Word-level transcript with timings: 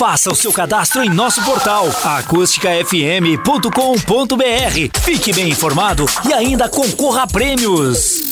Faça 0.00 0.32
o 0.32 0.34
seu 0.34 0.50
cadastro 0.50 1.04
em 1.04 1.10
nosso 1.10 1.44
portal 1.44 1.86
acústicafm.com.br. 2.02 5.00
Fique 5.02 5.30
bem 5.30 5.50
informado 5.50 6.06
e 6.26 6.32
ainda 6.32 6.70
concorra 6.70 7.24
a 7.24 7.26
prêmios. 7.26 8.22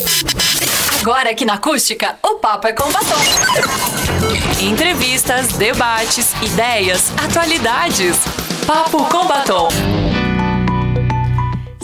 Agora 0.98 1.28
aqui 1.28 1.44
na 1.44 1.54
Acústica, 1.54 2.16
o 2.22 2.36
papo 2.36 2.68
é 2.68 2.72
com 2.72 2.90
batom. 2.90 3.20
Entrevistas, 4.62 5.48
debates, 5.48 6.32
ideias, 6.40 7.12
atualidades. 7.22 8.16
Papo 8.66 9.04
com 9.04 9.26
batom. 9.26 9.68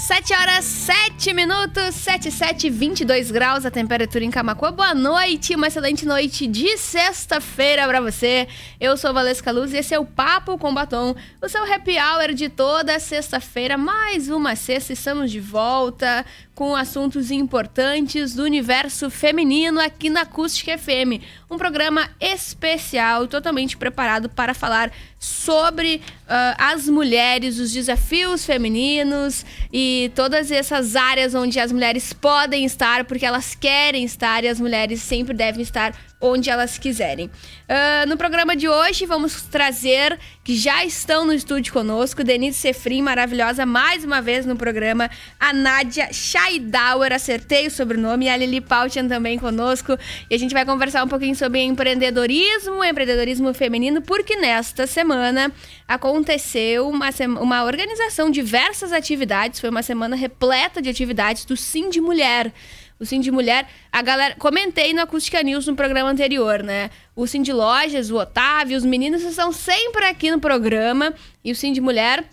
7 0.04 0.34
horas 0.34 0.66
7 0.66 1.32
minutos, 1.32 1.94
7, 1.94 2.30
7, 2.30 2.68
22 2.68 3.30
graus 3.30 3.64
a 3.64 3.70
temperatura 3.70 4.22
em 4.22 4.30
Camacuã. 4.30 4.70
Boa 4.70 4.94
noite, 4.94 5.54
uma 5.54 5.68
excelente 5.68 6.04
noite 6.04 6.46
de 6.46 6.76
sexta-feira 6.76 7.88
para 7.88 8.02
você. 8.02 8.46
Eu 8.78 8.98
sou 8.98 9.14
Valesca 9.14 9.50
Luz 9.50 9.72
e 9.72 9.78
esse 9.78 9.94
é 9.94 9.98
o 9.98 10.04
Papo 10.04 10.58
com 10.58 10.74
Batom, 10.74 11.14
o 11.40 11.48
seu 11.48 11.64
happy 11.64 11.96
hour 11.98 12.34
de 12.34 12.50
toda 12.50 12.98
sexta-feira. 12.98 13.78
Mais 13.78 14.28
uma 14.28 14.54
sexta, 14.54 14.92
estamos 14.92 15.30
de 15.32 15.40
volta 15.40 16.26
com 16.54 16.76
assuntos 16.76 17.30
importantes 17.30 18.34
do 18.34 18.44
universo 18.44 19.10
feminino 19.10 19.80
aqui 19.80 20.08
na 20.08 20.20
Acústica 20.20 20.78
FM. 20.78 21.20
Um 21.50 21.58
programa 21.58 22.08
especial, 22.20 23.26
totalmente 23.26 23.76
preparado 23.76 24.28
para 24.28 24.54
falar 24.54 24.92
sobre 25.18 25.96
uh, 25.96 26.54
as 26.56 26.88
mulheres, 26.88 27.58
os 27.58 27.72
desafios 27.72 28.46
femininos 28.46 29.44
e 29.72 30.12
todas 30.14 30.50
essas 30.50 30.94
áreas 30.94 31.34
onde 31.34 31.58
as 31.58 31.72
mulheres 31.72 32.12
podem 32.12 32.64
estar, 32.64 33.04
porque 33.04 33.26
elas 33.26 33.54
querem 33.54 34.04
estar 34.04 34.44
e 34.44 34.48
as 34.48 34.60
mulheres 34.60 35.02
sempre 35.02 35.34
devem 35.34 35.62
estar 35.62 35.92
onde 36.24 36.48
elas 36.48 36.78
quiserem. 36.78 37.26
Uh, 37.26 38.08
no 38.08 38.16
programa 38.16 38.56
de 38.56 38.66
hoje, 38.66 39.04
vamos 39.04 39.42
trazer 39.42 40.18
que 40.42 40.56
já 40.56 40.84
estão 40.84 41.26
no 41.26 41.32
estúdio 41.32 41.72
conosco, 41.72 42.24
Denise 42.24 42.58
Sefrim, 42.58 43.02
maravilhosa, 43.02 43.66
mais 43.66 44.04
uma 44.04 44.22
vez 44.22 44.46
no 44.46 44.56
programa, 44.56 45.10
a 45.38 45.52
Nádia 45.52 46.10
Scheidauer, 46.12 47.12
acertei 47.12 47.66
o 47.66 47.70
sobrenome, 47.70 48.26
e 48.26 48.28
a 48.30 48.36
Lili 48.36 48.60
Pautian 48.60 49.06
também 49.06 49.38
conosco. 49.38 49.98
E 50.30 50.34
a 50.34 50.38
gente 50.38 50.54
vai 50.54 50.64
conversar 50.64 51.04
um 51.04 51.08
pouquinho 51.08 51.36
sobre 51.36 51.60
empreendedorismo, 51.60 52.82
empreendedorismo 52.82 53.52
feminino, 53.52 54.00
porque 54.00 54.36
nesta 54.36 54.86
semana 54.86 55.52
aconteceu 55.86 56.88
uma, 56.88 57.10
uma 57.40 57.64
organização, 57.64 58.30
diversas 58.30 58.92
atividades, 58.92 59.60
foi 59.60 59.68
uma 59.68 59.82
semana 59.82 60.16
repleta 60.16 60.80
de 60.80 60.88
atividades 60.88 61.44
do 61.44 61.56
Sim 61.56 61.90
de 61.90 62.00
Mulher 62.00 62.52
o 63.04 63.06
Sim 63.06 63.20
de 63.20 63.30
Mulher, 63.30 63.68
a 63.92 64.02
galera. 64.02 64.34
Comentei 64.36 64.92
no 64.92 65.02
Acústica 65.02 65.42
News 65.42 65.66
no 65.66 65.76
programa 65.76 66.10
anterior, 66.10 66.62
né? 66.62 66.90
O 67.14 67.26
Sim 67.26 67.42
de 67.42 67.52
Lojas, 67.52 68.10
o 68.10 68.16
Otávio, 68.16 68.76
os 68.76 68.84
meninos 68.84 69.22
estão 69.22 69.52
sempre 69.52 70.06
aqui 70.06 70.30
no 70.30 70.40
programa. 70.40 71.14
E 71.44 71.52
o 71.52 71.54
Sim 71.54 71.72
de 71.72 71.80
Mulher 71.80 72.24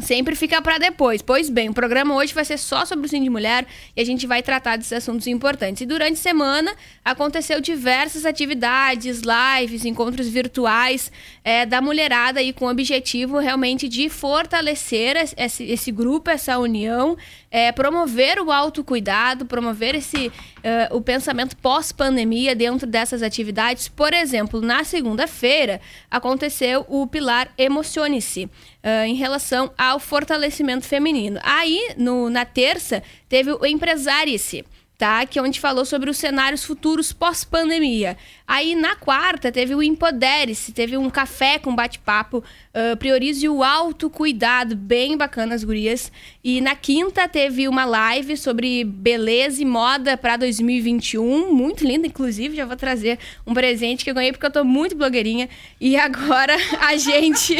sempre 0.00 0.34
fica 0.34 0.60
para 0.60 0.78
depois. 0.78 1.22
Pois 1.22 1.48
bem, 1.48 1.68
o 1.68 1.74
programa 1.74 2.14
hoje 2.14 2.34
vai 2.34 2.44
ser 2.44 2.58
só 2.58 2.84
sobre 2.84 3.06
o 3.06 3.08
Sim 3.08 3.22
de 3.22 3.30
Mulher 3.30 3.66
e 3.96 4.00
a 4.00 4.04
gente 4.04 4.26
vai 4.26 4.42
tratar 4.42 4.76
desses 4.76 4.92
assuntos 4.92 5.26
importantes. 5.26 5.82
E 5.82 5.86
durante 5.86 6.14
a 6.14 6.16
semana 6.16 6.74
aconteceu 7.04 7.60
diversas 7.60 8.24
atividades, 8.26 9.22
lives, 9.22 9.84
encontros 9.84 10.28
virtuais 10.28 11.12
é, 11.44 11.64
da 11.64 11.80
mulherada 11.80 12.40
aí 12.40 12.52
com 12.52 12.64
o 12.64 12.70
objetivo 12.70 13.38
realmente 13.38 13.88
de 13.88 14.08
fortalecer 14.08 15.16
esse, 15.36 15.64
esse 15.64 15.92
grupo, 15.92 16.30
essa 16.30 16.58
união, 16.58 17.16
é, 17.50 17.72
promover 17.72 18.38
o 18.38 18.52
autocuidado, 18.52 19.44
promover 19.44 19.94
esse 19.96 20.28
uh, 20.28 20.96
o 20.96 21.00
pensamento 21.00 21.56
pós-pandemia 21.56 22.54
dentro 22.54 22.86
dessas 22.86 23.22
atividades. 23.22 23.88
Por 23.88 24.14
exemplo, 24.14 24.60
na 24.60 24.84
segunda-feira 24.84 25.80
aconteceu 26.10 26.86
o 26.88 27.06
Pilar 27.06 27.52
Emocione-se 27.58 28.44
uh, 28.44 29.04
em 29.04 29.14
relação 29.14 29.72
ao 29.76 29.98
fortalecimento 29.98 30.86
feminino. 30.86 31.40
Aí, 31.42 31.94
no, 31.96 32.30
na 32.30 32.44
terça, 32.44 33.02
teve 33.28 33.52
o 33.52 33.66
Empresárice 33.66 34.64
tá? 35.00 35.24
Que 35.24 35.38
é 35.38 35.42
onde 35.42 35.58
falou 35.58 35.86
sobre 35.86 36.10
os 36.10 36.18
cenários 36.18 36.62
futuros 36.62 37.10
pós-pandemia. 37.10 38.18
Aí 38.46 38.74
na 38.74 38.94
quarta 38.94 39.50
teve 39.50 39.74
o 39.74 39.82
Empodere-se, 39.82 40.72
teve 40.72 40.94
um 40.94 41.08
café 41.08 41.58
com 41.58 41.74
bate-papo, 41.74 42.44
uh, 42.44 42.94
priorize 42.98 43.48
o 43.48 43.64
autocuidado, 43.64 44.76
bem 44.76 45.16
bacana 45.16 45.54
as 45.54 45.64
gurias. 45.64 46.12
E 46.42 46.60
na 46.62 46.74
quinta 46.74 47.28
teve 47.28 47.68
uma 47.68 47.84
live 47.84 48.34
sobre 48.34 48.82
beleza 48.82 49.60
e 49.60 49.64
moda 49.66 50.16
para 50.16 50.38
2021, 50.38 51.52
muito 51.52 51.86
linda, 51.86 52.06
inclusive, 52.06 52.56
já 52.56 52.64
vou 52.64 52.76
trazer 52.76 53.18
um 53.46 53.52
presente 53.52 54.02
que 54.04 54.10
eu 54.10 54.14
ganhei 54.14 54.32
porque 54.32 54.46
eu 54.46 54.50
tô 54.50 54.64
muito 54.64 54.96
blogueirinha. 54.96 55.50
E 55.78 55.96
agora 55.96 56.56
a 56.80 56.96
gente... 56.98 57.54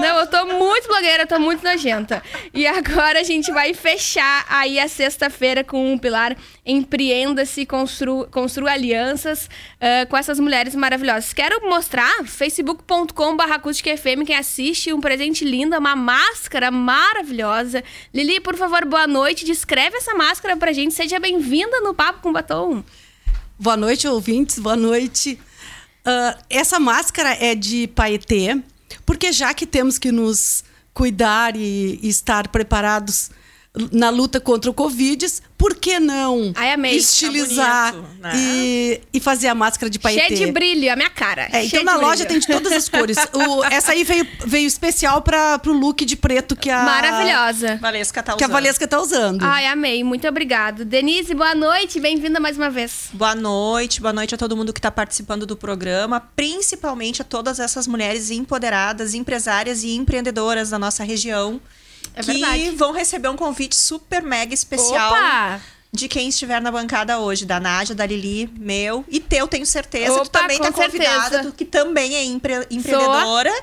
Não, 0.00 0.20
eu 0.20 0.26
tô 0.26 0.46
muito 0.46 0.88
blogueira, 0.88 1.24
eu 1.24 1.26
tô 1.26 1.38
muito 1.38 1.62
nojenta. 1.62 2.22
E 2.54 2.66
agora 2.66 3.20
a 3.20 3.22
gente 3.22 3.52
vai 3.52 3.74
fechar 3.74 4.46
aí 4.48 4.78
a 4.78 4.88
sexta-feira 4.88 5.62
com 5.62 5.92
um 5.92 5.98
pilar 5.98 6.34
empreenda-se, 6.64 7.66
construa, 7.66 8.26
construa 8.28 8.72
alianças 8.72 9.50
uh, 9.76 10.08
com 10.08 10.16
essas 10.16 10.40
mulheres 10.40 10.74
maravilhosas. 10.74 11.34
Quero 11.34 11.68
mostrar 11.68 12.24
facebook.com 12.24 13.36
FM, 13.36 14.24
quem 14.26 14.36
assiste, 14.36 14.92
um 14.94 15.00
presente 15.00 15.44
lindo, 15.44 15.76
uma 15.76 15.94
máscara 15.94 16.70
maravilhosa. 16.70 17.84
Lili, 18.14 18.38
por 18.38 18.56
favor, 18.56 18.84
boa 18.84 19.08
noite. 19.08 19.44
Descreve 19.44 19.96
essa 19.96 20.14
máscara 20.14 20.56
pra 20.56 20.72
gente. 20.72 20.94
Seja 20.94 21.18
bem-vinda 21.18 21.80
no 21.80 21.92
Papo 21.92 22.20
com 22.20 22.32
Batom. 22.32 22.84
Boa 23.58 23.76
noite, 23.76 24.06
ouvintes. 24.06 24.60
Boa 24.60 24.76
noite. 24.76 25.36
Uh, 26.06 26.40
essa 26.48 26.78
máscara 26.78 27.30
é 27.30 27.56
de 27.56 27.88
paetê, 27.88 28.62
porque 29.04 29.32
já 29.32 29.52
que 29.52 29.66
temos 29.66 29.98
que 29.98 30.12
nos 30.12 30.62
cuidar 30.92 31.56
e, 31.56 31.98
e 32.00 32.08
estar 32.08 32.46
preparados 32.48 33.32
na 33.90 34.08
luta 34.08 34.40
contra 34.40 34.70
o 34.70 34.74
Covid, 34.74 35.26
por 35.58 35.74
que 35.74 35.98
não 35.98 36.52
Ai, 36.54 36.72
amei. 36.72 36.96
estilizar 36.96 37.92
tá 37.92 37.98
bonito, 37.98 38.20
né? 38.20 38.32
e, 38.36 39.00
e 39.12 39.20
fazer 39.20 39.48
a 39.48 39.54
máscara 39.54 39.90
de 39.90 39.98
paetê? 39.98 40.28
Cheia 40.28 40.46
de 40.46 40.52
brilho, 40.52 40.92
a 40.92 40.94
minha 40.94 41.10
cara. 41.10 41.48
É, 41.52 41.64
então 41.64 41.82
na 41.82 41.96
loja 41.96 42.24
tem 42.24 42.38
de 42.38 42.46
todas 42.46 42.72
as 42.72 42.88
cores. 42.88 43.16
O, 43.34 43.64
essa 43.64 43.92
aí 43.92 44.04
veio, 44.04 44.26
veio 44.46 44.66
especial 44.66 45.20
para 45.20 45.60
o 45.66 45.72
look 45.72 46.04
de 46.04 46.14
preto 46.16 46.54
que 46.54 46.70
a 46.70 46.82
Maravilhosa. 46.84 47.78
Valesca 47.80 48.22
tá 48.22 48.32
usando. 48.32 48.38
Que 48.38 48.44
a 48.44 48.48
Valesca 48.48 48.86
tá 48.86 49.00
usando. 49.00 49.42
Ai, 49.42 49.66
amei. 49.66 50.04
Muito 50.04 50.28
obrigado. 50.28 50.84
Denise, 50.84 51.34
boa 51.34 51.54
noite. 51.54 51.98
Bem-vinda 51.98 52.38
mais 52.38 52.56
uma 52.56 52.70
vez. 52.70 53.08
Boa 53.12 53.34
noite. 53.34 54.00
Boa 54.00 54.12
noite 54.12 54.34
a 54.34 54.38
todo 54.38 54.56
mundo 54.56 54.72
que 54.72 54.78
está 54.78 54.90
participando 54.90 55.46
do 55.46 55.56
programa, 55.56 56.20
principalmente 56.20 57.22
a 57.22 57.24
todas 57.24 57.58
essas 57.58 57.88
mulheres 57.88 58.30
empoderadas, 58.30 59.14
empresárias 59.14 59.82
e 59.82 59.94
empreendedoras 59.96 60.70
da 60.70 60.78
nossa 60.78 61.02
região 61.02 61.60
é 62.14 62.20
que 62.20 62.32
verdade. 62.32 62.70
vão 62.70 62.92
receber 62.92 63.28
um 63.28 63.36
convite 63.36 63.76
super 63.76 64.22
mega 64.22 64.52
especial. 64.54 65.12
Opa! 65.12 65.60
De 65.92 66.08
quem 66.08 66.28
estiver 66.28 66.60
na 66.60 66.72
bancada 66.72 67.20
hoje, 67.20 67.46
da 67.46 67.60
Nádia, 67.60 67.94
da 67.94 68.04
Lili, 68.04 68.50
meu 68.58 69.04
e 69.08 69.20
teu, 69.20 69.46
tenho 69.46 69.64
certeza. 69.64 70.14
Opa, 70.14 70.24
tu 70.24 70.30
também 70.30 70.58
tá 70.58 70.72
convidada, 70.72 71.42
tu 71.44 71.52
que 71.52 71.64
também 71.64 72.16
é 72.16 72.24
empre 72.24 72.66
empreendedora. 72.70 73.52
Sou. 73.52 73.62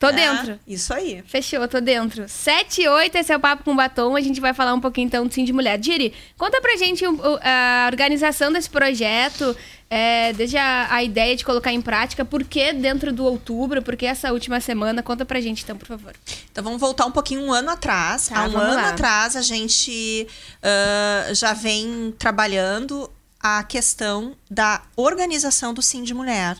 Tô 0.00 0.06
é, 0.06 0.12
dentro. 0.12 0.58
Isso 0.66 0.94
aí. 0.94 1.22
Fechou, 1.26 1.68
tô 1.68 1.78
dentro. 1.78 2.26
7 2.26 2.80
e 2.80 2.88
8, 2.88 3.18
esse 3.18 3.30
é 3.34 3.36
o 3.36 3.40
Papo 3.40 3.64
com 3.64 3.76
Batom. 3.76 4.16
A 4.16 4.20
gente 4.22 4.40
vai 4.40 4.54
falar 4.54 4.72
um 4.72 4.80
pouquinho 4.80 5.04
então 5.04 5.26
do 5.26 5.32
Sim 5.32 5.44
de 5.44 5.52
Mulher. 5.52 5.76
Diri, 5.76 6.14
conta 6.38 6.58
pra 6.58 6.74
gente 6.76 7.04
a 7.04 7.86
organização 7.92 8.50
desse 8.50 8.70
projeto, 8.70 9.54
é, 9.90 10.32
desde 10.32 10.56
a, 10.56 10.88
a, 10.90 11.04
ideia 11.04 11.36
de 11.36 11.44
colocar 11.44 11.70
em 11.70 11.82
prática, 11.82 12.24
por 12.24 12.42
que 12.44 12.72
dentro 12.72 13.12
do 13.12 13.26
outubro, 13.26 13.82
por 13.82 13.94
que 13.94 14.06
essa 14.06 14.32
última 14.32 14.58
semana? 14.58 15.02
Conta 15.02 15.26
pra 15.26 15.38
gente 15.38 15.64
então, 15.64 15.76
por 15.76 15.86
favor. 15.86 16.14
Então 16.50 16.64
vamos 16.64 16.80
voltar 16.80 17.04
um 17.04 17.12
pouquinho 17.12 17.42
um 17.42 17.52
ano 17.52 17.68
atrás. 17.68 18.28
Tá, 18.28 18.38
Há 18.40 18.48
um 18.48 18.56
ano 18.56 18.76
lá. 18.76 18.88
atrás 18.88 19.36
a 19.36 19.42
gente 19.42 20.26
uh, 20.62 21.34
já 21.34 21.52
vem 21.52 22.14
trabalhando 22.18 23.10
a 23.38 23.62
questão 23.64 24.34
da 24.50 24.80
organização 24.96 25.74
do 25.74 25.82
Sim 25.82 26.02
de 26.02 26.14
Mulher. 26.14 26.56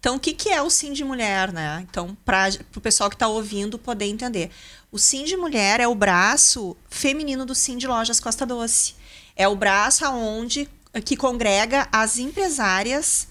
Então, 0.00 0.16
o 0.16 0.20
que, 0.20 0.32
que 0.32 0.48
é 0.48 0.62
o 0.62 0.70
Sim 0.70 0.92
de 0.92 1.02
Mulher, 1.02 1.52
né? 1.52 1.84
Então, 1.88 2.16
para 2.24 2.50
o 2.76 2.80
pessoal 2.80 3.10
que 3.10 3.16
está 3.16 3.26
ouvindo 3.26 3.78
poder 3.78 4.06
entender. 4.06 4.50
O 4.92 4.98
Sim 4.98 5.24
de 5.24 5.36
Mulher 5.36 5.80
é 5.80 5.88
o 5.88 5.94
braço 5.94 6.76
feminino 6.88 7.44
do 7.44 7.54
Sim 7.54 7.76
de 7.76 7.86
Lojas 7.86 8.20
Costa 8.20 8.46
Doce. 8.46 8.94
É 9.36 9.48
o 9.48 9.56
braço 9.56 10.04
aonde 10.04 10.68
que 11.04 11.16
congrega 11.16 11.88
as 11.92 12.18
empresárias 12.18 13.28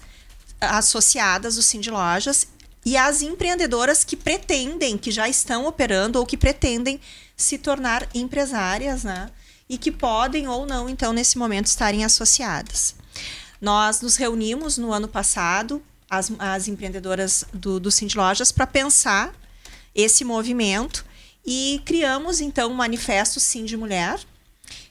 associadas 0.60 1.56
do 1.56 1.62
Sim 1.62 1.80
de 1.80 1.90
Lojas 1.90 2.46
e 2.84 2.96
as 2.96 3.22
empreendedoras 3.22 4.04
que 4.04 4.16
pretendem, 4.16 4.96
que 4.96 5.10
já 5.10 5.28
estão 5.28 5.66
operando 5.66 6.18
ou 6.18 6.26
que 6.26 6.36
pretendem 6.36 7.00
se 7.36 7.58
tornar 7.58 8.08
empresárias, 8.14 9.04
né? 9.04 9.30
E 9.68 9.76
que 9.76 9.90
podem 9.90 10.48
ou 10.48 10.66
não, 10.66 10.88
então, 10.88 11.12
nesse 11.12 11.38
momento, 11.38 11.66
estarem 11.66 12.04
associadas. 12.04 12.94
Nós 13.60 14.00
nos 14.00 14.16
reunimos 14.16 14.78
no 14.78 14.92
ano 14.92 15.08
passado 15.08 15.82
as, 16.10 16.32
as 16.38 16.68
empreendedoras 16.68 17.44
do, 17.52 17.78
do 17.78 17.90
Cindy 17.90 18.16
Lojas 18.16 18.50
para 18.52 18.66
pensar 18.66 19.34
esse 19.94 20.24
movimento 20.24 21.04
e 21.44 21.80
criamos 21.84 22.40
então 22.40 22.70
o 22.70 22.74
manifesto 22.74 23.40
Sim 23.40 23.64
de 23.64 23.76
Mulher. 23.76 24.18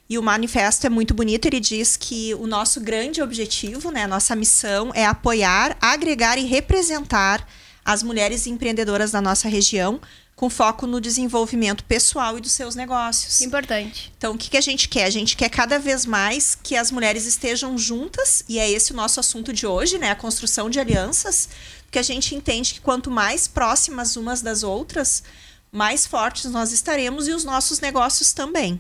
E 0.09 0.17
o 0.17 0.23
manifesto 0.23 0.87
é 0.87 0.89
muito 0.89 1.13
bonito, 1.13 1.47
ele 1.47 1.59
diz 1.59 1.97
que 1.97 2.33
o 2.35 2.47
nosso 2.47 2.79
grande 2.79 3.21
objetivo, 3.21 3.91
né, 3.91 4.07
nossa 4.07 4.35
missão 4.37 4.89
é 4.95 5.05
apoiar, 5.05 5.75
agregar 5.81 6.37
e 6.37 6.45
representar 6.45 7.45
as 7.83 8.03
mulheres 8.03 8.47
empreendedoras 8.47 9.11
da 9.11 9.21
nossa 9.21 9.49
região, 9.49 9.99
com 10.37 10.51
foco 10.51 10.85
no 10.85 11.01
desenvolvimento 11.01 11.83
pessoal 11.83 12.37
e 12.37 12.41
dos 12.41 12.51
seus 12.51 12.75
negócios. 12.75 13.41
Importante. 13.41 14.13
Então, 14.15 14.35
o 14.35 14.37
que, 14.37 14.51
que 14.51 14.57
a 14.57 14.61
gente 14.61 14.87
quer? 14.87 15.05
A 15.05 15.09
gente 15.09 15.35
quer 15.35 15.49
cada 15.49 15.79
vez 15.79 16.05
mais 16.05 16.53
que 16.53 16.75
as 16.75 16.91
mulheres 16.91 17.25
estejam 17.25 17.75
juntas, 17.75 18.43
e 18.47 18.59
é 18.59 18.69
esse 18.69 18.93
o 18.93 18.95
nosso 18.95 19.19
assunto 19.19 19.51
de 19.51 19.65
hoje, 19.65 19.97
né? 19.97 20.11
A 20.11 20.15
construção 20.15 20.69
de 20.69 20.79
alianças, 20.79 21.49
porque 21.81 21.97
a 21.97 22.03
gente 22.03 22.35
entende 22.35 22.75
que 22.75 22.79
quanto 22.79 23.09
mais 23.09 23.47
próximas 23.47 24.15
umas 24.15 24.43
das 24.43 24.61
outras, 24.61 25.23
mais 25.71 26.05
fortes 26.05 26.51
nós 26.51 26.71
estaremos 26.71 27.27
e 27.27 27.31
os 27.31 27.43
nossos 27.43 27.79
negócios 27.79 28.31
também. 28.31 28.79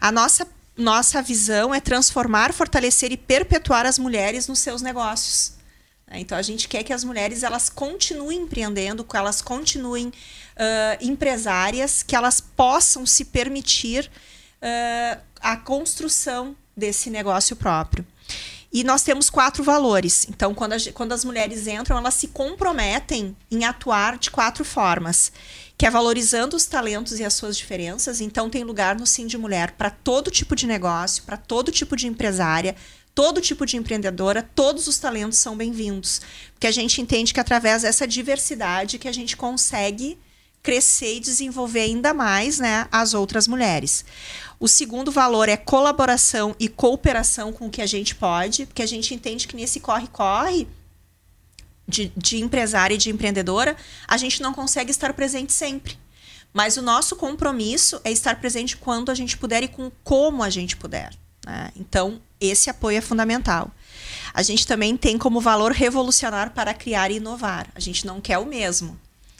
A 0.00 0.12
nossa, 0.12 0.46
nossa 0.76 1.20
visão 1.20 1.74
é 1.74 1.80
transformar, 1.80 2.52
fortalecer 2.52 3.10
e 3.10 3.16
perpetuar 3.16 3.86
as 3.86 3.98
mulheres 3.98 4.46
nos 4.46 4.60
seus 4.60 4.82
negócios. 4.82 5.54
né? 6.06 6.20
Então 6.20 6.38
a 6.38 6.42
gente 6.42 6.68
quer 6.68 6.84
que 6.84 6.92
as 6.92 7.02
mulheres 7.02 7.42
elas 7.42 7.68
continuem 7.68 8.42
empreendendo, 8.42 9.02
que 9.02 9.16
elas 9.16 9.42
continuem 9.42 10.12
ah, 10.56 10.96
empresárias, 11.00 12.02
que 12.02 12.16
elas 12.16 12.40
possam 12.40 13.04
se 13.04 13.26
permitir 13.26 14.10
ah, 14.62 15.18
a 15.40 15.56
construção 15.56 16.56
desse 16.76 17.10
negócio 17.10 17.56
próprio. 17.56 18.06
E 18.72 18.84
nós 18.84 19.02
temos 19.02 19.30
quatro 19.30 19.64
valores. 19.64 20.26
Então, 20.28 20.52
quando, 20.54 20.74
a 20.74 20.78
quando 20.92 21.12
as 21.12 21.24
mulheres 21.24 21.66
entram, 21.66 21.96
elas 21.96 22.14
se 22.14 22.28
comprometem 22.28 23.34
em 23.50 23.64
atuar 23.64 24.18
de 24.18 24.30
quatro 24.30 24.64
formas. 24.64 25.32
Que 25.78 25.86
é 25.86 25.90
valorizando 25.90 26.56
os 26.56 26.66
talentos 26.66 27.18
e 27.18 27.24
as 27.24 27.34
suas 27.34 27.56
diferenças. 27.56 28.20
Então, 28.20 28.50
tem 28.50 28.64
lugar 28.64 28.98
no 28.98 29.06
Sim 29.06 29.26
de 29.26 29.38
Mulher 29.38 29.72
para 29.72 29.90
todo 29.90 30.30
tipo 30.30 30.54
de 30.54 30.66
negócio, 30.66 31.22
para 31.22 31.36
todo 31.36 31.72
tipo 31.72 31.96
de 31.96 32.06
empresária, 32.06 32.74
todo 33.14 33.40
tipo 33.40 33.64
de 33.64 33.78
empreendedora, 33.78 34.42
todos 34.54 34.86
os 34.86 34.98
talentos 34.98 35.38
são 35.38 35.56
bem-vindos. 35.56 36.20
Porque 36.52 36.66
a 36.66 36.72
gente 36.72 37.00
entende 37.00 37.32
que 37.32 37.40
através 37.40 37.82
dessa 37.82 38.06
diversidade 38.06 38.98
que 38.98 39.08
a 39.08 39.12
gente 39.12 39.36
consegue 39.36 40.18
crescer 40.66 41.18
e 41.18 41.20
desenvolver 41.20 41.78
ainda 41.78 42.12
mais 42.12 42.58
né, 42.58 42.88
as 42.90 43.14
outras 43.14 43.46
mulheres. 43.46 44.04
O 44.58 44.66
segundo 44.66 45.12
valor 45.12 45.48
é 45.48 45.56
colaboração 45.56 46.56
e 46.58 46.68
cooperação 46.68 47.52
com 47.52 47.68
o 47.68 47.70
que 47.70 47.80
a 47.80 47.86
gente 47.86 48.16
pode, 48.16 48.66
porque 48.66 48.82
a 48.82 48.86
gente 48.86 49.14
entende 49.14 49.46
que 49.46 49.54
nesse 49.54 49.78
corre-corre 49.78 50.66
de, 51.86 52.10
de 52.16 52.38
empresária 52.38 52.96
e 52.96 52.98
de 52.98 53.10
empreendedora, 53.10 53.76
a 54.08 54.16
gente 54.16 54.42
não 54.42 54.52
consegue 54.52 54.90
estar 54.90 55.12
presente 55.12 55.52
sempre. 55.52 55.96
Mas 56.52 56.76
o 56.76 56.82
nosso 56.82 57.14
compromisso 57.14 58.00
é 58.02 58.10
estar 58.10 58.40
presente 58.40 58.76
quando 58.76 59.12
a 59.12 59.14
gente 59.14 59.38
puder 59.38 59.62
e 59.62 59.68
com 59.68 59.88
como 60.02 60.42
a 60.42 60.50
gente 60.50 60.76
puder. 60.76 61.14
né? 61.46 61.70
Então, 61.76 62.20
esse 62.40 62.68
apoio 62.68 62.98
é 62.98 63.00
fundamental. 63.00 63.70
A 64.34 64.42
gente 64.42 64.66
também 64.66 64.96
tem 64.96 65.16
como 65.16 65.40
valor 65.40 65.70
revolucionar 65.70 66.50
para 66.50 66.74
criar 66.74 67.12
e 67.12 67.18
inovar. 67.18 67.68
A 67.72 67.78
gente 67.78 68.04
não 68.04 68.20
quer 68.20 68.38
o 68.38 68.46
mesmo. 68.46 68.98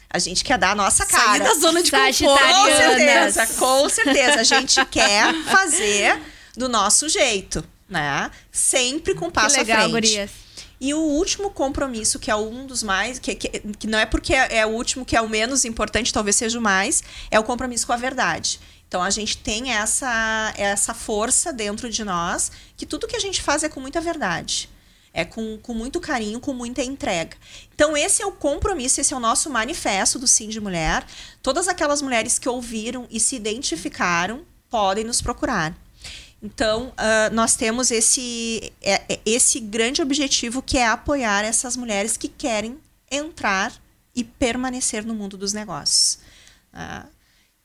A 0.09 0.19
gente 0.19 0.45
quer 0.45 0.59
dar 0.59 0.71
a 0.71 0.75
nossa 0.75 1.05
cara. 1.05 1.25
Sair 1.25 1.43
da 1.43 1.55
zona 1.55 1.83
de 1.83 1.91
conforto. 1.91 2.25
Com 2.25 2.67
certeza, 2.77 3.47
com 3.59 3.89
certeza. 3.89 4.41
A 4.41 4.45
gente 4.45 4.85
quer 4.87 5.35
fazer 5.45 6.21
do 6.57 6.69
nosso 6.69 7.09
jeito, 7.09 7.65
né? 7.89 8.31
Sempre 8.51 9.15
com 9.15 9.27
um 9.27 9.29
Que 9.29 9.35
passo 9.35 9.57
legal, 9.59 9.77
à 9.77 9.81
frente. 9.81 9.93
gurias. 9.93 10.31
E 10.81 10.93
o 10.93 10.99
último 10.99 11.51
compromisso, 11.51 12.19
que 12.19 12.31
é 12.31 12.37
um 12.37 12.67
dos 12.67 12.83
mais, 12.83 13.19
que, 13.19 13.35
que, 13.35 13.49
que 13.79 13.87
não 13.87 13.99
é 13.99 14.05
porque 14.05 14.35
é, 14.35 14.59
é 14.59 14.67
o 14.67 14.71
último 14.71 15.05
que 15.07 15.17
é 15.17 15.21
o 15.21 15.29
menos 15.29 15.65
importante, 15.65 16.13
talvez 16.13 16.37
seja 16.37 16.59
o 16.59 16.63
mais, 16.63 17.03
é 17.31 17.41
o 17.41 17.45
compromisso 17.45 17.87
com 17.87 17.93
a 17.95 17.97
verdade. 17.97 18.61
Então 18.87 19.03
a 19.03 19.11
gente 19.11 19.39
tem 19.39 19.73
essa, 19.73 20.53
essa 20.57 20.95
força 20.95 21.53
dentro 21.53 21.91
de 21.91 22.05
nós 22.05 22.53
que 22.77 22.87
tudo 22.87 23.07
que 23.09 23.17
a 23.17 23.21
gente 23.21 23.43
faz 23.43 23.65
é 23.65 23.69
com 23.69 23.81
muita 23.81 24.01
verdade. 24.01 24.69
É 25.19 25.25
com, 25.25 25.59
com 25.63 25.73
muito 25.73 25.99
carinho, 25.99 26.39
com 26.39 26.53
muita 26.53 26.83
entrega. 26.83 27.35
Então, 27.75 27.97
esse 27.97 28.23
é 28.23 28.27
o 28.27 28.33
compromisso, 28.33 29.01
esse 29.01 29.15
é 29.15 29.17
o 29.17 29.21
nosso 29.21 29.49
manifesto 29.49 30.19
do 30.19 30.27
Sim 30.27 30.51
de 30.51 30.61
Mulher. 30.61 31.07
Todas 31.43 31.69
aquelas 31.69 32.03
mulheres 32.03 32.39
que 32.39 32.47
ouviram 32.49 33.07
e 33.11 33.19
se 33.19 33.35
identificaram 33.35 34.45
podem 34.69 35.05
nos 35.05 35.23
procurar. 35.23 35.75
Então, 36.43 36.93
ah, 36.99 37.31
nós 37.33 37.57
temos 37.57 37.91
esse, 37.91 38.73
é- 38.83 39.03
é 39.15 39.21
esse 39.25 39.59
grande 39.59 40.03
objetivo 40.03 40.61
que 40.61 40.77
é 40.77 40.87
apoiar 40.87 41.43
essas 41.45 41.79
mulheres 41.79 42.17
que 42.19 42.29
querem 42.29 42.79
entrar 43.11 43.73
e 44.15 44.23
permanecer 44.23 45.03
no 45.03 45.15
mundo 45.15 45.39
dos 45.39 45.55
negócios. 45.55 46.19
Ah, 46.75 47.07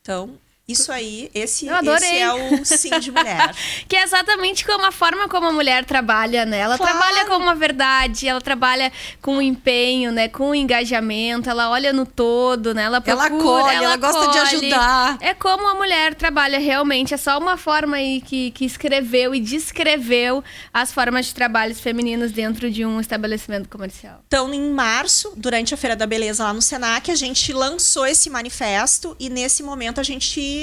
então, 0.02 0.38
isso 0.72 0.92
aí, 0.92 1.30
esse, 1.34 1.68
esse 1.68 2.18
é 2.18 2.34
o 2.34 2.66
sim 2.66 3.00
de 3.00 3.12
mulher. 3.12 3.54
Que 3.88 3.96
é 3.96 4.04
exatamente 4.04 4.66
como 4.66 4.86
a 4.86 4.92
forma 4.92 5.28
como 5.28 5.48
a 5.48 5.52
mulher 5.52 5.86
trabalha, 5.86 6.46
né? 6.46 6.60
Ela 6.60 6.78
Claro. 6.78 6.92
trabalha 6.98 7.26
com 7.26 7.36
uma 7.38 7.56
verdade, 7.56 8.28
ela 8.28 8.40
trabalha 8.42 8.92
com 9.22 9.42
empenho, 9.42 10.12
né? 10.12 10.28
Com 10.28 10.54
engajamento, 10.56 11.50
ela 11.50 11.70
olha 11.70 11.92
no 11.94 12.06
todo, 12.06 12.74
né? 12.74 12.84
Ela 12.84 13.02
Ela 13.06 13.28
procura, 13.30 13.62
acolhe, 13.64 13.76
ela 13.84 13.98
gosta 13.98 14.28
de 14.32 14.38
acolhe. 14.38 14.56
ajudar. 14.58 15.18
É 15.22 15.34
como 15.34 15.68
a 15.68 15.76
mulher 15.76 16.16
trabalha 16.16 16.60
realmente, 16.60 17.14
é 17.14 17.18
só 17.18 17.38
uma 17.38 17.58
forma 17.58 17.98
aí 17.98 18.22
que, 18.22 18.52
que 18.52 18.66
escreveu 18.66 19.34
e 19.36 19.40
descreveu 19.40 20.44
as 20.74 20.92
formas 20.92 21.26
de 21.28 21.34
trabalhos 21.34 21.80
femininos 21.80 22.32
dentro 22.32 22.70
de 22.70 22.86
um 22.86 23.00
estabelecimento 23.00 23.68
comercial. 23.70 24.24
Então, 24.28 24.54
em 24.54 24.72
março, 24.72 25.34
durante 25.36 25.74
a 25.74 25.78
Feira 25.78 25.96
da 25.96 26.06
Beleza 26.06 26.44
lá 26.44 26.54
no 26.54 26.62
Senac, 26.62 27.10
a 27.10 27.16
gente 27.16 27.52
lançou 27.54 28.06
esse 28.06 28.30
manifesto 28.30 29.16
e 29.20 29.30
nesse 29.30 29.64
momento 29.64 30.00
a 30.00 30.04
gente 30.04 30.61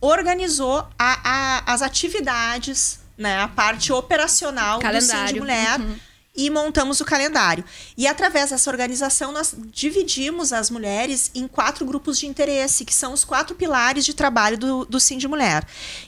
organizou 0.00 0.78
a- 0.98 1.20
a- 1.24 1.62
as 1.72 1.80
atividades, 1.82 2.98
né, 3.16 3.40
a 3.40 3.48
parte 3.48 3.92
operacional 3.92 4.78
do 4.78 4.84
Sim 4.84 5.00
de 5.00 5.08
Calendário. 5.08 5.40
Mulher. 5.40 5.80
Uhum. 5.80 5.96
E 6.34 6.48
montamos 6.48 6.98
o 6.98 7.04
calendário. 7.04 7.62
E 7.94 8.06
através 8.06 8.48
dessa 8.48 8.70
organização, 8.70 9.32
nós 9.32 9.54
dividimos 9.70 10.50
as 10.50 10.70
mulheres 10.70 11.30
em 11.34 11.46
quatro 11.46 11.84
grupos 11.84 12.18
de 12.18 12.26
interesse, 12.26 12.86
que 12.86 12.94
são 12.94 13.12
os 13.12 13.22
quatro 13.22 13.54
pilares 13.54 14.02
de 14.02 14.14
trabalho 14.14 14.56
do, 14.56 14.86
do 14.86 14.98
Sim 14.98 15.18
de 15.18 15.28
Mulher. 15.28 15.62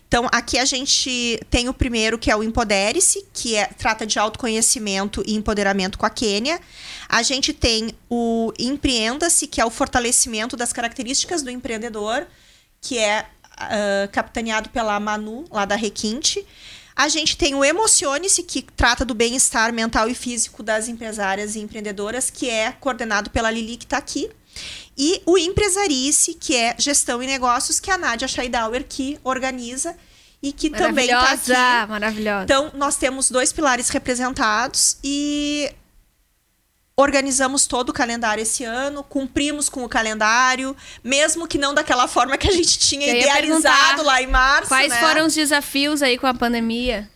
Então, 0.09 0.27
aqui 0.33 0.59
a 0.59 0.65
gente 0.65 1.39
tem 1.51 1.69
o 1.69 1.75
primeiro, 1.75 2.19
que 2.19 2.31
é 2.31 2.37
o 2.37 2.43
Empodere-se, 2.43 3.27
que 3.35 3.55
é, 3.55 3.67
trata 3.67 4.07
de 4.07 4.19
autoconhecimento 4.19 5.23
e 5.27 5.35
empoderamento 5.35 5.99
com 5.99 6.07
a 6.07 6.11
Quênia. 6.11 6.59
A 7.07 7.23
gente 7.23 7.53
tem 7.53 7.95
o 8.09 8.51
Empreenda-se, 8.59 9.47
que 9.47 9.61
é 9.61 9.65
o 9.65 9.71
fortalecimento 9.71 10.57
das 10.57 10.73
características 10.73 11.43
do 11.43 11.51
empreendedor, 11.51 12.27
que 12.85 12.99
é 12.99 13.27
ah, 13.57 14.09
capitaneado 14.13 14.69
pela 14.69 15.01
Manu, 15.01 15.45
lá 15.51 15.65
da 15.65 15.75
Requinte. 15.75 16.45
A 16.95 17.09
gente 17.09 17.37
tem 17.37 17.55
o 17.55 17.65
Emocione-se, 17.65 18.43
que 18.43 18.63
trata 18.63 19.05
do 19.05 19.15
bem-estar 19.15 19.73
mental 19.73 20.09
e 20.09 20.15
físico 20.15 20.63
das 20.63 20.87
empresárias 20.87 21.57
e 21.57 21.61
empreendedoras, 21.61 22.31
que 22.31 22.49
é 22.49 22.73
coordenado 22.73 23.31
pela 23.31 23.51
Lili, 23.51 23.77
que 23.77 23.85
está 23.85 23.97
aqui. 23.97 24.31
E 24.97 25.21
o 25.27 25.37
Empresarie-se, 25.37 26.35
que 26.35 26.55
é 26.55 26.77
gestão 26.79 27.21
e 27.21 27.27
negócios, 27.27 27.81
que 27.81 27.91
é 27.91 27.95
a 27.95 27.99
Nádia 27.99 28.29
Scheidauer, 28.29 28.85
que 28.89 29.19
organiza 29.25 29.97
e 30.41 30.53
que 30.53 30.71
também 30.71 31.07
está 31.07 31.21
Maravilhosa, 31.21 31.81
aqui. 31.81 31.91
maravilhosa. 31.91 32.45
Então, 32.45 32.71
nós 32.75 32.97
temos 32.97 33.31
dois 33.31 33.53
pilares 33.53 33.89
representados 33.89 34.99
e 35.03 35.73
organizamos 36.97 37.67
todo 37.67 37.91
o 37.91 37.93
calendário 37.93 38.43
esse 38.43 38.65
ano, 38.65 39.03
cumprimos 39.03 39.69
com 39.69 39.85
o 39.85 39.89
calendário, 39.89 40.77
mesmo 41.03 41.49
que 41.49 41.59
não 41.59 41.75
daquela 41.75 42.07
forma 42.07 42.39
que 42.39 42.49
a 42.49 42.53
gente 42.53 42.79
tinha 42.79 43.09
Eu 43.09 43.17
idealizado 43.17 44.03
lá 44.03 44.23
em 44.23 44.27
março. 44.27 44.69
Quais 44.69 44.93
né? 44.93 45.01
foram 45.01 45.27
os 45.27 45.35
desafios 45.35 46.03
aí 46.03 46.17
com 46.17 46.27
a 46.27 46.35
pandemia? 46.35 47.11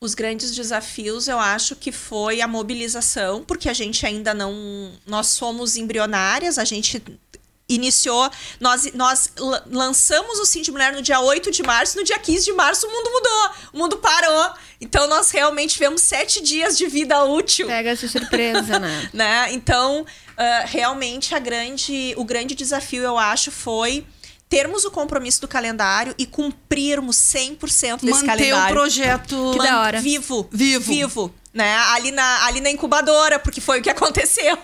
Os 0.00 0.14
grandes 0.14 0.54
desafios, 0.54 1.28
eu 1.28 1.38
acho 1.38 1.76
que 1.76 1.92
foi 1.92 2.40
a 2.40 2.48
mobilização, 2.48 3.44
porque 3.44 3.68
a 3.68 3.74
gente 3.74 4.06
ainda 4.06 4.32
não. 4.32 4.92
Nós 5.06 5.26
somos 5.26 5.76
embrionárias, 5.76 6.56
a 6.56 6.64
gente 6.64 7.02
iniciou. 7.74 8.30
Nós, 8.60 8.92
nós 8.92 9.32
la- 9.38 9.62
lançamos 9.70 10.38
o 10.38 10.44
Sim 10.44 10.62
de 10.62 10.70
Mulher 10.70 10.92
no 10.92 11.00
dia 11.00 11.20
8 11.20 11.50
de 11.50 11.62
março, 11.62 11.96
no 11.96 12.04
dia 12.04 12.18
15 12.18 12.44
de 12.44 12.52
março 12.52 12.86
o 12.86 12.90
mundo 12.90 13.10
mudou, 13.10 13.50
o 13.72 13.78
mundo 13.78 13.96
parou. 13.98 14.50
Então 14.80 15.06
nós 15.06 15.30
realmente 15.30 15.74
tivemos 15.74 16.02
sete 16.02 16.42
dias 16.42 16.76
de 16.76 16.86
vida 16.86 17.22
útil 17.24 17.66
Pega 17.66 17.90
essa 17.90 18.08
surpresa, 18.08 18.78
né? 18.78 19.10
né? 19.14 19.48
Então, 19.52 20.04
ah, 20.36 20.64
realmente 20.66 21.34
a 21.34 21.38
grande, 21.38 22.14
o 22.16 22.24
grande 22.24 22.54
desafio, 22.54 23.02
eu 23.02 23.18
acho, 23.18 23.50
foi 23.50 24.06
termos 24.48 24.84
o 24.84 24.90
compromisso 24.90 25.40
do 25.42 25.46
calendário 25.46 26.12
e 26.18 26.26
cumprirmos 26.26 27.16
100% 27.16 28.00
desse 28.00 28.10
Manter 28.10 28.22
o 28.22 28.26
calendário. 28.26 28.74
projeto 28.74 29.50
Que 29.52 29.58
da 29.58 29.80
hora. 29.80 30.00
Vivo. 30.00 30.48
Vivo. 30.50 30.84
Vivo. 30.92 31.34
Né? 31.52 31.74
Ali, 31.88 32.12
na, 32.12 32.46
ali 32.46 32.60
na 32.60 32.70
incubadora, 32.70 33.38
porque 33.38 33.60
foi 33.60 33.80
o 33.80 33.82
que 33.82 33.90
aconteceu. 33.90 34.56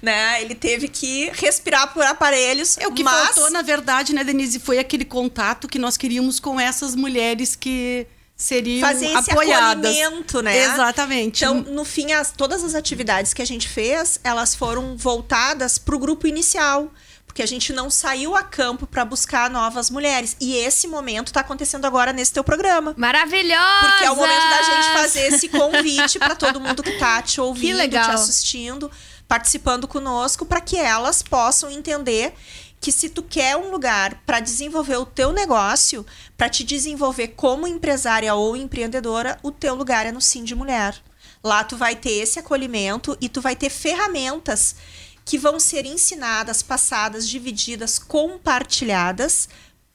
Né? 0.00 0.40
Ele 0.42 0.54
teve 0.54 0.88
que 0.88 1.30
respirar 1.34 1.92
por 1.92 2.02
aparelhos. 2.04 2.78
É 2.78 2.86
o 2.86 2.92
que 2.92 3.04
mas... 3.04 3.34
faltou, 3.34 3.50
na 3.50 3.62
verdade, 3.62 4.14
né, 4.14 4.24
Denise? 4.24 4.58
Foi 4.58 4.78
aquele 4.78 5.04
contato 5.04 5.68
que 5.68 5.78
nós 5.78 5.96
queríamos 5.96 6.40
com 6.40 6.58
essas 6.58 6.94
mulheres 6.94 7.54
que 7.54 8.06
seriam 8.42 8.80
fazer 8.88 9.06
esse 9.06 9.30
apoiadas. 9.30 9.96
acolhimento, 9.96 10.42
né? 10.42 10.58
Exatamente. 10.64 11.44
Então, 11.44 11.54
no 11.60 11.84
fim, 11.84 12.12
as, 12.12 12.32
todas 12.32 12.64
as 12.64 12.74
atividades 12.74 13.32
que 13.32 13.40
a 13.40 13.44
gente 13.44 13.68
fez, 13.68 14.18
elas 14.24 14.54
foram 14.54 14.96
voltadas 14.96 15.78
para 15.78 15.94
o 15.94 15.98
grupo 15.98 16.26
inicial. 16.26 16.90
Porque 17.32 17.42
a 17.42 17.46
gente 17.46 17.72
não 17.72 17.88
saiu 17.88 18.36
a 18.36 18.42
campo 18.42 18.86
para 18.86 19.06
buscar 19.06 19.48
novas 19.48 19.88
mulheres. 19.88 20.36
E 20.38 20.54
esse 20.54 20.86
momento 20.86 21.28
está 21.28 21.40
acontecendo 21.40 21.86
agora 21.86 22.12
nesse 22.12 22.30
teu 22.30 22.44
programa. 22.44 22.92
Maravilhosa! 22.94 23.88
Porque 23.88 24.04
é 24.04 24.10
o 24.10 24.16
momento 24.16 24.50
da 24.50 24.62
gente 24.62 24.92
fazer 24.92 25.20
esse 25.28 25.48
convite 25.48 26.18
para 26.18 26.36
todo 26.36 26.60
mundo 26.60 26.82
que 26.82 26.92
tá 26.98 27.22
te 27.22 27.40
ouvindo, 27.40 27.78
legal. 27.78 28.04
te 28.04 28.10
assistindo, 28.10 28.90
participando 29.26 29.88
conosco 29.88 30.44
para 30.44 30.60
que 30.60 30.76
elas 30.76 31.22
possam 31.22 31.70
entender 31.70 32.34
que 32.78 32.92
se 32.92 33.08
tu 33.08 33.22
quer 33.22 33.56
um 33.56 33.70
lugar 33.70 34.20
para 34.26 34.38
desenvolver 34.38 34.98
o 34.98 35.06
teu 35.06 35.32
negócio, 35.32 36.04
para 36.36 36.50
te 36.50 36.62
desenvolver 36.62 37.28
como 37.28 37.66
empresária 37.66 38.34
ou 38.34 38.54
empreendedora, 38.54 39.38
o 39.42 39.50
teu 39.50 39.74
lugar 39.74 40.04
é 40.04 40.12
no 40.12 40.20
Sim 40.20 40.44
de 40.44 40.54
Mulher. 40.54 40.94
Lá 41.42 41.64
tu 41.64 41.78
vai 41.78 41.96
ter 41.96 42.10
esse 42.10 42.38
acolhimento 42.38 43.16
e 43.22 43.28
tu 43.30 43.40
vai 43.40 43.56
ter 43.56 43.70
ferramentas 43.70 44.76
que 45.24 45.38
vão 45.38 45.60
ser 45.60 45.86
ensinadas, 45.86 46.62
passadas, 46.62 47.28
divididas, 47.28 47.98
compartilhadas 47.98 49.48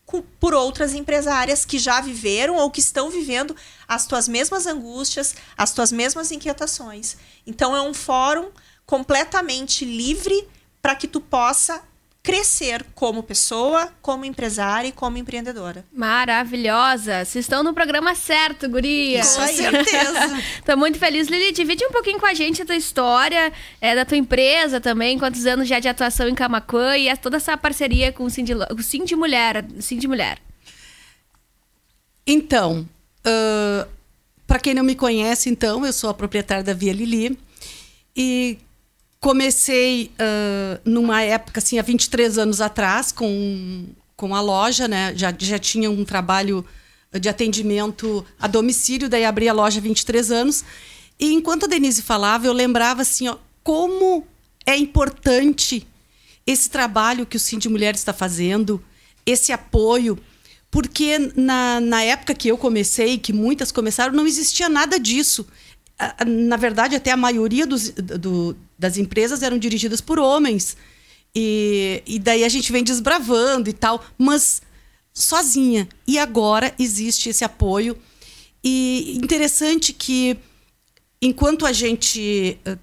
com, 0.06 0.22
por 0.22 0.54
outras 0.54 0.94
empresárias 0.94 1.66
que 1.66 1.78
já 1.78 2.00
viveram 2.00 2.56
ou 2.56 2.72
que 2.72 2.80
estão 2.80 3.10
vivendo 3.10 3.56
as 3.88 4.08
tuas 4.08 4.28
mesmas 4.28 4.66
angústias, 4.66 5.36
as 5.58 5.74
tuas 5.74 5.92
mesmas 5.92 6.32
inquietações. 6.32 7.18
Então 7.46 7.76
é 7.76 7.82
um 7.82 7.94
fórum 7.94 8.50
completamente 8.86 9.84
livre 9.84 10.48
para 10.82 10.96
que 10.96 11.08
tu 11.08 11.20
possa 11.20 11.84
crescer 12.28 12.86
como 12.94 13.24
pessoa, 13.24 13.90
como 14.02 14.26
empresária 14.26 14.90
e 14.90 14.92
como 14.92 15.18
empreendedora. 15.18 15.86
Maravilhosa! 15.94 17.24
Vocês 17.24 17.46
estão 17.46 17.64
no 17.64 17.74
programa 17.74 18.14
certo, 18.16 18.68
guria. 18.68 19.22
Com 19.22 19.48
certeza. 19.48 20.44
Tô 20.66 20.76
muito 20.76 21.00
feliz. 21.00 21.30
Lili, 21.30 21.54
divide 21.54 21.86
um 21.86 21.90
pouquinho 21.90 22.20
com 22.20 22.26
a 22.26 22.34
gente 22.34 22.62
a 22.62 22.66
tua 22.66 22.76
história, 22.76 23.54
é, 23.80 23.96
da 23.96 24.04
tua 24.04 24.18
empresa 24.18 24.82
também, 24.82 25.18
quantos 25.18 25.46
anos 25.46 25.70
já 25.70 25.80
de 25.80 25.88
atuação 25.88 26.28
em 26.28 26.36
Camacuã 26.36 26.98
e 26.98 27.08
é 27.08 27.16
toda 27.16 27.38
essa 27.38 27.56
parceria 27.56 28.12
com 28.12 28.26
o 28.26 28.30
Sim 28.30 28.44
de, 28.44 28.54
o 28.54 28.84
Sim 28.84 29.06
de 29.06 29.16
Mulher. 29.16 29.66
Sim 29.80 29.98
de 29.98 30.06
Mulher. 30.06 30.38
Então, 32.28 32.86
para 34.46 34.60
quem 34.60 34.74
não 34.74 34.84
me 34.84 34.96
conhece, 34.96 35.50
então, 35.50 35.86
eu 35.86 35.94
sou 35.94 36.10
a 36.10 36.14
proprietária 36.14 36.62
da 36.62 36.74
Via 36.74 36.92
Lili 36.92 37.40
e 38.14 38.58
comecei 39.20 40.12
ah, 40.20 40.80
numa 40.86 41.22
época, 41.22 41.60
assim, 41.60 41.80
há 41.80 41.82
23 41.82 42.38
anos 42.38 42.62
atrás, 42.62 43.12
com, 43.12 43.86
com 44.16 44.36
a 44.36 44.42
loja, 44.42 44.88
né? 44.88 45.14
Já, 45.16 45.34
já 45.38 45.60
tinha 45.60 45.90
um 45.90 46.04
trabalho 46.04 46.66
de 47.20 47.30
atendimento 47.30 48.26
a 48.40 48.48
domicílio, 48.48 49.10
daí 49.10 49.26
abri 49.26 49.48
a 49.48 49.54
loja 49.54 49.80
há 49.80 49.82
23 49.82 50.32
anos. 50.32 50.64
E 51.20 51.34
enquanto 51.34 51.66
a 51.66 51.68
Denise 51.68 52.02
falava, 52.02 52.46
eu 52.46 52.54
lembrava, 52.54 53.02
assim, 53.02 53.28
ó, 53.28 53.38
como 53.64 54.26
é 54.66 54.78
importante 54.78 55.88
esse 56.46 56.70
trabalho 56.70 57.26
que 57.26 57.38
o 57.38 57.40
Sim 57.40 57.58
de 57.58 57.68
Mulher 57.68 57.96
está 57.96 58.14
fazendo, 58.14 58.82
esse 59.26 59.52
apoio, 59.52 60.18
porque 60.70 61.32
na, 61.36 61.80
na 61.80 62.04
época 62.04 62.34
que 62.34 62.48
eu 62.48 62.58
comecei, 62.58 63.18
que 63.18 63.34
muitas 63.34 63.72
começaram, 63.72 64.14
não 64.14 64.28
existia 64.28 64.70
nada 64.70 65.00
disso. 65.00 65.48
Na 66.28 66.58
verdade, 66.58 66.96
até 66.96 67.12
a 67.12 67.18
maioria 67.18 67.66
dos, 67.66 67.90
do- 67.90 68.56
das 68.78 68.98
empresas 68.98 69.42
eram 69.42 69.58
dirigidas 69.58 70.00
por 70.02 70.20
homens. 70.20 70.78
E, 71.36 72.02
e 72.06 72.20
daí 72.20 72.44
a 72.44 72.50
gente 72.50 72.72
vem 72.72 72.84
desbravando 72.84 73.70
e 73.70 73.74
tal, 73.74 74.04
mas 74.18 74.62
sozinha. 75.14 75.88
E 76.08 76.20
agora 76.20 76.74
existe 76.78 77.30
esse 77.30 77.44
apoio. 77.44 77.98
E 78.64 79.18
interessante 79.18 79.94
que 79.94 80.38
enquanto 81.22 81.66
a 81.66 81.74
gente 81.74 82.60
eh, 82.64 82.78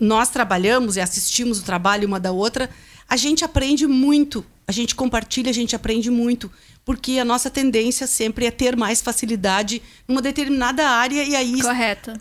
nós 0.00 0.30
trabalhamos 0.30 0.96
e 0.96 1.00
assistimos 1.00 1.60
o 1.60 1.64
trabalho 1.64 2.06
uma 2.08 2.18
da 2.20 2.32
outra, 2.32 2.70
a 3.08 3.16
gente 3.16 3.44
aprende 3.44 3.86
muito, 3.86 4.44
a 4.66 4.72
gente 4.72 4.94
compartilha, 4.94 5.50
a 5.50 5.54
gente 5.54 5.74
aprende 5.76 6.10
muito, 6.10 6.50
porque 6.88 7.18
a 7.18 7.24
nossa 7.24 7.50
tendência 7.50 8.06
sempre 8.06 8.46
é 8.46 8.50
ter 8.50 8.74
mais 8.74 9.02
facilidade 9.02 9.82
numa 10.08 10.22
determinada 10.22 10.88
área 10.88 11.22
e 11.22 11.36
aí 11.36 11.60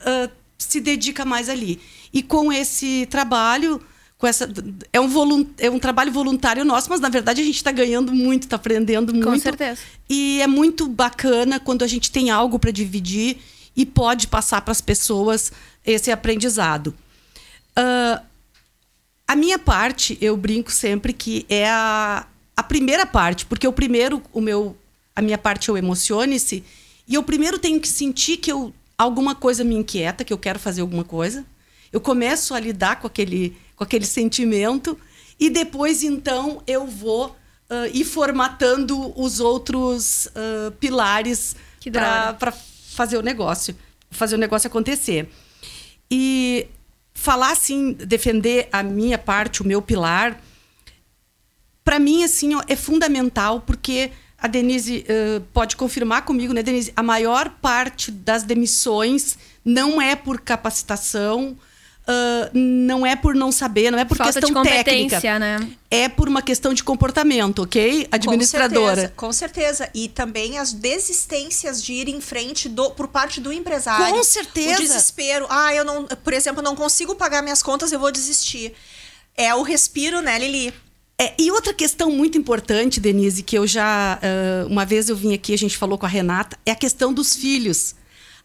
ah, 0.05 0.29
se 0.57 0.81
dedica 0.81 1.23
mais 1.23 1.47
ali. 1.47 1.79
E 2.11 2.21
com 2.21 2.51
esse 2.51 3.05
trabalho, 3.05 3.81
com 4.17 4.27
essa 4.27 4.45
é 4.91 4.99
um, 4.99 5.47
é 5.57 5.69
um 5.69 5.79
trabalho 5.79 6.11
voluntário 6.11 6.65
nosso, 6.65 6.89
mas 6.89 6.99
na 6.99 7.07
verdade 7.07 7.41
a 7.41 7.45
gente 7.45 7.55
está 7.55 7.71
ganhando 7.71 8.11
muito, 8.11 8.43
está 8.43 8.57
aprendendo 8.57 9.13
muito. 9.13 9.39
certeza. 9.39 9.79
E 10.09 10.41
é 10.41 10.47
muito 10.47 10.85
bacana 10.85 11.61
quando 11.61 11.83
a 11.83 11.87
gente 11.87 12.11
tem 12.11 12.29
algo 12.29 12.59
para 12.59 12.69
dividir 12.69 13.37
e 13.73 13.85
pode 13.85 14.27
passar 14.27 14.59
para 14.59 14.73
as 14.73 14.81
pessoas 14.81 15.49
esse 15.85 16.11
aprendizado. 16.11 16.93
Ah, 17.73 18.21
a 19.25 19.33
minha 19.33 19.57
parte, 19.57 20.17
eu 20.19 20.35
brinco 20.35 20.73
sempre 20.73 21.13
que 21.13 21.45
é 21.47 21.69
a, 21.69 22.27
a 22.57 22.63
primeira 22.63 23.05
parte, 23.05 23.45
porque 23.45 23.67
o 23.67 23.71
primeiro, 23.71 24.21
o 24.33 24.41
meu, 24.41 24.75
a 25.15 25.21
minha 25.21 25.37
parte 25.37 25.69
é 25.69 25.73
o 25.73 25.77
emocione-se, 25.77 26.63
e 27.07 27.13
eu 27.13 27.21
primeiro 27.21 27.59
tenho 27.59 27.79
que 27.79 27.87
sentir 27.87 28.37
que 28.37 28.51
eu, 28.51 28.73
alguma 28.97 29.35
coisa 29.35 29.63
me 29.63 29.75
inquieta, 29.75 30.23
que 30.23 30.33
eu 30.33 30.39
quero 30.39 30.57
fazer 30.57 30.81
alguma 30.81 31.03
coisa. 31.03 31.45
Eu 31.93 32.01
começo 32.01 32.55
a 32.55 32.59
lidar 32.59 32.99
com 32.99 33.05
aquele, 33.05 33.55
com 33.75 33.83
aquele 33.83 34.05
sentimento, 34.05 34.99
e 35.39 35.51
depois, 35.51 36.03
então, 36.03 36.63
eu 36.65 36.87
vou 36.87 37.35
ah, 37.69 37.87
ir 37.93 38.03
formatando 38.03 39.13
os 39.19 39.39
outros 39.39 40.27
ah, 40.35 40.73
pilares 40.79 41.55
para 42.39 42.51
fazer 42.51 43.17
o 43.17 43.21
negócio, 43.21 43.75
fazer 44.09 44.35
o 44.35 44.39
negócio 44.39 44.67
acontecer. 44.67 45.29
E 46.09 46.67
falar 47.13 47.51
assim, 47.51 47.93
defender 47.93 48.67
a 48.71 48.81
minha 48.81 49.17
parte, 49.17 49.61
o 49.61 49.67
meu 49.67 49.81
pilar, 49.81 50.41
para 51.87 51.99
mim 51.99 52.21
assim 52.21 52.53
ó, 52.53 52.61
é 52.67 52.75
fundamental 52.75 53.61
porque 53.61 54.11
a 54.37 54.45
Denise 54.45 55.05
eh, 55.07 55.41
pode 55.53 55.77
confirmar 55.77 56.25
comigo, 56.25 56.53
né, 56.53 56.61
Denise? 56.61 56.91
A 56.97 57.01
maior 57.01 57.49
parte 57.61 58.11
das 58.11 58.43
demissões 58.43 59.37
não 59.63 60.01
é 60.01 60.13
por 60.13 60.41
capacitação, 60.41 61.57
ah, 62.05 62.49
não 62.53 63.05
é 63.05 63.15
por 63.15 63.35
não 63.35 63.51
saber, 63.51 63.89
não 63.89 63.97
é 63.97 64.05
por 64.05 64.17
Falta 64.17 64.33
questão 64.33 64.49
de 64.49 64.53
competência, 64.53 65.19
técnica, 65.19 65.39
né? 65.39 65.69
é 65.89 66.09
por 66.09 66.27
uma 66.27 66.41
questão 66.41 66.73
de 66.73 66.81
comportamento, 66.83 67.63
ok? 67.63 68.07
Administradora. 68.11 69.13
Com 69.15 69.31
certeza, 69.31 69.83
com 69.85 69.87
certeza. 69.87 69.89
E 69.93 70.09
também 70.09 70.57
as 70.57 70.71
desistências 70.71 71.81
de 71.83 71.93
ir 71.93 72.09
em 72.09 72.21
frente 72.21 72.69
do, 72.69 72.91
por 72.91 73.07
parte 73.07 73.41
do 73.41 73.51
empresário. 73.51 74.13
Com 74.13 74.23
certeza. 74.23 74.75
O 74.75 74.81
desespero. 74.81 75.47
Ah, 75.49 75.73
eu 75.73 75.83
não, 75.83 76.05
por 76.05 76.33
exemplo, 76.33 76.61
não 76.61 76.75
consigo 76.75 77.15
pagar 77.15 77.41
minhas 77.41 77.63
contas, 77.63 77.91
eu 77.91 77.99
vou 77.99 78.11
desistir. 78.11 78.73
É 79.35 79.55
o 79.55 79.61
respiro, 79.61 80.21
né, 80.21 80.37
Lili? 80.37 80.73
É, 81.19 81.33
e 81.39 81.49
outra 81.49 81.73
questão 81.73 82.11
muito 82.11 82.37
importante, 82.37 82.99
Denise, 82.99 83.41
que 83.41 83.57
eu 83.57 83.65
já. 83.65 84.19
ah, 84.21 84.67
uma 84.69 84.85
vez 84.85 85.09
eu 85.09 85.15
vim 85.15 85.33
aqui, 85.33 85.53
a 85.53 85.57
gente 85.57 85.75
falou 85.75 85.97
com 85.97 86.05
a 86.05 86.09
Renata, 86.09 86.57
é 86.65 86.71
a 86.71 86.75
questão 86.75 87.11
dos 87.11 87.35
filhos. 87.35 87.95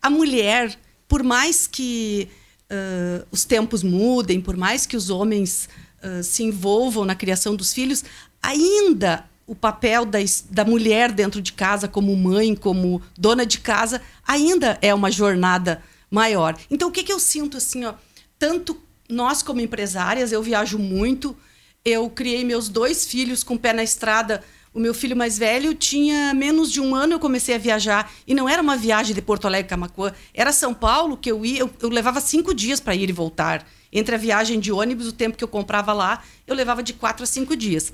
A 0.01 0.09
mulher, 0.09 0.75
por 1.07 1.23
mais 1.23 1.67
que 1.67 2.29
ah, 2.71 3.27
os 3.31 3.45
tempos 3.45 3.83
mudem, 3.83 4.41
por 4.41 4.57
mais 4.57 4.87
que 4.87 4.97
os 4.97 5.11
homens 5.11 5.69
ah, 6.03 6.23
se 6.23 6.43
envolvam 6.43 7.05
na 7.05 7.15
criação 7.15 7.55
dos 7.55 7.75
filhos, 7.75 8.05
ainda 8.43 9.25
o 9.47 9.55
papel 9.55 10.07
da, 10.07 10.19
da 10.51 10.65
mulher 10.65 11.13
dentro 11.13 11.43
de 11.43 11.53
casa, 11.53 11.87
como 11.87 12.17
mãe, 12.17 12.55
como 12.55 13.03
dona 13.19 13.45
de 13.45 13.59
casa, 13.61 14.01
ainda 14.27 14.79
é 14.81 14.95
uma 14.95 15.11
jornada 15.11 15.83
maior. 16.11 16.57
Então, 16.71 16.89
o 16.89 16.93
que, 16.93 17.03
que 17.03 17.13
eu 17.13 17.21
sinto 17.21 17.59
assim, 17.59 17.85
ó? 17.85 17.95
Tanto 18.39 18.81
nós 19.11 19.43
como 19.43 19.61
empresárias, 19.61 20.33
eu 20.33 20.43
viajo 20.43 20.79
muito. 20.79 21.37
Eu 21.85 22.09
criei 22.09 22.45
meus 22.45 22.69
dois 22.69 23.05
filhos 23.05 23.43
com 23.43 23.55
o 23.55 23.59
pé 23.59 23.73
na 23.73 23.83
estrada. 23.83 24.45
O 24.73 24.79
meu 24.79 24.95
filho 24.95 25.17
mais 25.17 25.37
velho 25.37 25.75
tinha 25.75 26.33
menos 26.33 26.71
de 26.71 26.81
um 26.81 26.95
ano 26.95 27.15
eu 27.15 27.19
comecei 27.19 27.57
a 27.57 27.59
viajar 27.59 28.11
e 28.27 28.35
não 28.35 28.49
era 28.49 28.63
uma 28.63 28.77
viagem 28.77 29.15
de 29.15 29.21
Porto 29.21 29.47
Alegre 29.47 29.69
Camacuã, 29.69 30.15
era 30.33 30.53
São 30.53 30.73
Paulo 30.73 31.17
que 31.17 31.31
eu 31.31 31.45
ia. 31.45 31.59
Eu, 31.59 31.71
eu 31.81 31.89
levava 31.89 32.21
cinco 32.21 32.55
dias 32.55 32.79
para 32.79 32.95
ir 32.95 33.11
e 33.11 33.13
voltar. 33.13 33.67
Entre 33.93 34.15
a 34.15 34.19
viagem 34.19 34.61
de 34.61 34.71
ônibus, 34.71 35.09
o 35.09 35.13
tempo 35.13 35.37
que 35.37 35.43
eu 35.43 35.49
comprava 35.49 35.93
lá, 35.93 36.23
eu 36.47 36.55
levava 36.55 36.83
de 36.85 36.93
quatro 36.93 37.25
a 37.25 37.27
cinco 37.27 37.57
dias. 37.57 37.93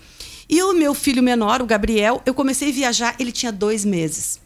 E 0.49 0.63
o 0.63 0.75
meu 0.75 0.93
filho 0.95 1.23
menor, 1.23 1.63
o 1.63 1.67
Gabriel, 1.67 2.23
eu 2.27 2.35
comecei 2.35 2.69
a 2.69 2.73
viajar. 2.73 3.17
Ele 3.19 3.33
tinha 3.33 3.51
dois 3.51 3.85
meses. 3.87 4.39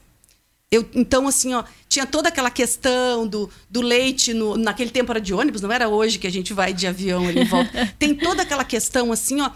Eu, 0.73 0.89
então, 0.95 1.29
assim, 1.29 1.53
ó, 1.53 1.63
tinha 1.87 2.07
toda 2.07 2.31
aquela 2.31 2.51
questão 2.51 3.27
do, 3.27 3.51
do 3.69 3.83
leite, 3.83 4.33
no, 4.33 4.57
naquele 4.57 4.91
tempo 4.91 5.13
era 5.13 5.21
de 5.21 5.35
ônibus, 5.35 5.61
não 5.61 5.71
era 5.71 5.87
hoje 5.87 6.19
que 6.19 6.27
a 6.27 6.31
gente 6.31 6.55
vai 6.55 6.73
de 6.73 6.87
avião 6.87 7.29
ali 7.29 7.43
em 7.43 7.45
volta. 7.45 7.93
Tem 7.99 8.15
toda 8.15 8.41
aquela 8.41 8.65
questão, 8.65 9.13
assim, 9.13 9.43
ó. 9.43 9.51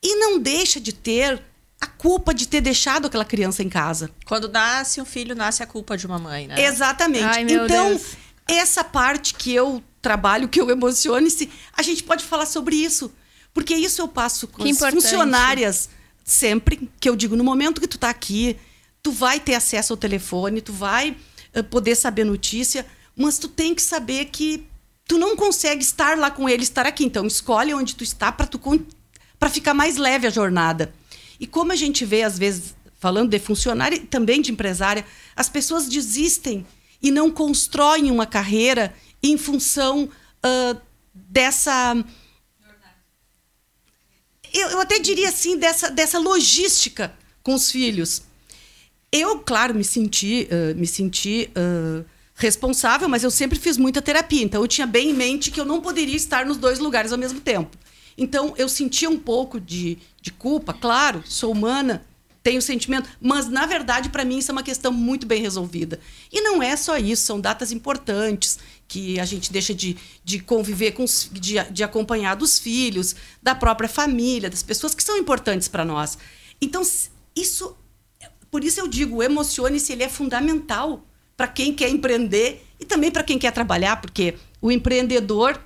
E 0.00 0.14
não 0.14 0.38
deixa 0.38 0.78
de 0.78 0.92
ter 0.92 1.42
a 1.80 1.88
culpa 1.88 2.32
de 2.32 2.46
ter 2.46 2.60
deixado 2.60 3.06
aquela 3.08 3.24
criança 3.24 3.64
em 3.64 3.68
casa. 3.68 4.12
Quando 4.26 4.48
nasce 4.48 5.00
um 5.00 5.04
filho, 5.04 5.34
nasce 5.34 5.60
a 5.60 5.66
culpa 5.66 5.96
de 5.96 6.06
uma 6.06 6.20
mãe, 6.20 6.46
né? 6.46 6.64
Exatamente. 6.64 7.24
Ai, 7.24 7.42
meu 7.42 7.64
então, 7.64 7.88
Deus. 7.88 8.12
essa 8.46 8.84
parte 8.84 9.34
que 9.34 9.52
eu 9.52 9.82
trabalho, 10.00 10.48
que 10.48 10.60
eu 10.60 10.70
emocione-se, 10.70 11.50
a 11.76 11.82
gente 11.82 12.04
pode 12.04 12.22
falar 12.22 12.46
sobre 12.46 12.76
isso. 12.76 13.12
Porque 13.52 13.74
isso 13.74 14.00
eu 14.00 14.06
passo 14.06 14.46
com 14.46 14.62
Que 14.62 14.70
as 14.70 14.76
importante. 14.76 15.02
funcionárias 15.02 15.88
sempre, 16.24 16.88
que 17.00 17.08
eu 17.08 17.16
digo, 17.16 17.34
no 17.34 17.42
momento 17.42 17.80
que 17.80 17.88
tu 17.88 17.98
tá 17.98 18.08
aqui, 18.08 18.56
tu 19.02 19.12
vai 19.12 19.40
ter 19.40 19.54
acesso 19.54 19.92
ao 19.92 19.96
telefone, 19.96 20.60
tu 20.60 20.72
vai 20.72 21.16
eh, 21.52 21.62
poder 21.62 21.94
saber 21.94 22.24
notícia, 22.24 22.86
mas 23.16 23.38
tu 23.38 23.48
tem 23.48 23.74
que 23.74 23.82
saber 23.82 24.26
que 24.26 24.66
tu 25.06 25.18
não 25.18 25.36
consegue 25.36 25.82
estar 25.82 26.16
lá 26.18 26.30
com 26.30 26.48
ele, 26.48 26.62
estar 26.62 26.86
aqui. 26.86 27.04
Então, 27.04 27.26
escolhe 27.26 27.74
onde 27.74 27.94
tu 27.94 28.04
está 28.04 28.30
para 28.30 28.46
tu 28.46 28.60
para 29.38 29.50
ficar 29.50 29.74
mais 29.74 29.96
leve 29.96 30.26
a 30.26 30.30
jornada. 30.30 30.92
E 31.40 31.46
como 31.46 31.72
a 31.72 31.76
gente 31.76 32.04
vê 32.04 32.22
às 32.22 32.38
vezes 32.38 32.74
falando 32.98 33.30
de 33.30 33.38
funcionária 33.38 33.96
e 33.96 34.00
também 34.00 34.40
de 34.40 34.50
empresária, 34.50 35.04
as 35.36 35.48
pessoas 35.48 35.88
desistem 35.88 36.66
e 37.00 37.12
não 37.12 37.30
constroem 37.30 38.10
uma 38.10 38.26
carreira 38.26 38.92
em 39.22 39.38
função 39.38 40.08
ah, 40.42 40.76
dessa 41.14 41.94
eu, 44.52 44.68
eu 44.70 44.80
até 44.80 44.98
diria 44.98 45.28
assim, 45.28 45.56
dessa, 45.56 45.90
dessa 45.90 46.18
logística 46.18 47.14
com 47.42 47.54
os 47.54 47.70
filhos. 47.70 48.22
Eu, 49.10 49.38
claro, 49.38 49.74
me 49.74 49.84
senti, 49.84 50.48
uh, 50.50 50.78
me 50.78 50.86
senti 50.86 51.50
uh, 51.56 52.04
responsável, 52.34 53.08
mas 53.08 53.24
eu 53.24 53.30
sempre 53.30 53.58
fiz 53.58 53.76
muita 53.76 54.02
terapia. 54.02 54.42
Então, 54.42 54.62
eu 54.62 54.68
tinha 54.68 54.86
bem 54.86 55.10
em 55.10 55.14
mente 55.14 55.50
que 55.50 55.60
eu 55.60 55.64
não 55.64 55.80
poderia 55.80 56.16
estar 56.16 56.44
nos 56.44 56.56
dois 56.56 56.78
lugares 56.78 57.12
ao 57.12 57.18
mesmo 57.18 57.40
tempo. 57.40 57.76
Então, 58.16 58.54
eu 58.58 58.68
sentia 58.68 59.08
um 59.08 59.18
pouco 59.18 59.60
de, 59.60 59.98
de 60.20 60.32
culpa, 60.32 60.74
claro, 60.74 61.22
sou 61.24 61.52
humana, 61.52 62.04
tenho 62.42 62.60
sentimento, 62.60 63.08
mas 63.20 63.48
na 63.48 63.64
verdade, 63.64 64.08
para 64.08 64.24
mim, 64.24 64.38
isso 64.38 64.50
é 64.50 64.52
uma 64.52 64.62
questão 64.62 64.92
muito 64.92 65.26
bem 65.26 65.40
resolvida. 65.40 66.00
E 66.32 66.40
não 66.40 66.62
é 66.62 66.76
só 66.76 66.96
isso, 66.96 67.24
são 67.24 67.40
datas 67.40 67.72
importantes 67.72 68.58
que 68.88 69.20
a 69.20 69.24
gente 69.24 69.52
deixa 69.52 69.74
de, 69.74 69.96
de 70.24 70.40
conviver 70.40 70.92
com 70.92 71.04
os, 71.04 71.30
de, 71.32 71.62
de 71.70 71.84
acompanhar 71.84 72.34
dos 72.34 72.58
filhos, 72.58 73.14
da 73.42 73.54
própria 73.54 73.88
família, 73.88 74.50
das 74.50 74.62
pessoas 74.62 74.94
que 74.94 75.04
são 75.04 75.16
importantes 75.16 75.68
para 75.68 75.84
nós. 75.84 76.18
Então, 76.60 76.82
isso, 77.36 77.76
por 78.50 78.64
isso 78.64 78.80
eu 78.80 78.88
digo, 78.88 79.22
emocione-se, 79.22 79.92
ele 79.92 80.02
é 80.02 80.08
fundamental 80.08 81.04
para 81.36 81.46
quem 81.46 81.72
quer 81.74 81.88
empreender 81.88 82.64
e 82.80 82.84
também 82.84 83.10
para 83.10 83.22
quem 83.22 83.38
quer 83.38 83.52
trabalhar, 83.52 84.00
porque 84.00 84.34
o 84.60 84.70
empreendedor 84.70 85.60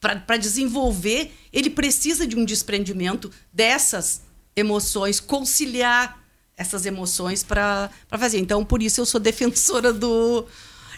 para 0.00 0.38
desenvolver, 0.38 1.30
ele 1.52 1.68
precisa 1.68 2.26
de 2.26 2.34
um 2.34 2.44
desprendimento 2.44 3.30
dessas 3.52 4.22
emoções, 4.56 5.20
conciliar 5.20 6.18
essas 6.56 6.86
emoções 6.86 7.42
para 7.42 7.90
fazer. 8.08 8.38
Então, 8.38 8.64
por 8.64 8.82
isso 8.82 9.00
eu 9.00 9.06
sou 9.06 9.20
defensora 9.20 9.92
do. 9.92 10.46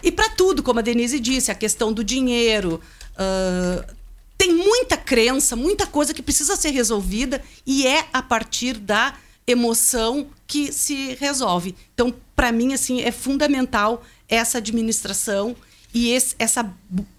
E 0.02 0.10
para 0.10 0.30
tudo, 0.30 0.62
como 0.62 0.78
a 0.78 0.82
Denise 0.82 1.18
disse, 1.18 1.50
a 1.50 1.54
questão 1.54 1.92
do 1.92 2.04
dinheiro. 2.04 2.80
Uh, 3.14 4.02
tem 4.38 4.52
muita 4.52 4.96
crença, 4.96 5.54
muita 5.54 5.86
coisa 5.86 6.12
que 6.12 6.20
precisa 6.20 6.56
ser 6.56 6.70
resolvida 6.70 7.40
e 7.64 7.86
é 7.86 8.06
a 8.12 8.20
partir 8.20 8.76
da 8.76 9.14
emoção 9.46 10.26
que 10.46 10.72
se 10.72 11.14
resolve. 11.14 11.74
Então, 11.94 12.14
para 12.34 12.52
mim, 12.52 12.72
assim, 12.72 13.00
é 13.02 13.10
fundamental 13.10 14.04
essa 14.28 14.58
administração 14.58 15.56
e 15.92 16.10
esse, 16.10 16.34
essa 16.38 16.72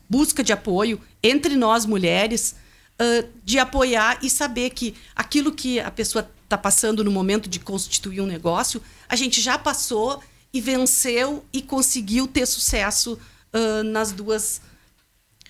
busca 0.09 0.43
de 0.43 0.53
apoio 0.53 0.99
entre 1.21 1.55
nós 1.55 1.85
mulheres, 1.85 2.55
uh, 2.99 3.27
de 3.43 3.59
apoiar 3.59 4.19
e 4.21 4.29
saber 4.29 4.71
que 4.71 4.95
aquilo 5.15 5.51
que 5.51 5.79
a 5.79 5.91
pessoa 5.91 6.29
está 6.43 6.57
passando 6.57 7.03
no 7.03 7.11
momento 7.11 7.49
de 7.49 7.59
constituir 7.59 8.21
um 8.21 8.25
negócio, 8.25 8.81
a 9.09 9.15
gente 9.15 9.41
já 9.41 9.57
passou 9.57 10.21
e 10.53 10.61
venceu 10.61 11.43
e 11.51 11.61
conseguiu 11.61 12.27
ter 12.27 12.45
sucesso 12.45 13.19
uh, 13.53 13.83
nas 13.83 14.11
duas 14.11 14.61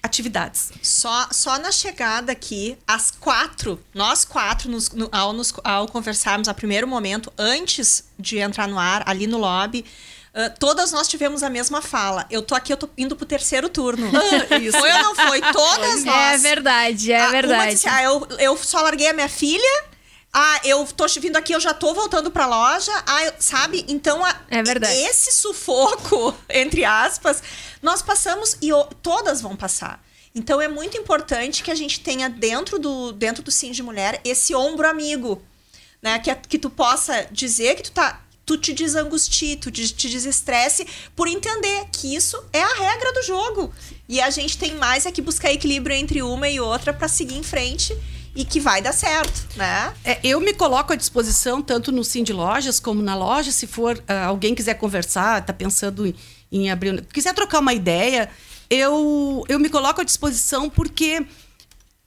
atividades. 0.04 0.72
Só, 0.82 1.30
só 1.32 1.58
na 1.58 1.72
chegada 1.72 2.34
aqui, 2.34 2.78
as 2.86 3.10
quatro, 3.10 3.80
nós 3.94 4.26
quatro, 4.26 4.70
nos, 4.70 4.90
no, 4.92 5.08
ao, 5.12 5.32
nos, 5.32 5.54
ao 5.64 5.88
conversarmos 5.88 6.50
a 6.50 6.54
primeiro 6.54 6.86
momento, 6.86 7.32
antes 7.38 8.04
de 8.20 8.38
entrar 8.38 8.68
no 8.68 8.78
ar, 8.78 9.04
ali 9.08 9.26
no 9.26 9.38
lobby, 9.38 9.86
Uh, 10.36 10.52
todas 10.58 10.92
nós 10.92 11.08
tivemos 11.08 11.44
a 11.44 11.50
mesma 11.50 11.80
fala. 11.80 12.26
Eu 12.28 12.42
tô 12.42 12.56
aqui, 12.56 12.74
eu 12.74 12.78
tô 12.78 12.90
indo 12.98 13.16
pro 13.16 13.24
terceiro 13.24 13.70
turno. 13.70 14.10
Isso. 14.60 14.80
Foi 14.80 14.92
ou 14.92 15.00
não 15.00 15.16
foi? 15.16 15.40
Todas 15.54 16.02
é 16.02 16.06
nós. 16.06 16.44
É 16.44 16.50
verdade, 16.50 17.12
é 17.12 17.22
a, 17.22 17.30
verdade. 17.30 17.74
Disse, 17.74 17.88
ah, 17.88 18.02
eu, 18.02 18.28
eu 18.40 18.58
só 18.58 18.82
larguei 18.82 19.10
a 19.10 19.14
minha 19.14 19.30
filha. 19.30 19.84
Ah, 20.36 20.60
eu 20.64 20.84
tô 20.88 21.06
vindo 21.20 21.36
aqui, 21.36 21.54
eu 21.54 21.60
já 21.60 21.76
tô 21.76 21.94
voltando 21.94 22.32
pra 22.32 22.48
loja. 22.48 22.92
Ah, 23.06 23.26
eu, 23.26 23.34
sabe? 23.38 23.86
Então, 23.88 24.26
a, 24.26 24.36
é 24.50 24.64
verdade. 24.64 24.92
esse 24.92 25.32
sufoco, 25.32 26.36
entre 26.50 26.84
aspas, 26.84 27.44
nós 27.84 28.02
passamos 28.02 28.58
e 28.60 28.74
o, 28.74 28.84
todas 29.04 29.42
vão 29.42 29.56
passar. 29.56 30.04
Então, 30.34 30.60
é 30.60 30.68
muito 30.68 30.98
importante 30.98 31.62
que 31.62 31.70
a 31.70 31.76
gente 31.76 32.00
tenha 32.00 32.28
dentro 32.32 32.80
do, 32.80 33.12
dentro 33.12 33.44
do 33.44 33.52
Sim 33.52 33.72
de 33.72 33.84
Mulher 33.84 34.20
esse 34.26 34.56
ombro 34.56 34.88
amigo. 34.88 35.40
Né? 36.02 36.18
Que, 36.18 36.34
que 36.36 36.58
tu 36.58 36.70
possa 36.70 37.28
dizer 37.32 37.76
que 37.76 37.84
tu 37.84 37.92
tá 37.92 38.20
tu 38.46 38.58
te 38.58 38.74
desangustie, 38.74 39.56
tu 39.56 39.72
te 39.72 40.10
desestresse 40.10 40.86
por 41.16 41.30
entender 41.30 41.86
que 41.94 42.14
isso 42.14 42.44
é 42.52 42.62
a 42.62 42.74
regra 42.74 43.14
do 43.14 43.22
jogo. 43.22 43.74
E 44.10 44.20
a 44.20 44.30
gente 44.30 44.58
tem 44.58 44.76
mais 44.76 45.06
é 45.06 45.12
que 45.14 45.22
buscar 45.22 45.54
equilíbrio 45.54 45.96
entre 45.96 46.22
uma 46.22 46.50
e 46.50 46.60
outra 46.60 46.92
para 46.92 47.08
seguir 47.08 47.38
em 47.38 47.44
frente 47.44 47.98
e 48.36 48.44
que 48.44 48.60
vai 48.60 48.82
dar 48.82 48.94
certo, 48.94 49.48
né? 49.56 49.94
É, 50.04 50.20
eu 50.24 50.40
me 50.40 50.54
coloco 50.54 50.92
à 50.92 50.96
disposição 50.96 51.62
tanto 51.62 51.92
no 51.92 52.04
Sim 52.04 52.24
de 52.24 52.34
Lojas 52.34 52.80
como 52.80 53.02
na 53.02 53.16
loja, 53.16 53.52
se 53.52 53.68
for 53.68 53.98
uh, 53.98 54.28
alguém 54.28 54.56
quiser 54.56 54.74
conversar, 54.76 55.46
tá 55.46 55.54
pensando 55.54 56.08
em, 56.08 56.16
em 56.52 56.72
abrir, 56.72 57.06
quiser 57.14 57.34
trocar 57.34 57.60
uma 57.60 57.74
ideia, 57.74 58.30
eu 58.70 59.44
eu 59.48 59.60
me 59.60 59.70
coloco 59.70 60.02
à 60.02 60.04
disposição 60.04 60.70
porque 60.70 61.26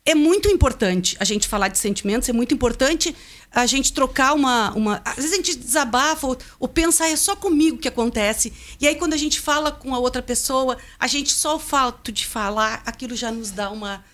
é 0.05 0.15
muito 0.15 0.49
importante 0.49 1.17
a 1.19 1.25
gente 1.25 1.49
falar 1.49 1.69
de 1.69 1.79
sentimentos, 1.79 2.29
é 2.29 2.33
muito 2.33 2.55
importante 2.55 3.15
a 3.53 3.67
gente 3.67 3.93
trocar 3.93 4.35
uma. 4.35 4.73
uma 4.77 5.03
às 5.05 5.17
vezes 5.17 5.33
a 5.33 5.37
gente 5.37 5.57
desabafa 5.57 6.27
ou, 6.27 6.39
ou 6.61 6.69
pensa, 6.69 7.05
ah, 7.05 7.09
é 7.09 7.17
só 7.17 7.35
comigo 7.35 7.79
que 7.79 7.89
acontece. 7.89 8.53
E 8.81 8.87
aí, 8.87 8.95
quando 8.95 9.15
a 9.15 9.17
gente 9.17 9.41
fala 9.41 9.73
com 9.73 9.95
a 9.95 9.99
outra 9.99 10.23
pessoa, 10.23 10.77
a 10.99 11.07
gente 11.07 11.33
só 11.33 11.57
o 11.57 11.59
fato 11.59 12.12
de 12.12 12.25
falar, 12.25 12.83
aquilo 12.87 13.17
já 13.17 13.33
nos 13.33 13.51
dá 13.51 13.71
uma, 13.71 14.05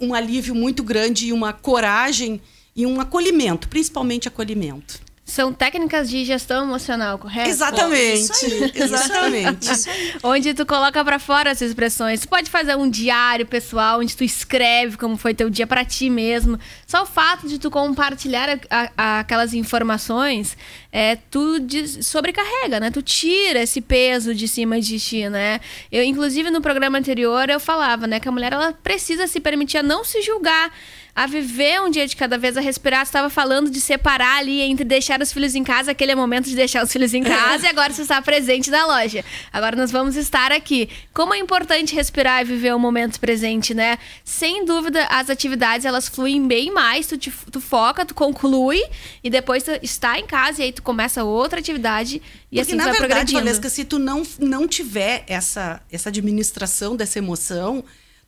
um 0.00 0.14
alívio 0.14 0.54
muito 0.54 0.82
grande 0.82 1.26
e 1.26 1.32
uma 1.32 1.52
coragem 1.52 2.40
e 2.74 2.86
um 2.86 3.00
acolhimento, 3.00 3.68
principalmente 3.68 4.28
acolhimento. 4.28 5.07
São 5.28 5.52
técnicas 5.52 6.08
de 6.08 6.24
gestão 6.24 6.64
emocional, 6.64 7.18
correto? 7.18 7.50
Exatamente. 7.50 8.32
Isso 8.32 8.46
aí, 8.46 8.72
exatamente. 8.74 9.70
Isso 9.70 9.90
aí. 9.90 10.14
onde 10.22 10.54
tu 10.54 10.64
coloca 10.64 11.04
para 11.04 11.18
fora 11.18 11.50
as 11.50 11.60
expressões. 11.60 12.20
Tu 12.20 12.28
pode 12.28 12.48
fazer 12.50 12.74
um 12.76 12.88
diário 12.88 13.44
pessoal 13.44 14.00
onde 14.00 14.16
tu 14.16 14.24
escreve 14.24 14.96
como 14.96 15.18
foi 15.18 15.34
teu 15.34 15.50
dia 15.50 15.66
para 15.66 15.84
ti 15.84 16.08
mesmo. 16.08 16.58
Só 16.86 17.02
o 17.02 17.06
fato 17.06 17.46
de 17.46 17.58
tu 17.58 17.70
compartilhar 17.70 18.58
a, 18.70 18.90
a, 18.96 19.20
aquelas 19.20 19.52
informações, 19.52 20.56
é, 20.90 21.16
tu 21.16 21.60
des, 21.60 22.06
sobrecarrega, 22.06 22.80
né? 22.80 22.90
Tu 22.90 23.02
tira 23.02 23.60
esse 23.60 23.82
peso 23.82 24.34
de 24.34 24.48
cima 24.48 24.80
de 24.80 24.98
ti, 24.98 25.28
né? 25.28 25.60
Eu, 25.92 26.02
inclusive, 26.02 26.50
no 26.50 26.62
programa 26.62 26.96
anterior, 26.96 27.50
eu 27.50 27.60
falava, 27.60 28.06
né, 28.06 28.18
que 28.18 28.28
a 28.28 28.32
mulher 28.32 28.54
ela 28.54 28.72
precisa 28.72 29.26
se 29.26 29.40
permitir 29.40 29.76
a 29.76 29.82
não 29.82 30.04
se 30.04 30.22
julgar 30.22 30.72
a 31.18 31.26
viver 31.26 31.80
um 31.80 31.90
dia 31.90 32.06
de 32.06 32.14
cada 32.14 32.38
vez, 32.38 32.56
a 32.56 32.60
respirar. 32.60 33.04
Você 33.04 33.08
estava 33.08 33.28
falando 33.28 33.70
de 33.70 33.80
separar 33.80 34.38
ali 34.38 34.60
entre 34.60 34.84
deixar 34.84 35.20
os 35.20 35.32
filhos 35.32 35.56
em 35.56 35.64
casa, 35.64 35.90
aquele 35.90 36.12
é 36.12 36.14
o 36.14 36.18
momento 36.18 36.48
de 36.48 36.54
deixar 36.54 36.84
os 36.84 36.92
filhos 36.92 37.12
em 37.12 37.24
casa, 37.24 37.66
e 37.66 37.68
agora 37.68 37.92
você 37.92 38.02
está 38.02 38.22
presente 38.22 38.70
na 38.70 38.86
loja. 38.86 39.24
Agora 39.52 39.74
nós 39.74 39.90
vamos 39.90 40.14
estar 40.14 40.52
aqui. 40.52 40.88
Como 41.12 41.34
é 41.34 41.38
importante 41.38 41.92
respirar 41.92 42.42
e 42.42 42.44
viver 42.44 42.72
o 42.72 42.78
momento 42.78 43.18
presente, 43.18 43.74
né? 43.74 43.98
Sem 44.22 44.64
dúvida, 44.64 45.06
as 45.06 45.28
atividades 45.28 45.84
elas 45.84 46.08
fluem 46.08 46.46
bem 46.46 46.70
mais, 46.70 47.08
tu, 47.08 47.18
te, 47.18 47.32
tu 47.50 47.60
foca, 47.60 48.06
tu 48.06 48.14
conclui, 48.14 48.80
e 49.22 49.28
depois 49.28 49.64
tu 49.64 49.72
está 49.82 50.20
em 50.20 50.24
casa, 50.24 50.60
e 50.60 50.66
aí 50.66 50.72
tu 50.72 50.84
começa 50.84 51.24
outra 51.24 51.58
atividade, 51.58 52.18
e 52.18 52.20
Porque, 52.20 52.60
assim 52.60 52.76
na 52.76 52.84
tu 52.84 52.90
vai 52.90 53.00
verdade. 53.00 53.32
Valesca, 53.32 53.68
se 53.68 53.84
tu 53.84 53.98
não, 53.98 54.22
não 54.38 54.68
tiver 54.68 55.24
essa, 55.26 55.82
essa 55.90 56.10
administração 56.10 56.94
dessa 56.94 57.18
emoção, 57.18 57.84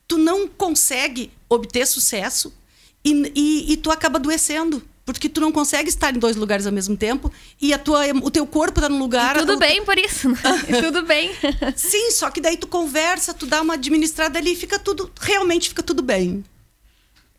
tu 0.08 0.18
não 0.18 0.48
consegue 0.48 1.30
obter 1.48 1.86
sucesso 1.86 2.52
e, 3.04 3.32
e, 3.34 3.72
e, 3.72 3.76
tu 3.76 3.90
acaba 3.90 4.18
adoecendo. 4.18 4.82
Porque 5.04 5.28
tu 5.28 5.40
não 5.40 5.50
consegue 5.50 5.88
estar 5.88 6.14
em 6.14 6.18
dois 6.18 6.36
lugares 6.36 6.66
ao 6.66 6.72
mesmo 6.72 6.96
tempo 6.96 7.32
e 7.60 7.72
a 7.72 7.78
tua, 7.78 8.02
o 8.22 8.30
teu 8.30 8.46
corpo 8.46 8.78
está 8.78 8.88
num 8.88 8.98
lugar. 8.98 9.34
E 9.36 9.40
tudo 9.40 9.58
bem 9.58 9.84
por 9.84 9.98
isso. 9.98 10.28
Né? 10.28 10.36
tudo 10.80 11.02
bem. 11.02 11.30
Sim, 11.74 12.12
só 12.12 12.30
que 12.30 12.40
daí 12.40 12.56
tu 12.56 12.68
conversa, 12.68 13.34
tu 13.34 13.44
dá 13.44 13.60
uma 13.60 13.74
administrada 13.74 14.38
ali 14.38 14.52
e 14.52 14.56
fica 14.56 14.78
tudo. 14.78 15.10
Realmente 15.20 15.68
fica 15.68 15.82
tudo 15.82 16.02
bem. 16.02 16.44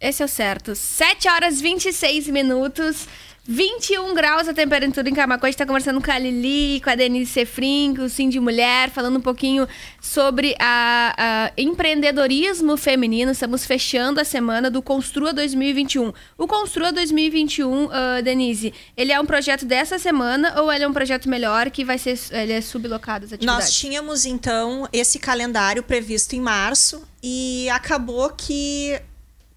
Esse 0.02 0.22
é 0.22 0.26
o 0.26 0.28
certo. 0.28 0.76
7 0.76 1.30
horas 1.30 1.60
e 1.60 1.64
26 1.64 2.28
minutos. 2.28 3.08
21 3.52 4.14
graus 4.14 4.48
a 4.48 4.54
temperatura 4.54 5.10
em 5.10 5.14
Camacuã. 5.14 5.48
A 5.48 5.52
gente 5.52 5.56
está 5.56 5.66
conversando 5.66 6.02
com 6.02 6.10
a 6.10 6.18
Lili, 6.18 6.80
com 6.80 6.90
a 6.90 6.96
Denise 6.96 7.30
Sefrin, 7.30 7.94
com 7.94 8.04
o 8.04 8.10
Sim 8.10 8.30
de 8.30 8.40
Mulher, 8.40 8.90
falando 8.90 9.18
um 9.18 9.22
pouquinho 9.22 9.68
sobre 10.00 10.56
a, 10.58 11.14
a, 11.18 11.62
empreendedorismo 11.62 12.78
feminino. 12.78 13.30
Estamos 13.30 13.66
fechando 13.66 14.22
a 14.22 14.24
semana 14.24 14.72
do 14.72 14.82
Construa 14.82 15.34
2021. 15.34 16.14
O 16.38 16.48
Construa 16.48 16.94
2021, 16.94 17.86
uh, 17.86 17.90
Denise, 18.24 18.74
ele 18.96 19.12
é 19.12 19.20
um 19.20 19.26
projeto 19.26 19.66
dessa 19.66 20.00
semana 20.00 20.62
ou 20.62 20.72
ele 20.72 20.86
é 20.86 20.88
um 20.88 20.94
projeto 20.94 21.28
melhor 21.28 21.70
que 21.70 21.84
vai 21.84 21.98
ser 21.98 22.18
ele 22.32 22.54
é 22.54 22.62
sublocado 22.62 23.26
atividades? 23.26 23.46
Nós 23.46 23.74
tínhamos, 23.74 24.26
então, 24.26 24.88
esse 24.94 25.20
calendário 25.20 25.84
previsto 25.84 26.38
em 26.38 26.40
março 26.40 27.06
e 27.22 27.68
acabou 27.70 28.30
que 28.30 28.98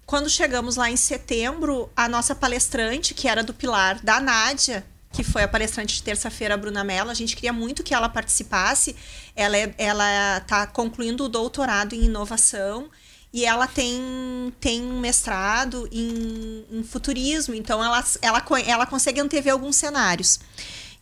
quando 0.05 0.29
chegamos 0.29 0.75
lá 0.75 0.89
em 0.89 0.95
setembro, 0.95 1.89
a 1.95 2.07
nossa 2.07 2.35
palestrante, 2.35 3.13
que 3.13 3.27
era 3.27 3.43
do 3.43 3.53
Pilar, 3.53 3.99
da 4.03 4.19
Nádia, 4.19 4.85
que 5.11 5.23
foi 5.23 5.43
a 5.43 5.47
palestrante 5.47 5.95
de 5.95 6.03
terça-feira, 6.03 6.53
a 6.53 6.57
Bruna 6.57 6.83
Mello, 6.83 7.09
a 7.09 7.13
gente 7.13 7.35
queria 7.35 7.53
muito 7.53 7.83
que 7.83 7.93
ela 7.93 8.09
participasse. 8.09 8.95
Ela 9.35 9.57
é, 9.57 9.73
ela 9.77 10.37
está 10.37 10.67
concluindo 10.67 11.23
o 11.23 11.29
doutorado 11.29 11.93
em 11.93 12.03
inovação 12.03 12.89
e 13.33 13.45
ela 13.45 13.67
tem, 13.67 14.53
tem 14.59 14.81
um 14.81 14.99
mestrado 14.99 15.89
em, 15.91 16.65
em 16.71 16.83
futurismo, 16.83 17.53
então 17.53 17.83
ela, 17.83 18.03
ela, 18.21 18.45
ela 18.65 18.85
consegue 18.85 19.19
antever 19.19 19.51
alguns 19.51 19.75
cenários. 19.75 20.39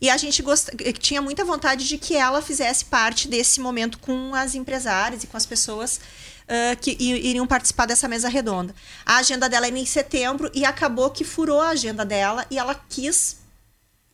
E 0.04 0.10
a 0.10 0.18
gente 0.18 0.42
gost... 0.42 0.68
tinha 0.98 1.22
muita 1.22 1.46
vontade 1.46 1.88
de 1.88 1.96
que 1.96 2.14
ela 2.14 2.42
fizesse 2.42 2.84
parte 2.84 3.26
desse 3.26 3.58
momento 3.58 3.98
com 3.98 4.34
as 4.34 4.54
empresárias 4.54 5.24
e 5.24 5.26
com 5.26 5.34
as 5.34 5.46
pessoas 5.46 5.98
ah, 6.46 6.76
que 6.76 6.94
iriam 7.00 7.46
participar 7.46 7.86
dessa 7.86 8.06
mesa 8.06 8.28
redonda. 8.28 8.74
A 9.06 9.16
agenda 9.16 9.48
dela 9.48 9.66
era 9.66 9.78
em 9.78 9.86
setembro 9.86 10.50
e 10.52 10.62
acabou 10.62 11.08
que 11.08 11.24
furou 11.24 11.58
a 11.58 11.70
agenda 11.70 12.04
dela 12.04 12.44
e 12.50 12.58
ela 12.58 12.74
quis 12.74 13.38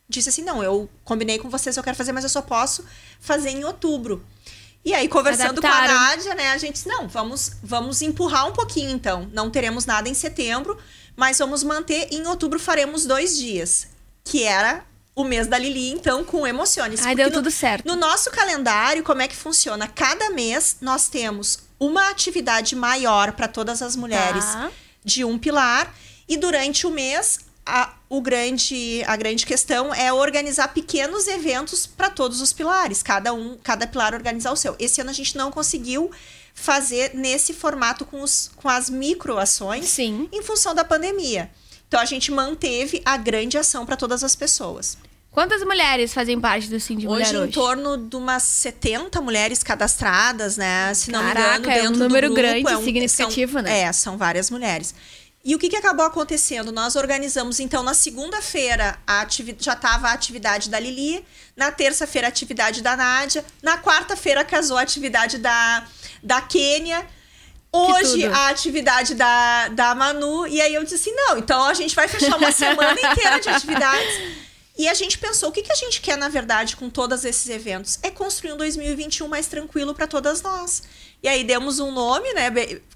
disse 0.07 0.29
assim: 0.29 0.43
não, 0.43 0.63
eu 0.63 0.89
combinei 1.03 1.37
com 1.37 1.49
vocês, 1.49 1.75
eu 1.75 1.83
quero 1.83 1.97
fazer, 1.97 2.13
mas 2.13 2.23
eu 2.23 2.29
só 2.29 2.41
posso 2.41 2.85
fazer 3.19 3.49
em 3.49 3.65
outubro. 3.65 4.25
E 4.85 4.93
aí, 4.93 5.09
conversando 5.09 5.59
com 5.59 5.67
a 5.67 5.71
Adaptaram. 5.71 5.93
Nádia, 5.93 6.35
né, 6.35 6.51
a 6.51 6.57
gente 6.57 6.75
disse: 6.75 6.87
não, 6.87 7.09
vamos, 7.09 7.57
vamos 7.61 8.01
empurrar 8.01 8.47
um 8.47 8.53
pouquinho 8.53 8.91
então. 8.91 9.29
Não 9.33 9.51
teremos 9.51 9.85
nada 9.85 10.07
em 10.07 10.13
setembro, 10.13 10.77
mas 11.17 11.37
vamos 11.39 11.63
manter. 11.63 12.07
Em 12.13 12.25
outubro 12.27 12.57
faremos 12.57 13.05
dois 13.05 13.37
dias, 13.37 13.89
que 14.23 14.45
era 14.45 14.89
o 15.15 15.23
mês 15.23 15.47
da 15.47 15.57
Lili, 15.57 15.91
então, 15.91 16.23
com 16.23 16.47
emoções. 16.47 16.99
Ai, 17.01 17.07
Porque 17.07 17.15
deu 17.15 17.27
no- 17.27 17.33
tudo 17.33 17.51
certo. 17.51 17.85
No 17.87 17.95
nosso 17.95 18.31
calendário, 18.31 19.03
como 19.03 19.21
é 19.21 19.27
que 19.27 19.35
funciona? 19.35 19.87
Cada 19.87 20.29
mês 20.29 20.77
nós 20.81 21.09
temos 21.09 21.59
uma 21.79 22.09
atividade 22.09 22.75
maior 22.75 23.33
para 23.33 23.47
todas 23.47 23.81
as 23.81 23.95
mulheres 23.95 24.45
Tá. 24.45 24.71
de 25.03 25.25
um 25.25 25.37
pilar 25.37 25.93
e 26.29 26.37
durante 26.37 26.87
o 26.87 26.91
mês 26.91 27.39
a, 27.65 27.93
o 28.09 28.21
grande, 28.21 29.03
a 29.05 29.15
grande 29.15 29.45
questão 29.45 29.93
é 29.93 30.11
organizar 30.13 30.69
pequenos 30.69 31.27
eventos 31.27 31.85
para 31.85 32.09
todos 32.09 32.41
os 32.41 32.51
pilares, 32.53 33.03
cada 33.03 33.33
um, 33.33 33.57
cada 33.61 33.85
pilar 33.85 34.13
organizar 34.13 34.51
o 34.51 34.55
seu. 34.55 34.75
Esse 34.79 35.01
ano 35.01 35.09
a 35.09 35.13
gente 35.13 35.37
não 35.37 35.51
conseguiu 35.51 36.09
fazer 36.53 37.11
nesse 37.13 37.53
formato 37.53 38.03
com, 38.05 38.21
os, 38.21 38.49
com 38.55 38.67
as 38.69 38.89
microações 38.89 39.85
Sim. 39.89 40.27
em 40.31 40.41
função 40.41 40.73
da 40.73 40.83
pandemia. 40.83 41.49
Então 41.91 41.99
a 41.99 42.05
gente 42.05 42.31
manteve 42.31 43.01
a 43.03 43.17
grande 43.17 43.57
ação 43.57 43.85
para 43.85 43.97
todas 43.97 44.23
as 44.23 44.33
pessoas. 44.33 44.97
Quantas 45.29 45.61
mulheres 45.61 46.13
fazem 46.13 46.39
parte 46.39 46.69
do 46.69 46.79
Sim 46.79 46.95
de 46.95 47.05
Mulher 47.05 47.27
Hoje, 47.27 47.37
hoje? 47.37 47.49
em 47.49 47.51
torno 47.51 47.97
de 47.97 48.15
umas 48.15 48.43
70 48.43 49.19
mulheres 49.19 49.61
cadastradas, 49.61 50.55
né? 50.55 50.93
Se 50.93 51.11
não 51.11 51.21
Caraca, 51.21 51.51
me 51.51 51.57
engano, 51.57 51.77
é 51.77 51.89
um 51.89 51.91
número 52.07 52.27
grupo, 52.27 52.41
grande, 52.41 52.65
é 52.71 52.77
um- 52.77 52.83
significativo, 52.85 53.51
são, 53.51 53.61
né? 53.61 53.79
É, 53.81 53.91
são 53.91 54.17
várias 54.17 54.49
mulheres. 54.49 54.95
E 55.43 55.53
o 55.53 55.59
que, 55.59 55.67
que 55.67 55.75
acabou 55.75 56.05
acontecendo? 56.05 56.71
Nós 56.71 56.95
organizamos, 56.95 57.59
então, 57.59 57.83
na 57.83 57.93
segunda-feira 57.93 58.97
já 59.59 59.73
estava 59.73 60.07
a 60.07 60.13
atividade 60.13 60.69
da 60.69 60.79
Lili, 60.79 61.25
na 61.57 61.73
terça-feira 61.73 62.27
a 62.27 62.29
atividade 62.29 62.81
da 62.81 62.95
Nádia, 62.95 63.43
na 63.61 63.77
quarta-feira 63.77 64.45
casou 64.45 64.77
a 64.77 64.81
atividade 64.81 65.39
da, 65.39 65.85
da 66.23 66.39
Quênia. 66.39 67.05
Hoje 67.73 68.25
a 68.25 68.49
atividade 68.49 69.15
da, 69.15 69.69
da 69.69 69.95
Manu, 69.95 70.45
e 70.45 70.59
aí 70.61 70.73
eu 70.73 70.83
disse 70.83 70.95
assim: 70.95 71.13
não, 71.15 71.37
então 71.37 71.63
a 71.63 71.73
gente 71.73 71.95
vai 71.95 72.07
fechar 72.07 72.37
uma 72.37 72.51
semana 72.51 72.99
inteira 72.99 73.39
de 73.39 73.49
atividades. 73.49 74.41
E 74.77 74.87
a 74.87 74.93
gente 74.93 75.17
pensou, 75.17 75.49
o 75.49 75.51
que, 75.51 75.61
que 75.61 75.71
a 75.71 75.75
gente 75.75 76.01
quer, 76.01 76.17
na 76.17 76.27
verdade, 76.29 76.75
com 76.75 76.89
todos 76.89 77.23
esses 77.23 77.47
eventos? 77.49 77.99
É 78.01 78.09
construir 78.09 78.53
um 78.53 78.57
2021 78.57 79.27
mais 79.27 79.45
tranquilo 79.47 79.93
para 79.93 80.07
todas 80.07 80.41
nós. 80.41 80.83
E 81.21 81.27
aí 81.27 81.43
demos 81.43 81.79
um 81.79 81.91
nome, 81.91 82.33
né, 82.33 82.49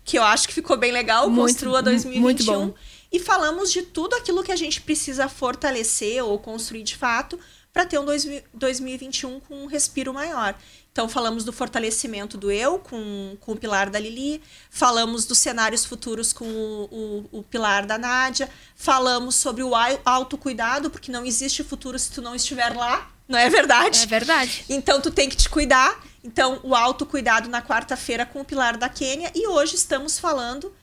que 0.04 0.18
eu 0.18 0.24
acho 0.24 0.48
que 0.48 0.54
ficou 0.54 0.78
bem 0.78 0.92
legal, 0.92 1.30
Muito, 1.30 1.42
Construa 1.42 1.80
mu- 1.80 1.84
2021. 1.84 2.22
muito 2.22 2.44
bom. 2.46 2.74
E 3.12 3.20
falamos 3.20 3.72
de 3.72 3.82
tudo 3.84 4.16
aquilo 4.16 4.44
que 4.44 4.52
a 4.52 4.56
gente 4.56 4.82
precisa 4.82 5.28
fortalecer 5.30 6.24
ou 6.24 6.40
construir 6.40 6.82
de 6.84 6.96
fato 6.98 7.40
para 7.72 7.86
ter 7.86 8.00
um 8.00 8.06
2000 8.06 8.42
2021 8.54 9.40
com 9.42 9.64
um 9.64 9.66
respiro 9.68 10.14
maior. 10.14 10.56
Então, 10.96 11.10
falamos 11.10 11.44
do 11.44 11.52
fortalecimento 11.52 12.38
do 12.38 12.50
eu 12.50 12.80
com, 12.80 13.36
com 13.42 13.52
o 13.52 13.58
pilar 13.58 13.90
da 13.90 14.00
Lili, 14.00 14.42
falamos 14.70 15.26
dos 15.26 15.38
cenários 15.40 15.84
futuros 15.84 16.32
com 16.32 16.46
o, 16.46 17.28
o, 17.34 17.40
o 17.40 17.44
pilar 17.44 17.86
da 17.86 17.98
Nádia, 17.98 18.50
falamos 18.78 19.36
sobre 19.36 19.62
o 19.62 19.74
autocuidado, 20.06 20.90
porque 20.90 21.12
não 21.12 21.26
existe 21.26 21.66
futuro 21.66 22.00
se 22.00 22.12
tu 22.12 22.22
não 22.22 22.34
estiver 22.34 22.74
lá, 22.74 23.12
não 23.28 23.38
é 23.38 23.50
verdade? 23.50 24.04
É 24.04 24.06
verdade. 24.06 24.64
Então 24.70 25.02
tu 25.02 25.12
tem 25.12 25.28
que 25.28 25.36
te 25.36 25.50
cuidar. 25.50 26.02
Então 26.24 26.62
o 26.64 26.74
autocuidado 26.74 27.50
na 27.50 27.62
quarta-feira 27.62 28.26
com 28.26 28.40
o 28.40 28.46
pilar 28.46 28.78
da 28.78 28.88
Quênia 28.88 29.30
e 29.36 29.48
hoje 29.48 29.76
estamos 29.76 30.18
falando 30.18 30.74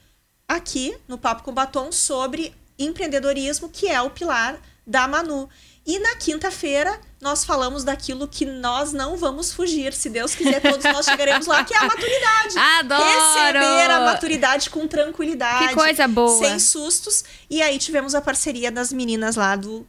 aqui 0.46 0.94
no 1.08 1.16
Papo 1.16 1.42
com 1.42 1.54
Batom 1.54 1.90
sobre 1.90 2.54
empreendedorismo, 2.78 3.70
que 3.70 3.88
é 3.88 4.02
o 4.02 4.10
pilar 4.10 4.60
da 4.86 5.08
Manu. 5.08 5.48
E 5.84 5.98
na 5.98 6.14
quinta-feira 6.16 7.00
nós 7.20 7.44
falamos 7.44 7.84
daquilo 7.84 8.26
que 8.26 8.44
nós 8.44 8.92
não 8.92 9.16
vamos 9.16 9.52
fugir, 9.52 9.92
se 9.92 10.08
Deus 10.10 10.34
quiser, 10.34 10.60
todos 10.60 10.84
nós 10.84 11.06
chegaremos 11.06 11.46
lá, 11.46 11.64
que 11.64 11.74
é 11.74 11.78
a 11.78 11.84
maturidade. 11.84 12.58
Adoro! 12.80 13.04
Receber 13.04 13.90
a 13.90 14.00
maturidade 14.00 14.70
com 14.70 14.86
tranquilidade. 14.88 15.68
Que 15.68 15.74
coisa 15.74 16.08
boa. 16.08 16.38
Sem 16.38 16.58
sustos. 16.58 17.24
E 17.48 17.62
aí 17.62 17.78
tivemos 17.78 18.14
a 18.14 18.20
parceria 18.20 18.70
das 18.70 18.92
meninas 18.92 19.36
lá 19.36 19.56
do 19.56 19.86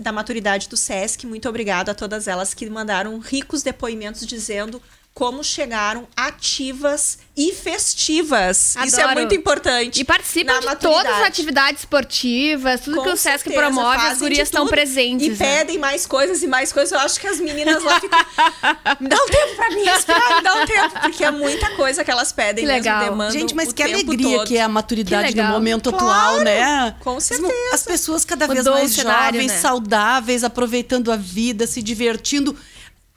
da 0.00 0.10
maturidade 0.10 0.68
do 0.68 0.76
SESC. 0.76 1.24
Muito 1.24 1.48
obrigada 1.48 1.92
a 1.92 1.94
todas 1.94 2.26
elas 2.26 2.52
que 2.52 2.68
mandaram 2.68 3.16
ricos 3.20 3.62
depoimentos 3.62 4.26
dizendo 4.26 4.82
como 5.18 5.42
chegaram 5.42 6.06
ativas 6.16 7.18
e 7.36 7.52
festivas. 7.52 8.76
Isso 8.86 9.00
é 9.00 9.02
Adoro. 9.02 9.18
muito 9.18 9.34
importante. 9.34 10.00
E 10.00 10.04
participam 10.04 10.60
de 10.60 10.76
todas 10.76 11.12
as 11.12 11.22
atividades 11.26 11.80
esportivas, 11.80 12.82
tudo 12.82 12.98
Com 12.98 13.02
que 13.02 13.08
o 13.08 13.16
Sesc 13.16 13.42
certeza, 13.42 13.56
promove, 13.66 14.06
as 14.06 14.20
gurias 14.20 14.46
estão 14.46 14.68
presentes. 14.68 15.26
E 15.26 15.30
né? 15.30 15.36
pedem 15.36 15.76
mais 15.76 16.06
coisas 16.06 16.40
e 16.44 16.46
mais 16.46 16.72
coisas. 16.72 16.92
Eu 16.92 17.00
acho 17.00 17.18
que 17.18 17.26
as 17.26 17.40
meninas 17.40 17.82
lá 17.82 17.98
ficam. 17.98 18.16
Dá 19.00 19.16
um 19.16 19.26
tempo 19.26 19.56
pra 19.56 19.70
mim 19.70 19.82
respirar, 19.82 20.36
me 20.36 20.42
dá 20.42 20.54
um 20.54 20.66
tempo. 20.66 21.00
Porque 21.00 21.24
é 21.24 21.30
muita 21.32 21.70
coisa 21.70 22.04
que 22.04 22.10
elas 22.12 22.30
pedem 22.32 22.64
Que 22.64 22.70
mesmo, 22.70 22.84
legal. 22.84 23.04
demandam 23.04 23.32
Gente, 23.32 23.56
mas 23.56 23.70
o 23.70 23.74
que 23.74 23.82
tempo 23.82 23.96
alegria 24.12 24.36
todo. 24.38 24.46
que 24.46 24.56
é 24.56 24.62
a 24.62 24.68
maturidade 24.68 25.34
no 25.34 25.44
momento 25.48 25.90
Claro, 25.90 26.06
atual, 26.06 26.40
né? 26.44 26.94
com 27.00 27.16
As- 27.16 27.24
certeza. 27.24 27.52
As 27.74 27.82
pessoas 27.82 28.24
cada 28.24 28.46
vez 28.46 28.60
Mudou 28.60 28.74
mais 28.74 28.92
cenário, 28.92 29.40
jovens, 29.40 29.52
né? 29.52 29.58
saudáveis, 29.58 30.44
aproveitando 30.44 31.10
a 31.10 31.16
vida, 31.16 31.66
se 31.66 31.82
divertindo 31.82 32.56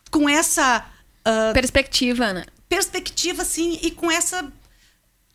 com 0.10 0.28
essa 0.28 0.84
ah, 1.26 1.52
Perspectiva, 1.54 2.34
né? 2.34 2.46
perspectiva, 2.72 3.42
assim, 3.42 3.78
e 3.82 3.92
com 3.92 4.10
essa 4.10 4.50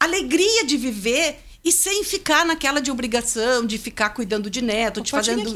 alegria 0.01 0.65
de 0.65 0.79
viver 0.79 1.39
e 1.63 1.71
sem 1.71 2.03
ficar 2.03 2.47
naquela 2.47 2.81
de 2.81 2.91
obrigação, 2.91 3.67
de 3.67 3.77
ficar 3.77 4.11
cuidando 4.11 4.49
de 4.49 4.63
neto, 4.63 5.03
de 5.03 5.11
fazendo. 5.11 5.53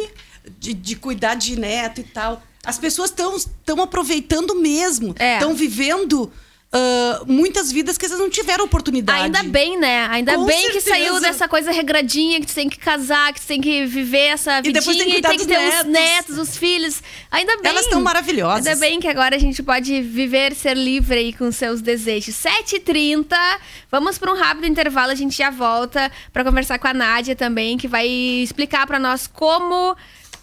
De, 0.59 0.75
de 0.75 0.97
cuidar 0.97 1.37
de 1.37 1.59
neto 1.59 2.03
e 2.03 2.05
tal. 2.05 2.43
As 2.63 2.79
pessoas 2.79 3.11
estão 3.11 3.83
aproveitando 3.83 4.55
mesmo. 4.57 5.15
É. 5.19 5.35
Estão 5.35 5.55
vivendo 5.55 6.31
ah, 6.73 7.23
muitas 7.27 7.73
vidas 7.73 7.99
que 7.99 8.07
eles 8.07 8.17
não 8.19 8.31
tiveram 8.31 8.65
oportunidade. 8.65 9.25
Ainda 9.25 9.43
bem, 9.43 9.77
né? 9.79 10.07
Ainda 10.09 10.37
Com 10.37 10.47
bem 10.47 10.67
que 10.71 10.81
certeza. 10.81 10.89
saiu 10.91 11.21
dessa 11.21 11.49
coisa 11.49 11.73
regradinha, 11.73 12.41
que 12.41 12.47
tu 12.47 12.55
tem 12.55 12.69
que 12.69 12.79
casar, 12.79 13.33
que 13.33 13.41
tu 13.41 13.47
tem 13.49 13.61
que 13.61 13.87
viver 13.87 14.27
essa 14.29 14.61
E 14.61 14.63
vidinha 14.63 14.75
depois 14.81 14.97
tem 14.97 15.11
que 15.11 15.19
e 15.19 15.23
tem 15.23 15.39
que 15.39 15.47
ter 15.47 15.59
os 15.59 15.85
netos. 15.85 15.91
netos, 15.93 16.39
os 16.39 16.57
filhos. 16.57 17.03
Ainda 17.31 17.57
bem. 17.57 17.71
Elas 17.73 17.85
estão 17.87 18.01
maravilhosas. 18.01 18.67
Ainda 18.67 18.79
bem 18.79 19.01
que 19.01 19.09
agora 19.09 19.35
a 19.35 19.39
gente 19.39 19.63
pode 19.65 20.01
viver, 20.01 20.55
ser 20.55 20.77
livre 20.77 21.19
aí 21.19 21.33
com 21.33 21.51
seus 21.51 21.81
desejos. 21.81 22.37
7h30, 22.37 23.37
vamos 23.91 24.17
para 24.17 24.33
um 24.33 24.37
rápido 24.37 24.67
intervalo, 24.67 25.11
a 25.11 25.17
gente 25.17 25.37
já 25.37 25.51
volta 25.51 26.11
para 26.33 26.45
conversar 26.45 26.79
com 26.79 26.87
a 26.87 26.95
Nádia 26.95 27.35
também, 27.35 27.77
que 27.77 27.89
vai 27.89 28.07
explicar 28.07 28.87
para 28.87 28.99
nós 28.99 29.27
como 29.27 29.97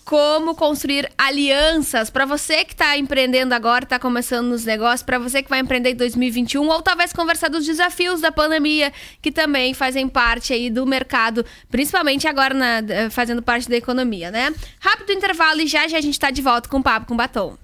como 0.07 0.55
construir 0.55 1.11
alianças 1.17 2.09
para 2.09 2.25
você 2.25 2.63
que 2.63 2.71
está 2.71 2.97
empreendendo 2.97 3.53
agora, 3.53 3.83
está 3.83 3.99
começando 3.99 4.47
nos 4.47 4.63
negócios, 4.63 5.03
para 5.03 5.19
você 5.19 5.43
que 5.43 5.49
vai 5.49 5.59
empreender 5.59 5.91
em 5.91 5.95
2021 5.97 6.65
ou 6.65 6.81
talvez 6.81 7.11
conversar 7.11 7.49
dos 7.49 7.65
desafios 7.65 8.21
da 8.21 8.31
pandemia 8.31 8.93
que 9.21 9.33
também 9.33 9.73
fazem 9.73 10.07
parte 10.07 10.53
aí 10.53 10.69
do 10.69 10.85
mercado, 10.85 11.45
principalmente 11.69 12.25
agora 12.25 12.53
na- 12.53 12.81
eh, 12.87 13.09
fazendo 13.09 13.41
parte 13.41 13.67
da 13.67 13.75
economia, 13.75 14.31
né? 14.31 14.53
Rápido 14.79 15.11
intervalo 15.11 15.59
e 15.59 15.67
já 15.67 15.85
já 15.89 15.97
a 15.97 16.01
gente 16.01 16.13
está 16.13 16.31
de 16.31 16.41
volta 16.41 16.69
com 16.69 16.77
o 16.77 16.83
papo 16.83 17.07
com 17.07 17.15
batom. 17.17 17.57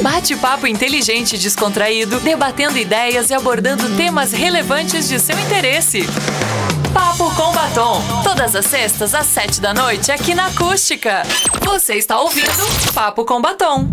Bate-papo 0.00 0.66
inteligente 0.66 1.36
e 1.36 1.38
descontraído, 1.38 2.18
debatendo 2.20 2.78
ideias 2.78 3.28
e 3.28 3.34
abordando 3.34 3.94
temas 3.98 4.32
relevantes 4.32 5.06
de 5.10 5.18
seu 5.20 5.38
interesse. 5.38 6.06
Papo 6.92 7.34
com 7.34 7.52
Batom. 7.52 8.00
Todas 8.22 8.54
as 8.54 8.66
sextas 8.66 9.14
às 9.14 9.26
sete 9.26 9.60
da 9.60 9.72
noite 9.72 10.12
aqui 10.12 10.34
na 10.34 10.46
Acústica. 10.46 11.22
Você 11.64 11.94
está 11.94 12.20
ouvindo 12.20 12.92
Papo 12.92 13.24
com 13.24 13.40
Batom. 13.40 13.88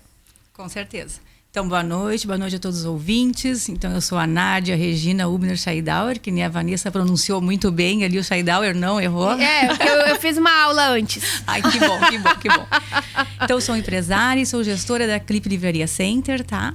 Com 0.53 0.68
certeza. 0.68 1.18
Então, 1.51 1.68
boa 1.68 1.83
noite, 1.83 2.29
boa 2.29 2.38
noite 2.38 2.55
a 2.55 2.59
todos 2.61 2.79
os 2.79 2.85
ouvintes. 2.85 3.68
Então, 3.68 3.90
eu 3.92 4.01
sou 4.01 4.16
a 4.16 4.24
Nádia 4.24 4.77
Regina 4.77 5.27
Ubner 5.27 5.57
Scheidauer, 5.57 6.20
que 6.20 6.31
nem 6.31 6.44
a 6.44 6.48
Vanessa 6.48 6.92
pronunciou 6.92 7.40
muito 7.40 7.72
bem 7.72 8.05
ali, 8.05 8.18
o 8.18 8.22
Scheidauer 8.22 8.77
não 8.77 9.01
errou. 9.01 9.33
É, 9.33 9.66
eu, 9.81 9.96
eu 10.07 10.16
fiz 10.20 10.38
uma 10.38 10.53
aula 10.62 10.90
antes. 10.90 11.42
Ai, 11.44 11.61
que 11.61 11.81
bom, 11.81 11.98
que 11.98 12.18
bom, 12.18 12.35
que 12.37 12.48
bom. 12.48 12.66
Então, 13.42 13.57
eu 13.57 13.61
sou 13.61 13.77
empresária 13.77 14.40
e 14.40 14.46
sou 14.46 14.62
gestora 14.62 15.09
da 15.09 15.18
Clip 15.18 15.48
Livraria 15.48 15.88
Center, 15.88 16.44
tá? 16.44 16.74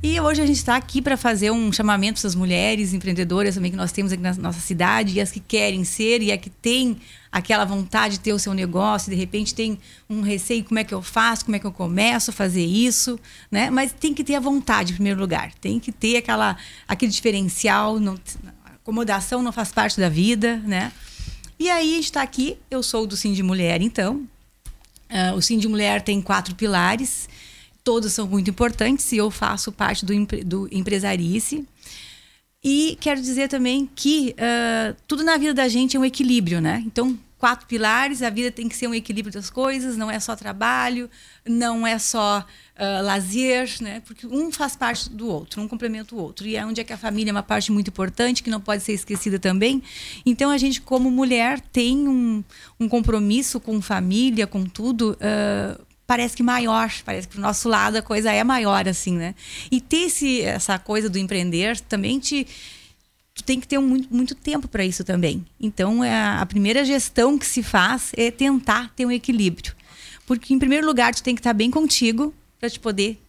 E 0.00 0.20
hoje 0.20 0.40
a 0.40 0.46
gente 0.46 0.58
está 0.58 0.76
aqui 0.76 1.02
para 1.02 1.16
fazer 1.16 1.50
um 1.50 1.72
chamamento 1.72 2.14
para 2.14 2.20
essas 2.20 2.36
mulheres 2.36 2.92
empreendedoras 2.92 3.56
também 3.56 3.72
que 3.72 3.76
nós 3.76 3.90
temos 3.90 4.12
aqui 4.12 4.22
na 4.22 4.32
nossa 4.34 4.60
cidade, 4.60 5.14
e 5.14 5.20
as 5.20 5.32
que 5.32 5.40
querem 5.40 5.82
ser 5.82 6.22
e 6.22 6.30
as 6.30 6.40
que 6.40 6.48
têm 6.48 6.98
aquela 7.32 7.64
vontade 7.64 8.14
de 8.14 8.20
ter 8.20 8.32
o 8.32 8.38
seu 8.38 8.54
negócio, 8.54 9.10
e 9.10 9.14
de 9.16 9.20
repente 9.20 9.52
tem 9.52 9.76
um 10.08 10.20
receio, 10.20 10.62
como 10.62 10.78
é 10.78 10.84
que 10.84 10.94
eu 10.94 11.02
faço, 11.02 11.44
como 11.44 11.56
é 11.56 11.58
que 11.58 11.66
eu 11.66 11.72
começo 11.72 12.30
a 12.30 12.32
fazer 12.32 12.64
isso, 12.64 13.18
né? 13.50 13.70
Mas 13.70 13.92
tem 13.92 14.14
que 14.14 14.22
ter 14.22 14.36
a 14.36 14.40
vontade 14.40 14.92
em 14.92 14.94
primeiro 14.94 15.18
lugar, 15.18 15.52
tem 15.54 15.80
que 15.80 15.90
ter 15.90 16.18
aquela, 16.18 16.56
aquele 16.86 17.10
diferencial, 17.10 17.98
não, 17.98 18.16
acomodação 18.64 19.42
não 19.42 19.50
faz 19.50 19.72
parte 19.72 19.98
da 19.98 20.08
vida, 20.08 20.58
né? 20.64 20.92
E 21.58 21.68
aí 21.68 21.98
está 21.98 22.22
aqui, 22.22 22.56
eu 22.70 22.84
sou 22.84 23.04
do 23.04 23.16
Sim 23.16 23.32
de 23.32 23.42
Mulher, 23.42 23.82
então. 23.82 24.24
Uh, 25.10 25.34
o 25.34 25.42
Sim 25.42 25.58
de 25.58 25.66
Mulher 25.66 26.02
tem 26.02 26.22
quatro 26.22 26.54
pilares 26.54 27.28
todos 27.88 28.12
são 28.12 28.26
muito 28.26 28.50
importantes 28.50 29.10
e 29.12 29.16
eu 29.16 29.30
faço 29.30 29.72
parte 29.72 30.04
do, 30.04 30.12
do 30.44 30.68
empresarice. 30.70 31.66
E 32.62 32.98
quero 33.00 33.18
dizer 33.18 33.48
também 33.48 33.88
que 33.96 34.34
uh, 34.34 34.94
tudo 35.06 35.24
na 35.24 35.38
vida 35.38 35.54
da 35.54 35.68
gente 35.68 35.96
é 35.96 36.00
um 36.00 36.04
equilíbrio, 36.04 36.60
né? 36.60 36.82
Então, 36.84 37.18
quatro 37.38 37.66
pilares, 37.66 38.20
a 38.20 38.28
vida 38.28 38.50
tem 38.50 38.68
que 38.68 38.76
ser 38.76 38.88
um 38.88 38.94
equilíbrio 38.94 39.32
das 39.32 39.48
coisas, 39.48 39.96
não 39.96 40.10
é 40.10 40.20
só 40.20 40.36
trabalho, 40.36 41.08
não 41.48 41.86
é 41.86 41.98
só 41.98 42.40
uh, 42.40 43.02
lazer, 43.02 43.70
né? 43.80 44.02
Porque 44.04 44.26
um 44.26 44.52
faz 44.52 44.76
parte 44.76 45.08
do 45.08 45.26
outro, 45.26 45.62
um 45.62 45.66
complementa 45.66 46.14
o 46.14 46.18
outro. 46.18 46.46
E 46.46 46.56
é 46.56 46.66
onde 46.66 46.82
é 46.82 46.84
que 46.84 46.92
a 46.92 46.98
família 46.98 47.30
é 47.30 47.32
uma 47.32 47.42
parte 47.42 47.72
muito 47.72 47.88
importante, 47.88 48.42
que 48.42 48.50
não 48.50 48.60
pode 48.60 48.82
ser 48.82 48.92
esquecida 48.92 49.38
também. 49.38 49.82
Então, 50.26 50.50
a 50.50 50.58
gente, 50.58 50.82
como 50.82 51.10
mulher, 51.10 51.58
tem 51.58 52.06
um, 52.06 52.44
um 52.78 52.86
compromisso 52.86 53.58
com 53.58 53.80
família, 53.80 54.46
com 54.46 54.66
tudo, 54.66 55.12
uh, 55.12 55.87
parece 56.08 56.34
que 56.34 56.42
maior, 56.42 56.90
parece 57.04 57.28
que 57.28 57.34
pro 57.34 57.42
nosso 57.42 57.68
lado 57.68 57.96
a 57.96 58.02
coisa 58.02 58.32
é 58.32 58.42
maior, 58.42 58.88
assim, 58.88 59.14
né? 59.14 59.34
E 59.70 59.78
ter 59.78 60.06
esse, 60.06 60.40
essa 60.40 60.78
coisa 60.78 61.10
do 61.10 61.18
empreender 61.18 61.78
também 61.80 62.18
te. 62.18 62.46
Tu 63.34 63.44
tem 63.44 63.60
que 63.60 63.68
ter 63.68 63.78
um, 63.78 63.86
muito, 63.86 64.12
muito 64.12 64.34
tempo 64.34 64.66
para 64.66 64.82
isso 64.84 65.04
também. 65.04 65.44
Então, 65.60 66.02
é 66.02 66.38
a, 66.40 66.46
primeira 66.46 66.82
gestão 66.82 67.38
que 67.38 67.46
se 67.46 67.62
faz 67.62 68.10
é 68.16 68.30
tentar 68.30 68.90
ter 68.96 69.04
um 69.04 69.12
equilíbrio. 69.12 69.76
Porque, 70.26 70.54
em 70.54 70.58
primeiro 70.58 70.86
lugar, 70.86 71.14
tu 71.14 71.22
tem 71.22 71.34
que 71.34 71.40
estar 71.40 71.52
bem 71.52 71.70
contigo 71.70 72.34
para 72.58 72.70
te 72.70 72.80
poder 72.80 73.20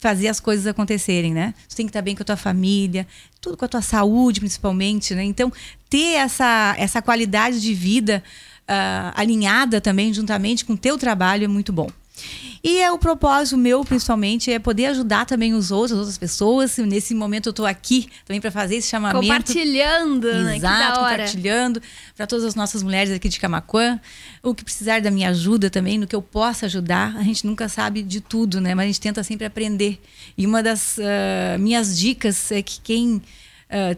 fazer 0.00 0.26
as 0.26 0.40
coisas 0.40 0.66
acontecerem, 0.66 1.32
né? 1.32 1.54
Tu 1.68 1.76
tem 1.76 1.86
que 1.86 1.90
estar 1.90 2.02
bem 2.02 2.16
com 2.16 2.22
a 2.24 2.26
tua 2.26 2.36
família, 2.36 3.06
tudo 3.40 3.56
com 3.56 3.64
a 3.64 3.68
tua 3.68 3.80
saúde, 3.80 4.40
principalmente, 4.40 5.14
né? 5.14 5.22
Então, 5.22 5.52
ter 5.88 6.14
essa, 6.16 6.74
essa 6.76 7.00
qualidade 7.00 7.60
de 7.60 7.72
vida 7.72 8.22
uh, 8.68 9.12
alinhada 9.14 9.80
também, 9.80 10.12
juntamente 10.12 10.64
com 10.64 10.72
o 10.72 10.76
teu 10.76 10.98
trabalho, 10.98 11.44
é 11.44 11.48
muito 11.48 11.72
bom. 11.72 11.88
E 12.62 12.80
é 12.80 12.90
o 12.90 12.98
propósito 12.98 13.58
meu, 13.58 13.84
principalmente, 13.84 14.50
é 14.50 14.58
poder 14.58 14.86
ajudar 14.86 15.26
também 15.26 15.52
os 15.52 15.70
outros, 15.70 15.92
as 15.92 15.98
outras 15.98 16.16
pessoas. 16.16 16.78
Nesse 16.78 17.14
momento 17.14 17.48
eu 17.48 17.50
estou 17.50 17.66
aqui 17.66 18.08
também 18.24 18.40
para 18.40 18.50
fazer 18.50 18.76
esse 18.76 18.88
chamamento. 18.88 19.20
Compartilhando, 19.20 20.32
né? 20.32 20.56
Exato, 20.56 21.00
compartilhando 21.00 21.82
para 22.16 22.26
todas 22.26 22.44
as 22.44 22.54
nossas 22.54 22.82
mulheres 22.82 23.12
aqui 23.12 23.28
de 23.28 23.38
Camacuã. 23.38 24.00
O 24.42 24.54
que 24.54 24.64
precisar 24.64 25.00
da 25.02 25.10
minha 25.10 25.28
ajuda 25.28 25.68
também, 25.68 25.98
no 25.98 26.06
que 26.06 26.16
eu 26.16 26.22
possa 26.22 26.64
ajudar. 26.66 27.14
A 27.16 27.22
gente 27.22 27.46
nunca 27.46 27.68
sabe 27.68 28.02
de 28.02 28.20
tudo, 28.20 28.60
né? 28.60 28.74
Mas 28.74 28.84
a 28.84 28.86
gente 28.86 29.00
tenta 29.00 29.22
sempre 29.22 29.44
aprender. 29.44 30.00
E 30.38 30.46
uma 30.46 30.62
das 30.62 30.96
uh, 30.96 31.58
minhas 31.58 31.98
dicas 31.98 32.50
é 32.50 32.62
que 32.62 32.80
quem 32.80 33.16
uh, 33.16 33.96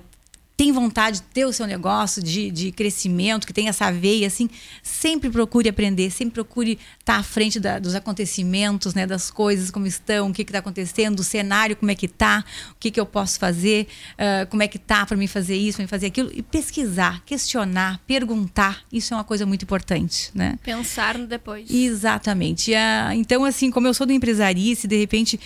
tem 0.57 0.73
vontade 0.73 1.19
de 1.19 1.23
ter 1.25 1.45
o 1.45 1.53
seu 1.53 1.67
negócio 1.67 2.23
de, 2.23 2.51
de 2.51 2.73
crescimento, 2.73 3.47
que 3.47 3.53
tem 3.53 3.69
essa 3.69 3.91
veia, 3.93 4.27
assim, 4.27 4.49
sempre 4.83 5.29
procure 5.29 5.69
aprender, 5.69 6.11
sempre 6.11 6.35
procure 6.35 6.79
estar 6.99 7.17
à 7.17 7.23
frente 7.23 7.61
da, 7.61 7.79
dos 7.79 7.95
acontecimentos, 7.95 8.95
né, 8.95 9.07
das 9.07 9.31
coisas 9.31 9.71
como 9.71 9.87
estão, 9.87 10.31
o 10.31 10.33
que 10.33 10.43
está 10.43 10.61
acontecendo, 10.61 11.21
o 11.21 11.25
cenário 11.25 11.77
como 11.77 11.91
é 11.91 11.95
que 11.95 12.07
está, 12.07 12.43
o 12.71 12.77
que, 12.81 12.91
que 12.91 12.99
eu 12.99 13.05
posso 13.05 13.39
fazer, 13.39 13.87
uh, 14.13 14.47
como 14.49 14.63
é 14.63 14.69
que 14.69 14.79
está 14.79 15.05
para 15.05 15.17
mim 15.17 15.27
fazer 15.27 15.57
isso, 15.57 15.77
para 15.77 15.85
mim 15.85 15.89
fazer 15.89 16.07
aquilo, 16.07 16.31
e 16.33 16.43
pesquisar, 16.43 17.23
questionar, 17.27 18.01
perguntar, 18.07 18.83
isso 18.91 19.13
é 19.13 19.17
uma 19.17 19.25
coisa 19.25 19.45
muito 19.45 19.65
importante, 19.65 20.31
né? 20.35 20.59
Pensar 20.63 21.19
no 21.19 21.27
depois. 21.27 21.71
Exatamente. 21.71 22.73
Uh, 22.73 23.13
então, 23.15 23.45
assim, 23.45 23.71
como 23.71 23.87
eu 23.87 23.93
sou 23.93 24.07
do 24.07 24.13
empresarice, 24.13 24.89
de 24.89 24.97
repente 24.97 25.39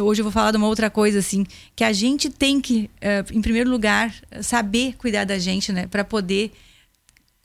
hoje 0.00 0.20
eu 0.20 0.24
vou 0.24 0.32
falar 0.32 0.50
de 0.50 0.56
uma 0.56 0.68
outra 0.68 0.88
coisa 0.88 1.18
assim 1.18 1.44
que 1.76 1.84
a 1.84 1.92
gente 1.92 2.30
tem 2.30 2.60
que 2.60 2.88
uh, 3.02 3.36
em 3.36 3.42
primeiro 3.42 3.70
lugar 3.70 4.14
saber 4.40 4.94
cuidar 4.96 5.24
da 5.24 5.38
gente 5.38 5.72
né 5.72 5.86
para 5.86 6.04
poder 6.04 6.52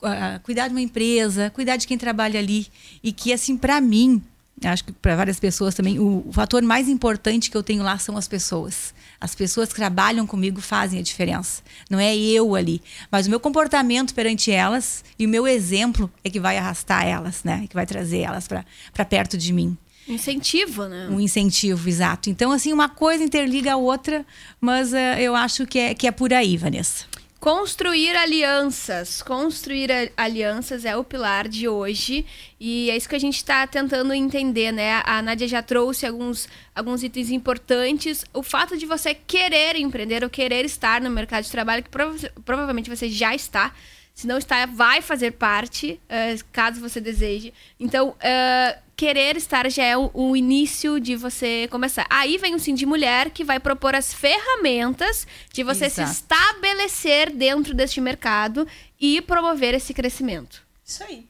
uh, 0.01 0.39
cuidar 0.43 0.67
de 0.67 0.73
uma 0.73 0.81
empresa 0.81 1.49
cuidar 1.49 1.75
de 1.75 1.87
quem 1.87 1.97
trabalha 1.97 2.39
ali. 2.39 2.67
E 3.03 3.11
que 3.11 3.33
assim 3.33 3.57
para 3.57 3.81
mim 3.81 4.21
acho 4.63 4.85
que 4.85 4.91
para 4.91 5.15
várias 5.15 5.39
pessoas 5.39 5.75
também 5.75 5.99
o, 5.99 6.23
o, 6.27 6.33
fator 6.33 6.63
mais 6.63 6.89
importante 6.89 7.51
que 7.51 7.55
eu 7.55 7.61
tenho 7.61 7.83
lá 7.83 7.97
são 7.97 8.17
as 8.17 8.27
pessoas. 8.27 8.93
As 9.19 9.35
pessoas 9.35 9.69
que 9.69 9.75
trabalham 9.75 10.25
comigo 10.25 10.61
fazem 10.61 10.99
a 10.99 11.03
diferença. 11.03 11.61
Não 11.89 11.99
é 11.99 12.15
eu 12.15 12.55
ali 12.55 12.81
mas 13.11 13.27
o 13.27 13.29
meu 13.29 13.39
comportamento 13.39 14.13
perante 14.13 14.51
elas 14.51 15.03
e 15.19 15.25
o 15.25 15.29
meu 15.29 15.45
exemplo 15.45 16.09
é 16.23 16.29
que 16.29 16.39
vai 16.39 16.57
arrastar 16.57 17.05
elas 17.05 17.43
né 17.43 17.65
que 17.67 17.75
vai 17.75 17.85
trazer 17.85 18.19
elas 18.19 18.47
para 18.47 19.05
perto 19.05 19.37
de 19.37 19.51
mim 19.51 19.77
Incentivo, 20.07 20.85
né? 20.87 21.07
Um 21.09 21.19
incentivo, 21.19 21.89
exato. 21.89 22.29
Então, 22.29 22.51
assim, 22.51 22.71
uma 22.71 22.87
coisa 22.87 23.23
interliga 23.23 23.73
a 23.73 23.77
outra, 23.77 24.25
mas 24.59 24.93
uh, 24.93 25.19
eu 25.19 25.35
acho 25.35 25.65
que 25.65 25.77
é, 25.77 25.93
que 25.93 26.07
é 26.07 26.11
por 26.11 26.33
aí, 26.33 26.55
Vanessa. 26.55 27.05
Construir 27.39 28.15
alianças. 28.15 29.21
Construir 29.21 29.91
alianças 30.17 30.85
é 30.85 30.97
o 30.97 31.03
pilar 31.03 31.47
de 31.47 31.67
hoje. 31.67 32.25
E 32.59 32.89
é 32.89 32.97
isso 32.97 33.07
que 33.07 33.15
a 33.15 33.19
gente 33.19 33.35
está 33.35 33.67
tentando 33.67 34.11
entender, 34.13 34.71
né? 34.71 35.03
A 35.05 35.21
Nádia 35.21 35.47
já 35.47 35.61
trouxe 35.61 36.05
alguns, 36.07 36.49
alguns 36.73 37.03
itens 37.03 37.29
importantes. 37.29 38.25
O 38.33 38.41
fato 38.41 38.75
de 38.75 38.87
você 38.87 39.13
querer 39.13 39.75
empreender 39.75 40.23
ou 40.23 40.29
querer 40.31 40.65
estar 40.65 40.99
no 40.99 41.11
mercado 41.11 41.43
de 41.43 41.51
trabalho, 41.51 41.83
que 41.83 41.89
prova 41.89 42.17
provavelmente 42.43 42.89
você 42.89 43.07
já 43.07 43.35
está. 43.35 43.71
Se 44.17 44.25
não 44.25 44.39
está, 44.39 44.65
vai 44.65 44.99
fazer 44.99 45.33
parte, 45.33 46.01
uh, 46.05 46.43
caso 46.51 46.81
você 46.81 46.99
deseje. 46.99 47.53
Então, 47.79 48.09
uh, 48.09 48.81
querer 48.95 49.37
estar 49.37 49.69
já 49.69 49.83
é 49.83 49.95
o, 49.95 50.09
o, 50.11 50.35
início 50.35 50.99
de 50.99 51.15
você 51.15 51.67
começar. 51.69 52.07
Aí 52.09 52.35
vem 52.39 52.55
o 52.55 52.59
Sim 52.59 52.73
de 52.73 52.83
Mulher, 52.83 53.29
que 53.29 53.43
vai 53.43 53.59
propor 53.59 53.93
as 53.93 54.11
ferramentas 54.11 55.27
de 55.53 55.61
você 55.61 55.85
Exato. 55.85 56.09
se 56.09 56.15
estabelecer 56.15 57.29
dentro 57.29 57.75
deste 57.75 58.01
mercado 58.01 58.67
e 58.99 59.21
promover 59.21 59.75
esse 59.75 59.93
crescimento. 59.93 60.63
Isso 60.83 61.03
aí. 61.03 61.29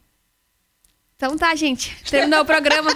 Então 1.17 1.37
tá, 1.37 1.53
gente. 1.55 1.93
Terminou 2.09 2.39
o 2.39 2.45
programa. 2.45 2.89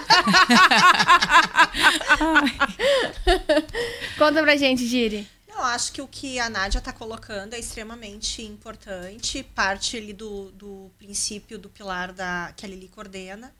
Conta 4.16 4.40
pra 4.42 4.56
gente, 4.56 4.86
Giri. 4.86 5.28
Eu 5.62 5.66
acho 5.66 5.92
que 5.92 6.02
o 6.02 6.08
que 6.08 6.40
a 6.40 6.50
Nádia 6.50 6.80
está 6.80 6.92
colocando 6.92 7.54
é 7.54 7.58
extremamente 7.60 8.42
importante, 8.42 9.44
parte 9.44 9.96
ali 9.96 10.12
do, 10.12 10.50
do 10.50 10.90
princípio 10.98 11.56
do 11.56 11.68
pilar 11.68 12.12
da, 12.12 12.52
que 12.56 12.66
a 12.66 12.68
Lili 12.68 12.88
coordena, 12.88 13.54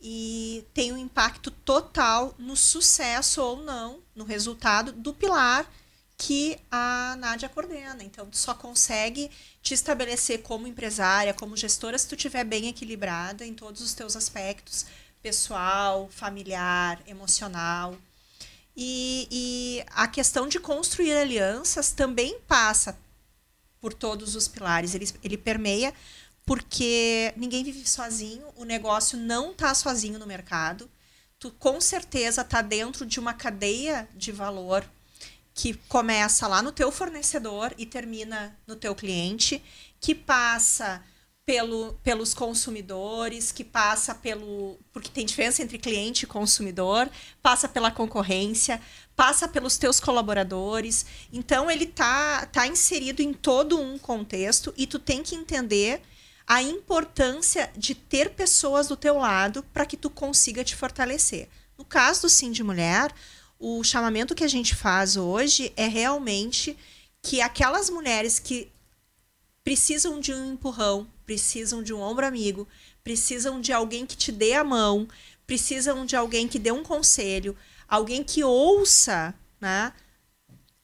e 0.00 0.64
tem 0.72 0.94
um 0.94 0.96
impacto 0.96 1.50
total 1.50 2.34
no 2.38 2.56
sucesso 2.56 3.42
ou 3.42 3.58
não, 3.58 4.02
no 4.14 4.24
resultado 4.24 4.92
do 4.92 5.12
pilar 5.12 5.70
que 6.16 6.58
a 6.70 7.14
Nádia 7.18 7.50
coordena. 7.50 8.02
Então, 8.02 8.30
tu 8.30 8.38
só 8.38 8.54
consegue 8.54 9.30
te 9.60 9.74
estabelecer 9.74 10.40
como 10.40 10.66
empresária, 10.66 11.34
como 11.34 11.54
gestora, 11.54 11.98
se 11.98 12.08
tu 12.08 12.14
estiver 12.14 12.44
bem 12.44 12.68
equilibrada 12.68 13.44
em 13.44 13.52
todos 13.52 13.82
os 13.82 13.92
teus 13.92 14.16
aspectos, 14.16 14.86
pessoal, 15.20 16.08
familiar, 16.10 16.98
emocional. 17.06 17.94
E, 18.76 19.26
e 19.30 19.84
a 19.90 20.06
questão 20.06 20.46
de 20.46 20.60
construir 20.60 21.12
alianças 21.12 21.92
também 21.92 22.38
passa 22.46 22.98
por 23.80 23.94
todos 23.94 24.34
os 24.34 24.46
pilares. 24.46 24.94
Ele, 24.94 25.08
ele 25.22 25.38
permeia 25.38 25.94
porque 26.44 27.32
ninguém 27.36 27.64
vive 27.64 27.88
sozinho, 27.88 28.46
o 28.56 28.64
negócio 28.64 29.18
não 29.18 29.50
está 29.50 29.74
sozinho 29.74 30.18
no 30.18 30.26
mercado. 30.26 30.88
Tu 31.38 31.50
com 31.52 31.80
certeza 31.80 32.42
está 32.42 32.62
dentro 32.62 33.04
de 33.04 33.18
uma 33.18 33.34
cadeia 33.34 34.08
de 34.14 34.30
valor 34.30 34.88
que 35.52 35.74
começa 35.88 36.46
lá 36.46 36.62
no 36.62 36.70
teu 36.70 36.92
fornecedor 36.92 37.74
e 37.78 37.86
termina 37.86 38.56
no 38.66 38.76
teu 38.76 38.94
cliente, 38.94 39.62
que 39.98 40.14
passa 40.14 41.02
pelo, 41.46 41.94
pelos 42.02 42.34
consumidores, 42.34 43.52
que 43.52 43.62
passa 43.62 44.12
pelo. 44.16 44.76
Porque 44.92 45.08
tem 45.08 45.24
diferença 45.24 45.62
entre 45.62 45.78
cliente 45.78 46.24
e 46.24 46.26
consumidor, 46.26 47.08
passa 47.40 47.68
pela 47.68 47.92
concorrência, 47.92 48.80
passa 49.14 49.46
pelos 49.46 49.78
teus 49.78 50.00
colaboradores. 50.00 51.06
Então 51.32 51.70
ele 51.70 51.86
tá, 51.86 52.44
tá 52.46 52.66
inserido 52.66 53.22
em 53.22 53.32
todo 53.32 53.80
um 53.80 53.96
contexto 53.96 54.74
e 54.76 54.88
tu 54.88 54.98
tem 54.98 55.22
que 55.22 55.36
entender 55.36 56.02
a 56.44 56.60
importância 56.62 57.70
de 57.76 57.94
ter 57.94 58.30
pessoas 58.30 58.88
do 58.88 58.96
teu 58.96 59.16
lado 59.16 59.62
para 59.72 59.86
que 59.86 59.96
tu 59.96 60.10
consiga 60.10 60.64
te 60.64 60.74
fortalecer. 60.74 61.48
No 61.78 61.84
caso 61.84 62.22
do 62.22 62.28
Sim 62.28 62.50
de 62.50 62.64
Mulher, 62.64 63.12
o 63.58 63.82
chamamento 63.84 64.34
que 64.34 64.44
a 64.44 64.48
gente 64.48 64.74
faz 64.74 65.16
hoje 65.16 65.72
é 65.76 65.86
realmente 65.86 66.76
que 67.22 67.40
aquelas 67.40 67.90
mulheres 67.90 68.38
que 68.38 68.70
precisam 69.66 70.20
de 70.20 70.32
um 70.32 70.52
empurrão, 70.52 71.08
precisam 71.24 71.82
de 71.82 71.92
um 71.92 72.00
ombro 72.00 72.24
amigo, 72.24 72.68
precisam 73.02 73.60
de 73.60 73.72
alguém 73.72 74.06
que 74.06 74.16
te 74.16 74.30
dê 74.30 74.52
a 74.52 74.62
mão, 74.62 75.08
precisam 75.44 76.06
de 76.06 76.14
alguém 76.14 76.46
que 76.46 76.56
dê 76.56 76.70
um 76.70 76.84
conselho, 76.84 77.58
alguém 77.88 78.22
que 78.22 78.44
ouça, 78.44 79.34
né? 79.60 79.92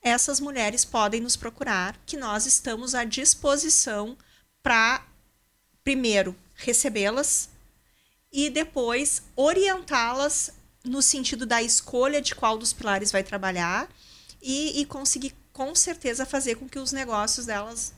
Essas 0.03 0.41
mulheres 0.41 0.85
podem 0.85 1.21
nos 1.21 1.37
procurar, 1.37 1.97
que 2.05 2.17
nós 2.17 2.45
estamos 2.45 2.93
à 2.93 3.05
disposição 3.05 4.19
para 4.65 5.07
primeiro 5.85 6.35
recebê-las 6.57 7.51
e 8.33 8.51
depois 8.51 9.23
orientá-las 9.37 10.51
no 10.85 11.01
sentido 11.01 11.47
da 11.47 11.63
escolha 11.63 12.21
de 12.21 12.35
qual 12.35 12.59
dos 12.59 12.73
pilares 12.73 13.13
vai 13.13 13.23
trabalhar 13.23 13.89
e, 14.43 14.81
e 14.81 14.85
conseguir 14.87 15.37
com 15.53 15.73
certeza 15.73 16.27
fazer 16.27 16.57
com 16.57 16.69
que 16.69 16.81
os 16.81 16.91
negócios 16.91 17.47
delas 17.47 17.93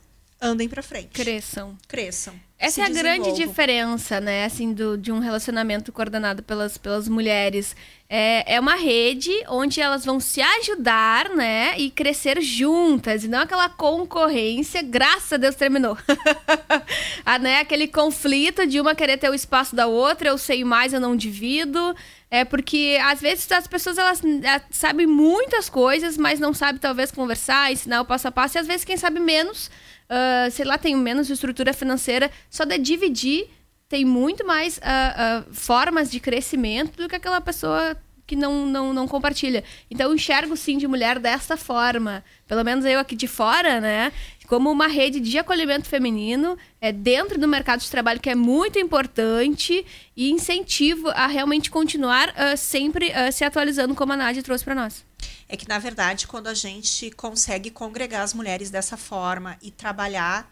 andem 0.45 0.69
para 0.69 0.83
frente. 0.83 1.09
Cresçam. 1.09 1.77
Cresçam. 1.89 2.35
Essa 2.57 2.83
é 2.83 2.85
a 2.85 2.89
grande 2.89 3.33
diferença, 3.33 4.21
né, 4.21 4.45
assim, 4.45 4.73
do, 4.73 4.97
de 4.97 5.11
um 5.11 5.19
relacionamento 5.19 5.93
coordenado 5.93 6.43
pelas, 6.43 6.79
pelas 6.79 7.09
mulheres. 7.09 7.77
É, 8.09 8.55
é 8.55 8.61
uma 8.61 8.77
rede 8.77 9.31
onde 9.49 9.81
elas 9.81 10.05
vão 10.05 10.21
se 10.21 10.41
ajudar, 10.41 11.29
né, 11.31 11.77
e 11.77 11.91
crescer 11.91 12.41
juntas, 12.41 13.25
e 13.25 13.29
não 13.29 13.41
aquela 13.41 13.69
concorrência, 13.69 14.83
graças 14.83 15.33
a 15.33 15.37
Deus 15.37 15.57
terminou. 15.57 15.99
ah, 17.27 17.39
né, 17.39 17.59
aquele 17.59 17.89
conflito 17.89 18.67
de 18.67 18.81
uma 18.81 18.95
querer 18.95 19.19
ter 19.19 19.29
o 19.29 19.35
espaço 19.35 19.75
da 19.75 19.87
outra, 19.87 20.29
eu 20.29 20.39
sei 20.39 20.65
mais, 20.65 20.93
eu 20.93 21.01
não 21.01 21.17
divido. 21.17 21.95
É 22.31 22.45
porque 22.45 22.99
às 23.05 23.21
vezes 23.21 23.51
as 23.53 23.67
pessoas 23.67 23.99
elas, 23.99 24.21
elas 24.25 24.63
sabem 24.71 25.07
muitas 25.07 25.69
coisas, 25.69 26.17
mas 26.17 26.41
não 26.41 26.53
sabem 26.55 26.81
talvez 26.81 27.11
conversar, 27.13 27.71
ensinar 27.71 28.01
o 28.01 28.05
passo 28.05 28.27
a 28.27 28.33
passo, 28.33 28.57
e 28.57 28.61
às 28.61 28.67
vezes 28.67 28.85
quem 28.85 28.97
sabe 28.97 29.21
menos 29.21 29.71
uh, 30.15 30.51
sei 30.51 30.65
lá, 30.65 30.79
tem 30.79 30.97
menos 30.97 31.29
estrutura 31.29 31.73
financeira, 31.73 32.31
só 32.49 32.65
de 32.65 32.79
dividir 32.79 33.49
tem 33.89 34.05
muito 34.05 34.47
mais 34.47 34.79
uh, 34.79 34.81
uh, 34.81 35.55
formas 35.55 36.11
de 36.11 36.19
crescimento 36.19 36.97
do 36.97 37.09
que 37.09 37.17
aquela 37.17 37.41
pessoa 37.41 37.97
que 38.27 38.35
não, 38.37 38.67
não, 38.67 38.93
não 38.93 39.07
compartilha. 39.07 39.63
Então 39.91 40.09
eu 40.09 40.15
enxergo 40.15 40.57
sim 40.57 40.79
de 40.79 40.87
mulher 40.87 41.19
dessa 41.19 41.57
forma. 41.57 42.25
Pelo 42.47 42.65
menos 42.65 42.85
eu 42.85 42.99
aqui 42.99 43.15
de 43.15 43.27
fora, 43.27 43.81
né? 43.81 44.13
Como 44.47 44.71
uma 44.71 44.87
rede 44.87 45.21
de 45.21 45.39
acolhimento 45.39 45.89
feminino 45.89 46.57
é, 46.81 46.93
dentro 46.93 47.39
do 47.39 47.49
mercado 47.49 47.81
de 47.81 47.91
trabalho 47.91 48.21
que 48.21 48.31
é 48.31 48.35
muito 48.35 48.79
importante 48.79 49.85
e 50.17 50.31
incentivo 50.31 51.09
a 51.11 51.27
realmente 51.27 51.71
continuar 51.71 52.29
uh, 52.29 52.57
sempre 52.57 53.11
uh, 53.11 53.33
se 53.33 53.45
atualizando, 53.45 53.95
como 53.95 54.13
a 54.13 54.17
Nádia 54.17 54.43
trouxe 54.43 54.65
para 54.65 54.75
nós 54.75 55.05
é 55.49 55.57
que, 55.57 55.69
na 55.69 55.79
verdade, 55.79 56.27
quando 56.27 56.49
a 56.49 56.55
gente 56.55 57.11
consegue 57.13 57.71
congregar 57.71 58.23
as 58.23 58.35
mulheres 58.35 58.71
dessa 58.71 58.97
forma 58.97 59.57
e 59.63 59.71
trabalhar 59.71 60.51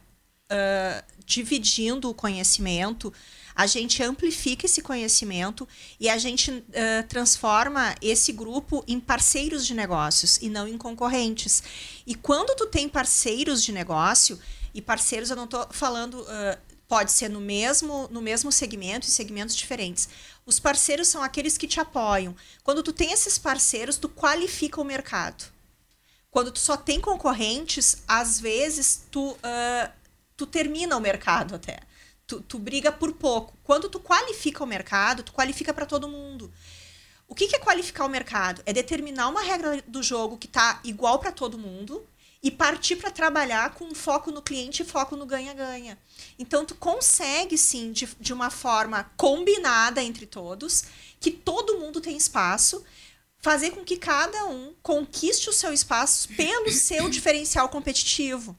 uh, 0.50 1.04
dividindo 1.24 2.10
o 2.10 2.14
conhecimento, 2.14 3.12
a 3.54 3.66
gente 3.66 4.02
amplifica 4.02 4.66
esse 4.66 4.82
conhecimento 4.82 5.68
e 6.00 6.08
a 6.08 6.18
gente 6.18 6.50
uh, 6.50 6.62
transforma 7.08 7.94
esse 8.00 8.32
grupo 8.32 8.84
em 8.86 8.98
parceiros 8.98 9.66
de 9.66 9.74
negócios 9.74 10.38
e 10.40 10.48
não 10.48 10.66
em 10.66 10.78
concorrentes. 10.78 11.62
E 12.06 12.14
quando 12.14 12.56
tu 12.56 12.66
tem 12.66 12.88
parceiros 12.88 13.62
de 13.62 13.72
negócio, 13.72 14.38
e 14.74 14.80
parceiros 14.80 15.30
eu 15.30 15.36
não 15.36 15.44
estou 15.44 15.66
falando, 15.70 16.22
uh, 16.22 16.58
pode 16.88 17.12
ser 17.12 17.28
no 17.28 17.40
mesmo, 17.40 18.08
no 18.10 18.20
mesmo 18.20 18.50
segmento, 18.50 19.06
em 19.06 19.10
segmentos 19.10 19.56
diferentes. 19.56 20.08
Os 20.44 20.58
parceiros 20.58 21.08
são 21.08 21.22
aqueles 21.22 21.56
que 21.56 21.68
te 21.68 21.80
apoiam. 21.80 22.34
Quando 22.62 22.82
tu 22.82 22.92
tem 22.92 23.12
esses 23.12 23.38
parceiros, 23.38 23.96
tu 23.96 24.08
qualifica 24.08 24.80
o 24.80 24.84
mercado. 24.84 25.44
Quando 26.30 26.50
tu 26.50 26.58
só 26.58 26.76
tem 26.76 27.00
concorrentes, 27.00 28.02
às 28.08 28.40
vezes 28.40 29.04
tu, 29.10 29.32
uh, 29.32 29.92
tu 30.36 30.46
termina 30.46 30.96
o 30.96 31.00
mercado 31.00 31.54
até. 31.54 31.78
Tu, 32.32 32.40
tu 32.40 32.58
briga 32.58 32.90
por 32.90 33.12
pouco. 33.12 33.54
Quando 33.62 33.90
tu 33.90 34.00
qualifica 34.00 34.64
o 34.64 34.66
mercado, 34.66 35.22
tu 35.22 35.34
qualifica 35.34 35.74
para 35.74 35.84
todo 35.84 36.08
mundo. 36.08 36.50
O 37.28 37.34
que, 37.34 37.46
que 37.46 37.56
é 37.56 37.58
qualificar 37.58 38.06
o 38.06 38.08
mercado? 38.08 38.62
É 38.64 38.72
determinar 38.72 39.28
uma 39.28 39.42
regra 39.42 39.82
do 39.86 40.02
jogo 40.02 40.38
que 40.38 40.46
está 40.46 40.80
igual 40.82 41.18
para 41.18 41.30
todo 41.30 41.58
mundo 41.58 42.02
e 42.42 42.50
partir 42.50 42.96
para 42.96 43.10
trabalhar 43.10 43.74
com 43.74 43.94
foco 43.94 44.30
no 44.30 44.40
cliente 44.40 44.80
e 44.80 44.86
foco 44.86 45.14
no 45.14 45.26
ganha-ganha. 45.26 45.98
Então, 46.38 46.64
tu 46.64 46.74
consegue, 46.74 47.58
sim, 47.58 47.92
de, 47.92 48.08
de 48.18 48.32
uma 48.32 48.48
forma 48.48 49.10
combinada 49.14 50.02
entre 50.02 50.24
todos, 50.24 50.84
que 51.20 51.30
todo 51.30 51.78
mundo 51.78 52.00
tem 52.00 52.16
espaço, 52.16 52.82
fazer 53.40 53.72
com 53.72 53.84
que 53.84 53.98
cada 53.98 54.46
um 54.46 54.74
conquiste 54.82 55.50
o 55.50 55.52
seu 55.52 55.70
espaço 55.70 56.28
pelo 56.34 56.70
seu 56.70 57.08
diferencial 57.10 57.68
competitivo. 57.68 58.56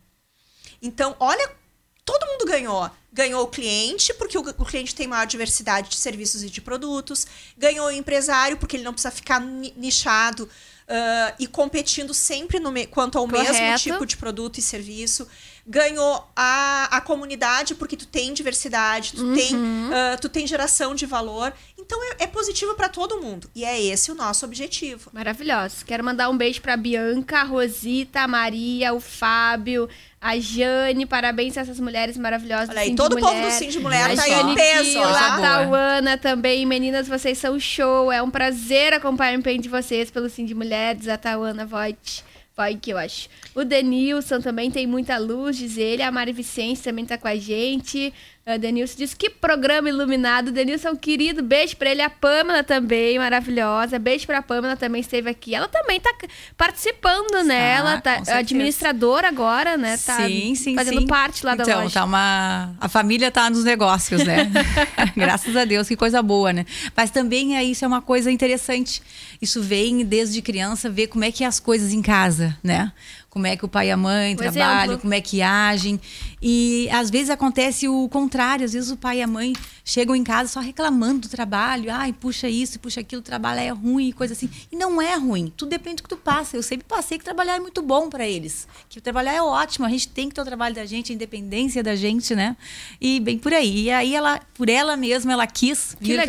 Então, 0.80 1.16
olha, 1.20 1.63
todo 2.06 2.28
mundo 2.28 2.46
ganhou. 2.46 2.90
Ganhou 3.12 3.44
o 3.44 3.48
cliente, 3.48 4.14
porque 4.16 4.38
o, 4.38 4.42
o, 4.42 4.66
cliente 4.66 4.96
tem 4.96 5.08
maior 5.08 5.26
diversidade 5.26 5.90
de 5.90 5.98
serviços 5.98 6.44
e 6.44 6.50
de 6.50 6.62
produtos. 6.62 7.28
Ganhou 7.58 7.88
o 7.88 7.92
empresário, 7.92 8.58
porque 8.58 8.76
ele 8.76 8.84
não 8.84 8.94
precisa 8.94 9.12
ficar 9.12 9.40
nichado 9.40 10.44
uh, 10.44 11.36
e 11.40 11.48
competindo 11.48 12.14
sempre 12.14 12.60
no 12.60 12.72
quanto 12.88 13.18
ao 13.18 13.28
Correto. 13.28 13.54
mesmo 13.54 13.78
tipo 13.78 14.06
de 14.06 14.18
produto 14.18 14.58
e 14.58 14.62
serviço. 14.62 15.28
Ganhou 15.66 16.28
a, 16.36 16.90
a 16.92 17.00
comunidade 17.00 17.74
porque 17.76 17.96
tu 17.96 18.06
tem 18.06 18.34
diversidade, 18.34 19.14
tu, 19.14 19.24
uhum. 19.24 19.34
tem, 19.34 19.56
uh, 19.56 20.20
tu 20.20 20.28
tem 20.28 20.46
geração 20.46 20.94
de 20.94 21.06
valor. 21.06 21.54
Então 21.80 22.02
é, 22.04 22.24
é 22.24 22.28
positivo 22.28 22.76
para 22.76 22.90
todo 22.90 23.22
mundo. 23.22 23.50
E 23.56 23.64
é 23.64 23.82
esse 23.82 24.12
o 24.12 24.16
nosso 24.16 24.46
objetivo. 24.46 25.10
Maravilhoso. 25.14 25.86
Quero 25.86 26.04
mandar 26.04 26.30
um 26.30 26.38
beijo 26.38 26.62
para 26.62 26.76
Bianca, 26.76 27.40
a 27.40 27.44
Rosita, 27.44 28.22
a 28.22 28.28
Maria, 28.28 28.94
o 28.94 29.00
Fábio, 29.00 29.90
a 30.20 30.40
Jane, 30.40 31.06
parabéns 31.06 31.58
a 31.58 31.62
essas 31.62 31.80
mulheres 31.80 32.18
maravilhosas. 32.18 32.70
Olha 32.70 32.80
aí, 32.80 32.96
todo 32.96 33.18
o 33.18 33.20
povo 33.20 33.42
do 33.42 33.52
Sim 33.52 33.68
de 33.68 33.80
Mulher 33.80 34.12
a 34.12 34.16
tá 34.16 34.24
aí 34.24 34.34
em 34.34 34.56
peso. 34.56 35.00
A 35.02 35.42
Tauana 35.42 36.18
também. 36.18 36.66
Meninas, 36.66 37.10
vocês 37.10 37.38
são 37.38 37.60
show. 37.60 38.10
É 38.10 38.22
um 38.22 38.32
prazer 38.32 38.94
acompanhar 38.94 39.36
o 39.36 39.40
empenho 39.40 39.62
de 39.62 39.68
vocês 39.68 40.10
pelo 40.10 40.30
Sim 40.30 40.46
de 40.46 40.56
Mulheres. 40.56 41.10
A 41.10 41.18
Tauana 41.18 41.66
Voigt. 41.66 42.24
Vai 42.56 42.76
que 42.76 42.92
eu 42.92 42.98
acho. 42.98 43.30
O 43.56 43.64
Denilson 43.64 44.40
também 44.40 44.70
tem 44.70 44.86
muita 44.86 45.18
luz, 45.18 45.58
diz 45.58 45.76
ele. 45.78 46.04
A 46.04 46.12
Mari 46.12 46.32
Vicente 46.32 46.84
também 46.84 47.06
tá 47.06 47.18
com 47.18 47.28
a 47.28 47.36
gente. 47.36 48.14
Uh, 48.46 48.60
Denilson 48.60 48.98
diz 48.98 49.14
que 49.14 49.30
programa 49.30 49.88
iluminado. 49.88 50.52
Denilson 50.52 50.90
é 50.90 50.92
um 50.92 50.98
querido. 50.98 51.42
Beijo 51.42 51.78
pra 51.78 51.90
ele. 51.90 52.02
A 52.02 52.10
Pamela 52.10 52.62
também, 52.62 53.18
maravilhosa. 53.18 53.98
Beijo 53.98 54.26
pra 54.26 54.42
Pamela, 54.42 54.76
também 54.76 55.00
esteve 55.00 55.30
aqui. 55.30 55.56
Ela 55.56 55.70
também 55.70 55.98
tá 55.98 56.14
participando, 56.58 57.42
né? 57.46 57.76
Ela 57.76 58.02
tá 58.02 58.22
administradora 58.28 59.30
agora, 59.30 59.78
né? 59.78 59.98
Tá 59.98 60.28
sim, 60.28 60.56
sim, 60.56 60.76
fazendo 60.76 61.02
sim. 61.02 61.08
parte 61.08 61.46
lá 61.46 61.56
da 61.56 61.64
então, 61.64 61.84
loja. 61.84 61.94
tá 61.94 62.04
uma... 62.04 62.76
A 62.82 62.90
família 62.90 63.32
tá 63.32 63.50
nos 63.50 63.64
negócios, 63.64 64.22
né? 64.26 64.52
Graças 65.16 65.56
a 65.56 65.64
Deus, 65.64 65.88
que 65.88 65.96
coisa 65.96 66.22
boa, 66.22 66.52
né? 66.52 66.66
Mas 66.98 67.12
também 67.12 67.56
é, 67.56 67.64
isso 67.64 67.86
é 67.86 67.88
uma 67.88 68.02
coisa 68.02 68.30
interessante. 68.30 69.02
Isso 69.42 69.62
vem 69.62 70.04
desde 70.04 70.42
criança, 70.42 70.90
ver 70.90 71.08
como 71.08 71.24
é 71.24 71.32
que 71.32 71.46
é 71.46 71.48
as 71.48 71.62
coisas 71.62 71.94
em 71.94 72.02
casa, 72.02 72.58
né? 72.62 72.92
Como 73.34 73.48
é 73.48 73.58
que 73.58 73.66
o 73.66 73.68
pai 73.68 73.88
e 73.88 73.92
a 73.92 73.98
mãe 73.98 74.36
trabalham, 74.36 74.84
exemplo. 74.84 75.00
como 75.00 75.14
é 75.16 75.20
que 75.20 75.42
agem. 75.42 76.00
E 76.40 76.88
às 76.92 77.10
vezes 77.10 77.32
acontece 77.32 77.88
o 77.88 78.08
contrário. 78.08 78.64
Às 78.64 78.74
vezes 78.74 78.92
o 78.92 78.96
pai 78.96 79.18
e 79.18 79.22
a 79.24 79.28
mãe 79.28 79.54
chegam 79.84 80.16
em 80.16 80.24
casa 80.24 80.50
só 80.52 80.60
reclamando 80.60 81.22
do 81.22 81.30
trabalho. 81.30 81.92
Ai, 81.92 82.14
puxa 82.14 82.48
isso, 82.48 82.80
puxa 82.80 83.00
aquilo, 83.00 83.22
o 83.22 83.24
trabalho 83.24 83.60
é 83.60 83.70
ruim, 83.70 84.12
coisa 84.12 84.34
assim. 84.34 84.48
E 84.72 84.76
não 84.76 85.02
é 85.02 85.16
ruim. 85.16 85.52
Tudo 85.58 85.70
depende 85.70 85.96
do 85.96 86.04
que 86.04 86.10
tu 86.10 86.16
passa. 86.16 86.56
Eu 86.56 86.62
sempre 86.62 86.86
passei 86.88 87.18
que 87.18 87.24
trabalhar 87.24 87.56
é 87.56 87.60
muito 87.60 87.82
bom 87.82 88.08
para 88.08 88.24
eles. 88.28 88.68
Que 88.88 89.02
trabalhar 89.02 89.34
é 89.34 89.42
ótimo. 89.42 89.88
A 89.88 89.90
gente 89.90 90.10
tem 90.10 90.30
que 90.30 90.36
ter 90.36 90.42
o 90.42 90.46
trabalho 90.46 90.76
da 90.76 90.86
gente, 90.86 91.12
a 91.12 91.16
independência 91.16 91.82
da 91.82 91.96
gente, 91.96 92.36
né? 92.36 92.56
E 93.02 93.20
bem 93.20 93.40
por 93.40 93.52
aí. 93.52 93.86
E 93.86 93.92
aí 93.92 94.14
ela, 94.14 94.40
por 94.54 94.70
ela 94.70 94.96
mesma, 94.96 95.34
ela 95.34 95.48
quis 95.48 95.96
Que 96.00 96.06
vir 96.06 96.22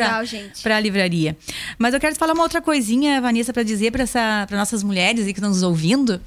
para 0.62 0.76
a 0.78 0.80
livraria. 0.80 1.36
Mas 1.78 1.92
eu 1.92 2.00
quero 2.00 2.14
te 2.14 2.18
falar 2.18 2.32
uma 2.32 2.44
outra 2.44 2.62
coisinha, 2.62 3.20
Vanessa, 3.20 3.52
para 3.52 3.62
dizer 3.62 3.92
para 3.92 4.56
nossas 4.56 4.82
mulheres 4.82 5.26
aí 5.26 5.34
que 5.34 5.38
estão 5.38 5.50
nos 5.50 5.62
ouvindo. 5.62 6.18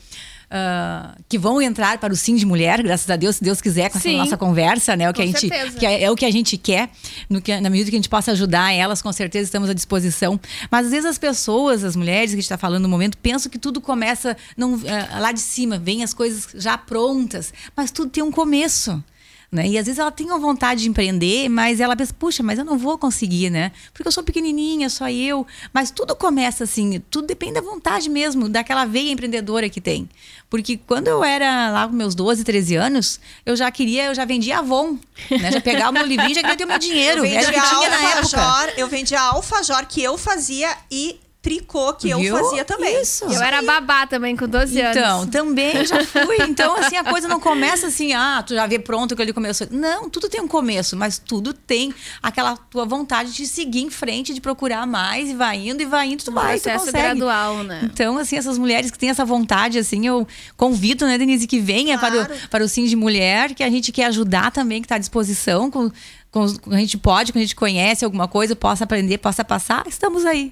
Ah, 0.49 1.15
que 1.27 1.37
vão 1.37 1.61
entrar 1.61 1.97
para 1.97 2.13
o 2.13 2.15
Sim 2.15 2.35
de 2.35 2.45
Mulher, 2.45 2.81
graças 2.81 3.09
a 3.09 3.15
Deus, 3.15 3.35
se 3.35 3.43
Deus 3.43 3.59
quiser, 3.59 3.89
com 3.89 3.97
essa 3.97 4.07
Sim. 4.07 4.17
nossa 4.17 4.37
conversa, 4.37 4.95
né? 4.95 5.09
O 5.09 5.13
que 5.13 5.21
Com 5.21 5.23
a 5.23 5.25
gente, 5.25 5.47
certeza. 5.47 5.77
que 5.77 5.85
é, 5.85 6.03
é 6.03 6.11
o 6.11 6.15
que 6.15 6.25
a 6.25 6.31
gente 6.31 6.57
quer, 6.57 6.89
no 7.29 7.41
que, 7.41 7.59
na 7.59 7.69
medida 7.69 7.89
que 7.89 7.95
a 7.95 7.99
gente 7.99 8.09
possa 8.09 8.31
ajudar 8.31 8.71
elas, 8.73 9.01
com 9.01 9.11
certeza 9.11 9.43
estamos 9.43 9.69
à 9.69 9.73
disposição. 9.73 10.39
Mas 10.71 10.85
às 10.85 10.91
vezes 10.91 11.05
as 11.05 11.17
pessoas, 11.17 11.83
as 11.83 11.95
mulheres 11.97 12.29
que 12.29 12.35
a 12.35 12.37
gente 12.37 12.43
está 12.43 12.57
falando 12.57 12.83
no 12.83 12.89
momento, 12.89 13.17
pensam 13.17 13.51
que 13.51 13.59
tudo 13.59 13.81
começa 13.81 14.37
não, 14.55 14.79
ah, 14.87 15.19
lá 15.19 15.31
de 15.33 15.41
cima, 15.41 15.77
vem 15.77 16.01
as 16.01 16.13
coisas 16.13 16.47
já 16.55 16.77
prontas, 16.77 17.53
mas 17.75 17.91
tudo 17.91 18.09
tem 18.09 18.23
um 18.23 18.31
começo. 18.31 19.03
Né? 19.49 19.65
E 19.65 19.77
às 19.77 19.85
vezes 19.85 19.97
ela 19.97 20.11
tem 20.11 20.27
uma 20.27 20.37
vontade 20.37 20.81
de 20.81 20.89
empreender, 20.89 21.47
mas 21.47 21.79
ela 21.79 21.95
pensa, 21.95 22.13
puxa, 22.13 22.43
mas 22.43 22.59
eu 22.59 22.65
não 22.65 22.77
vou 22.77 22.97
conseguir, 22.97 23.49
né? 23.49 23.71
Porque 23.93 24.05
eu 24.05 24.11
sou 24.11 24.21
pequenininha, 24.21 24.89
só 24.89 25.09
eu. 25.09 25.47
Mas 25.71 25.89
tudo 25.89 26.13
começa 26.17 26.65
assim, 26.65 27.01
tudo 27.09 27.27
depende 27.27 27.53
da 27.53 27.61
vontade 27.61 28.09
mesmo, 28.09 28.49
daquela 28.49 28.83
veia 28.83 29.09
empreendedora 29.09 29.69
que 29.69 29.79
tem. 29.79 30.09
Porque 30.49 30.77
quando 30.77 31.07
eu 31.07 31.23
era 31.23 31.71
lá 31.71 31.87
com 31.87 31.93
meus 31.93 32.13
12, 32.13 32.43
13 32.43 32.75
anos, 32.75 33.21
eu 33.45 33.55
já 33.55 33.71
queria, 33.71 34.05
eu 34.07 34.15
já 34.15 34.25
vendia 34.25 34.59
Avon, 34.59 34.97
né? 35.31 35.51
Já 35.51 35.61
pegava 35.61 35.91
o 35.91 35.93
meu 35.93 36.05
livrinho, 36.05 36.35
já 36.35 36.41
queria 36.41 36.57
ter 36.57 36.65
o 36.65 36.67
meu 36.67 36.79
dinheiro. 36.79 37.25
Eu 37.25 37.39
Era 37.39 37.45
que 37.45 37.59
vendia 37.59 37.69
tinha 37.69 37.89
na 37.89 37.95
época. 37.95 38.41
alfajor, 38.41 38.73
eu 38.77 38.87
vendia 38.89 39.21
alfajor 39.21 39.85
que 39.85 40.03
eu 40.03 40.17
fazia 40.17 40.75
e 40.91 41.19
tricô 41.41 41.93
que 41.93 42.09
eu 42.09 42.19
Viu? 42.19 42.35
fazia 42.37 42.65
também. 42.65 43.01
Isso. 43.01 43.23
Eu 43.25 43.41
era 43.41 43.61
babá 43.61 44.05
também, 44.05 44.35
com 44.35 44.47
12 44.47 44.81
anos. 44.81 44.97
Então, 44.97 45.27
também 45.27 45.85
já 45.85 46.03
fui. 46.05 46.37
Então, 46.41 46.75
assim, 46.75 46.97
a 46.97 47.03
coisa 47.03 47.27
não 47.27 47.39
começa 47.39 47.87
assim, 47.87 48.11
ah, 48.13 48.43
tu 48.45 48.53
já 48.53 48.67
vê 48.67 48.77
pronto 48.79 49.15
que 49.15 49.21
ele 49.21 49.31
começou. 49.31 49.67
Não, 49.71 50.09
tudo 50.09 50.27
tem 50.27 50.41
um 50.41 50.47
começo, 50.47 50.97
mas 50.97 51.17
tudo 51.17 51.53
tem 51.53 51.93
aquela 52.21 52.57
tua 52.57 52.85
vontade 52.85 53.31
de 53.31 53.45
seguir 53.47 53.81
em 53.81 53.89
frente, 53.89 54.33
de 54.33 54.41
procurar 54.41 54.85
mais, 54.85 55.29
e 55.29 55.35
vai 55.35 55.67
indo, 55.69 55.81
e 55.81 55.85
vai 55.85 56.07
indo, 56.07 56.23
tu 56.23 56.31
Um 56.31 56.33
vai, 56.33 56.59
tu 56.59 56.69
consegue. 56.69 56.91
gradual, 56.91 57.63
né? 57.63 57.81
Então, 57.93 58.17
assim, 58.17 58.35
essas 58.35 58.57
mulheres 58.57 58.91
que 58.91 58.99
têm 58.99 59.09
essa 59.09 59.23
vontade, 59.23 59.77
assim, 59.79 60.05
eu 60.05 60.27
convido, 60.57 61.05
né, 61.07 61.17
Denise, 61.17 61.47
que 61.47 61.59
venha 61.59 61.97
Claro. 61.97 62.25
para, 62.25 62.35
o, 62.35 62.49
para 62.49 62.63
o 62.65 62.67
Sim 62.67 62.85
de 62.85 62.95
Mulher, 62.95 63.53
que 63.53 63.63
a 63.63 63.69
gente 63.69 63.91
quer 63.91 64.05
ajudar 64.05 64.51
também, 64.51 64.81
que 64.81 64.85
está 64.85 64.95
à 64.95 64.99
disposição, 64.99 65.71
com, 65.71 65.89
com 66.29 66.45
a 66.71 66.77
gente 66.77 66.97
pode, 66.97 67.31
com 67.31 67.39
a 67.39 67.41
gente 67.41 67.55
conhece 67.55 68.03
alguma 68.03 68.27
coisa, 68.27 68.55
possa 68.55 68.83
aprender, 68.83 69.17
possa 69.19 69.45
passar, 69.45 69.85
estamos 69.87 70.25
aí. 70.25 70.51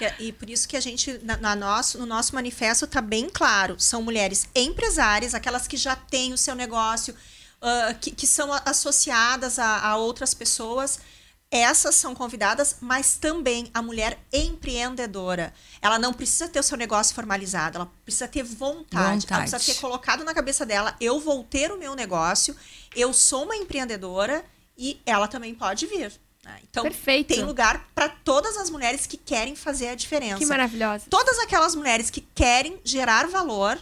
É- 0.00 0.14
E 0.18 0.32
por 0.32 0.48
isso 0.50 0.68
que 0.68 0.76
a 0.76 0.80
gente, 0.80 1.18
na, 1.22 1.36
na 1.36 1.56
nosso, 1.56 1.98
no 1.98 2.06
nosso 2.06 2.34
manifesto, 2.34 2.84
está 2.84 3.00
bem 3.00 3.28
claro. 3.28 3.78
São 3.78 4.02
mulheres 4.02 4.48
empresárias, 4.54 5.34
aquelas 5.34 5.66
que 5.66 5.76
já 5.76 5.96
têm 5.96 6.32
o 6.32 6.38
seu 6.38 6.54
negócio, 6.54 7.14
ah, 7.62 7.94
que, 8.00 8.10
que 8.10 8.26
são 8.26 8.52
associadas 8.64 9.58
a, 9.58 9.80
a 9.88 9.96
outras 9.96 10.34
pessoas. 10.34 10.98
Essas 11.48 11.94
são 11.94 12.12
convidadas, 12.14 12.76
mas 12.80 13.14
também 13.16 13.70
a 13.72 13.80
mulher 13.80 14.18
empreendedora. 14.32 15.54
Ela 15.80 15.98
não 15.98 16.12
precisa 16.12 16.48
ter 16.48 16.58
o 16.58 16.62
seu 16.62 16.76
negócio 16.76 17.14
formalizado, 17.14 17.76
ela 17.76 17.90
precisa 18.04 18.26
ter 18.26 18.42
vontade. 18.42 18.96
Ela 19.04 19.12
Vontade. 19.14 19.50
precisa 19.50 19.74
ter 19.74 19.80
colocado 19.80 20.24
na 20.24 20.34
cabeça 20.34 20.66
dela: 20.66 20.96
eu 21.00 21.20
vou 21.20 21.44
ter 21.44 21.70
o 21.70 21.78
meu 21.78 21.94
negócio, 21.94 22.54
eu 22.94 23.12
sou 23.12 23.44
uma 23.44 23.54
empreendedora 23.56 24.44
e 24.76 25.00
ela 25.06 25.28
também 25.28 25.54
pode 25.54 25.86
vir. 25.86 26.12
Né? 26.46 26.60
Então, 26.70 26.84
Perfeito. 26.84 27.34
tem 27.34 27.42
lugar 27.42 27.88
para 27.94 28.08
todas 28.08 28.56
as 28.56 28.70
mulheres 28.70 29.06
que 29.06 29.16
querem 29.16 29.56
fazer 29.56 29.88
a 29.88 29.94
diferença. 29.94 30.38
Que 30.38 30.46
maravilhosa. 30.46 31.06
Todas 31.10 31.38
aquelas 31.40 31.74
mulheres 31.74 32.08
que 32.08 32.20
querem 32.20 32.80
gerar 32.84 33.26
valor, 33.26 33.78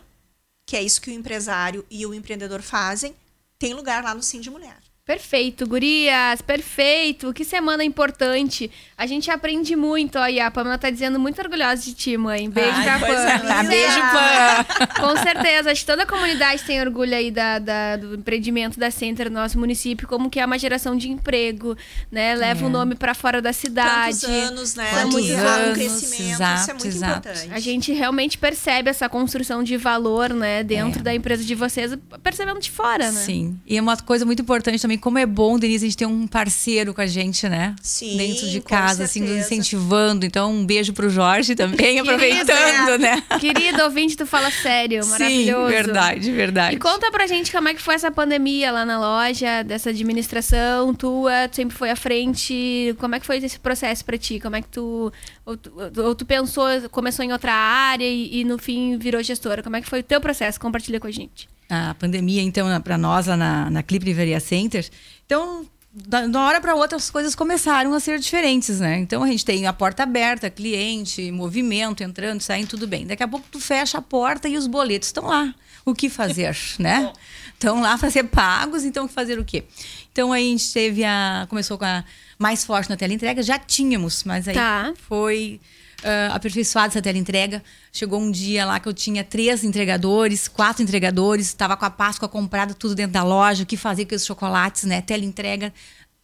que 0.66 0.76
é 0.76 0.82
isso 0.82 1.00
que 1.00 1.10
o 1.10 1.12
empresário 1.12 1.86
e 1.90 2.04
o 2.06 2.14
empreendedor 2.14 2.62
fazem, 2.62 3.14
tem 3.58 3.74
lugar 3.74 4.02
lá 4.02 4.14
no 4.14 4.22
Sim 4.22 4.40
de 4.40 4.50
Mulher. 4.50 4.78
Perfeito, 5.06 5.66
gurias, 5.66 6.40
perfeito. 6.40 7.30
Que 7.34 7.44
semana 7.44 7.84
importante. 7.84 8.70
A 8.96 9.06
gente 9.06 9.30
aprende 9.30 9.76
muito. 9.76 10.18
Ó, 10.18 10.26
e 10.26 10.40
a 10.40 10.50
Pamela 10.50 10.78
tá 10.78 10.88
dizendo 10.88 11.20
muito 11.20 11.38
orgulhosa 11.42 11.82
de 11.82 11.92
ti, 11.92 12.16
mãe. 12.16 12.48
Beijo 12.48 12.70
Ai, 12.72 12.84
pra 12.84 12.98
coisa 13.00 13.22
Pamela. 13.38 13.62
linda. 13.62 13.68
Beijo, 13.68 14.00
Pam. 14.00 14.86
Com 15.08 15.16
certeza. 15.22 15.70
Acho 15.72 15.80
que 15.82 15.86
toda 15.86 16.04
a 16.04 16.06
comunidade 16.06 16.62
tem 16.62 16.80
orgulho 16.80 17.14
aí 17.14 17.30
da, 17.30 17.58
da- 17.58 17.96
do 17.98 18.14
empreendimento 18.14 18.80
da 18.80 18.90
Center 18.90 19.28
no 19.30 19.38
nosso 19.40 19.58
município, 19.58 20.08
como 20.08 20.30
que 20.30 20.40
é 20.40 20.46
uma 20.46 20.58
geração 20.58 20.96
de 20.96 21.10
emprego, 21.10 21.76
né? 22.10 22.34
Leva 22.34 22.64
o 22.64 22.70
nome 22.70 22.94
pra 22.94 23.12
fora 23.12 23.42
da 23.42 23.52
cidade. 23.52 24.22
Tantos 24.22 24.24
anos, 24.24 24.74
né? 24.74 24.88
Quantos 24.90 25.30
anos, 25.32 25.74
crescimento, 25.74 26.12
isso 26.22 26.22
é 26.22 26.30
exato, 26.32 26.70
muito 26.70 26.86
exato. 26.86 27.28
importante. 27.28 27.52
A 27.52 27.60
gente 27.60 27.92
realmente 27.92 28.38
percebe 28.38 28.88
essa 28.88 29.06
construção 29.10 29.62
de 29.62 29.76
valor, 29.76 30.30
né, 30.32 30.64
dentro 30.64 31.02
da 31.02 31.14
empresa 31.14 31.44
de 31.44 31.54
vocês, 31.54 31.92
percebendo 32.22 32.58
de 32.58 32.70
fora, 32.70 33.12
né? 33.12 33.20
Sim. 33.20 33.60
E 33.66 33.76
é 33.76 33.82
uma 33.82 33.98
coisa 33.98 34.24
muito 34.24 34.40
importante 34.40 34.80
também, 34.80 34.93
como 34.98 35.18
é 35.18 35.26
bom, 35.26 35.58
Denise, 35.58 35.84
a 35.84 35.88
gente 35.88 35.96
ter 35.96 36.06
um 36.06 36.26
parceiro 36.26 36.94
com 36.94 37.00
a 37.00 37.06
gente, 37.06 37.48
né? 37.48 37.74
Sim, 37.82 38.16
Dentro 38.16 38.48
de 38.48 38.60
com 38.60 38.68
casa, 38.68 39.04
assim, 39.04 39.20
nos 39.20 39.30
incentivando. 39.30 40.24
Então, 40.24 40.52
um 40.52 40.64
beijo 40.64 40.92
pro 40.92 41.08
Jorge 41.08 41.54
também, 41.54 41.98
aproveitando, 42.00 42.98
né? 42.98 43.22
Querido 43.40 43.82
ouvinte, 43.84 44.16
tu 44.16 44.26
fala 44.26 44.50
sério, 44.50 45.06
maravilhoso. 45.06 45.66
Sim, 45.66 45.72
verdade, 45.72 46.32
verdade. 46.32 46.76
E 46.76 46.78
conta 46.78 47.10
pra 47.10 47.26
gente 47.26 47.52
como 47.52 47.68
é 47.68 47.74
que 47.74 47.82
foi 47.82 47.94
essa 47.94 48.10
pandemia 48.10 48.70
lá 48.72 48.84
na 48.84 48.98
loja, 48.98 49.62
dessa 49.62 49.90
administração 49.90 50.94
tua, 50.94 51.48
tu 51.48 51.56
sempre 51.56 51.76
foi 51.76 51.90
à 51.90 51.96
frente, 51.96 52.94
como 52.98 53.14
é 53.14 53.20
que 53.20 53.26
foi 53.26 53.38
esse 53.38 53.58
processo 53.58 54.04
pra 54.04 54.16
ti? 54.16 54.40
Como 54.40 54.56
é 54.56 54.62
que 54.62 54.68
tu 54.68 55.12
ou, 55.44 55.56
tu, 55.56 55.72
ou 56.02 56.14
tu 56.14 56.24
pensou, 56.24 56.66
começou 56.90 57.24
em 57.24 57.32
outra 57.32 57.52
área 57.52 58.04
e, 58.04 58.40
e 58.40 58.44
no 58.44 58.58
fim 58.58 58.96
virou 58.96 59.22
gestora? 59.22 59.62
Como 59.62 59.76
é 59.76 59.80
que 59.80 59.88
foi 59.88 60.00
o 60.00 60.02
teu 60.02 60.20
processo? 60.20 60.58
Compartilha 60.58 60.98
com 60.98 61.06
a 61.06 61.10
gente. 61.10 61.48
a 61.68 61.94
pandemia, 61.94 62.42
então, 62.42 62.80
para 62.80 62.96
nós 62.96 63.26
lá 63.26 63.36
na, 63.36 63.70
na 63.70 63.82
Clip 63.82 64.04
Livraria 64.04 64.40
Center. 64.40 64.88
Então, 65.26 65.66
da, 65.94 66.22
de 66.22 66.26
uma 66.36 66.44
hora 66.46 66.60
para 66.60 66.74
outra, 66.74 66.96
as 66.96 67.08
coisas 67.08 67.34
começaram 67.36 67.94
a 67.94 68.00
ser 68.00 68.18
diferentes, 68.18 68.80
né? 68.80 68.98
Então, 68.98 69.22
a 69.22 69.28
gente 69.28 69.44
tem 69.44 69.66
a 69.66 69.72
porta 69.72 70.02
aberta, 70.02 70.50
cliente, 70.50 71.30
movimento, 71.30 72.02
entrando, 72.02 72.40
saindo, 72.40 72.68
tudo 72.68 72.86
bem. 72.86 73.06
Daqui 73.06 73.22
a 73.22 73.28
pouco, 73.28 73.46
tu 73.50 73.60
fecha 73.60 73.98
a 73.98 74.02
porta 74.02 74.48
e 74.48 74.56
os 74.56 74.66
boletos 74.66 75.08
estão 75.08 75.26
lá. 75.26 75.54
O 75.84 75.94
que 75.94 76.08
fazer, 76.10 76.56
né? 76.80 77.12
Estão 77.52 77.80
lá 77.80 77.96
para 77.96 78.10
ser 78.10 78.24
pagos, 78.24 78.84
então 78.84 79.06
fazer 79.06 79.38
o 79.38 79.44
quê? 79.44 79.64
Então, 80.10 80.32
aí 80.32 80.48
a 80.48 80.50
gente 80.50 80.72
teve 80.72 81.04
a... 81.04 81.46
Começou 81.48 81.78
com 81.78 81.84
a 81.84 82.04
mais 82.38 82.64
forte 82.64 82.90
na 82.90 82.96
tela 82.96 83.12
entrega, 83.12 83.42
já 83.42 83.58
tínhamos, 83.58 84.24
mas 84.24 84.48
aí 84.48 84.54
Tá. 84.54 84.92
foi 85.08 85.60
ah, 86.04 86.34
aperfeiçoada 86.34 86.88
essa 86.88 87.00
tela 87.00 87.16
entrega. 87.16 87.62
Chegou 87.90 88.20
um 88.20 88.30
dia 88.30 88.66
lá 88.66 88.78
que 88.78 88.86
eu 88.86 88.92
tinha 88.92 89.24
três 89.24 89.64
entregadores, 89.64 90.46
quatro 90.46 90.82
entregadores, 90.82 91.46
estava 91.46 91.76
com 91.76 91.84
a 91.86 91.90
Páscoa 91.90 92.28
comprada 92.28 92.74
tudo 92.74 92.94
dentro 92.94 93.12
da 93.12 93.22
loja, 93.22 93.62
o 93.62 93.66
que 93.66 93.76
fazer 93.76 94.04
com 94.04 94.14
os 94.14 94.26
chocolates, 94.26 94.84
né? 94.84 95.00
Tela 95.00 95.24
entrega, 95.24 95.72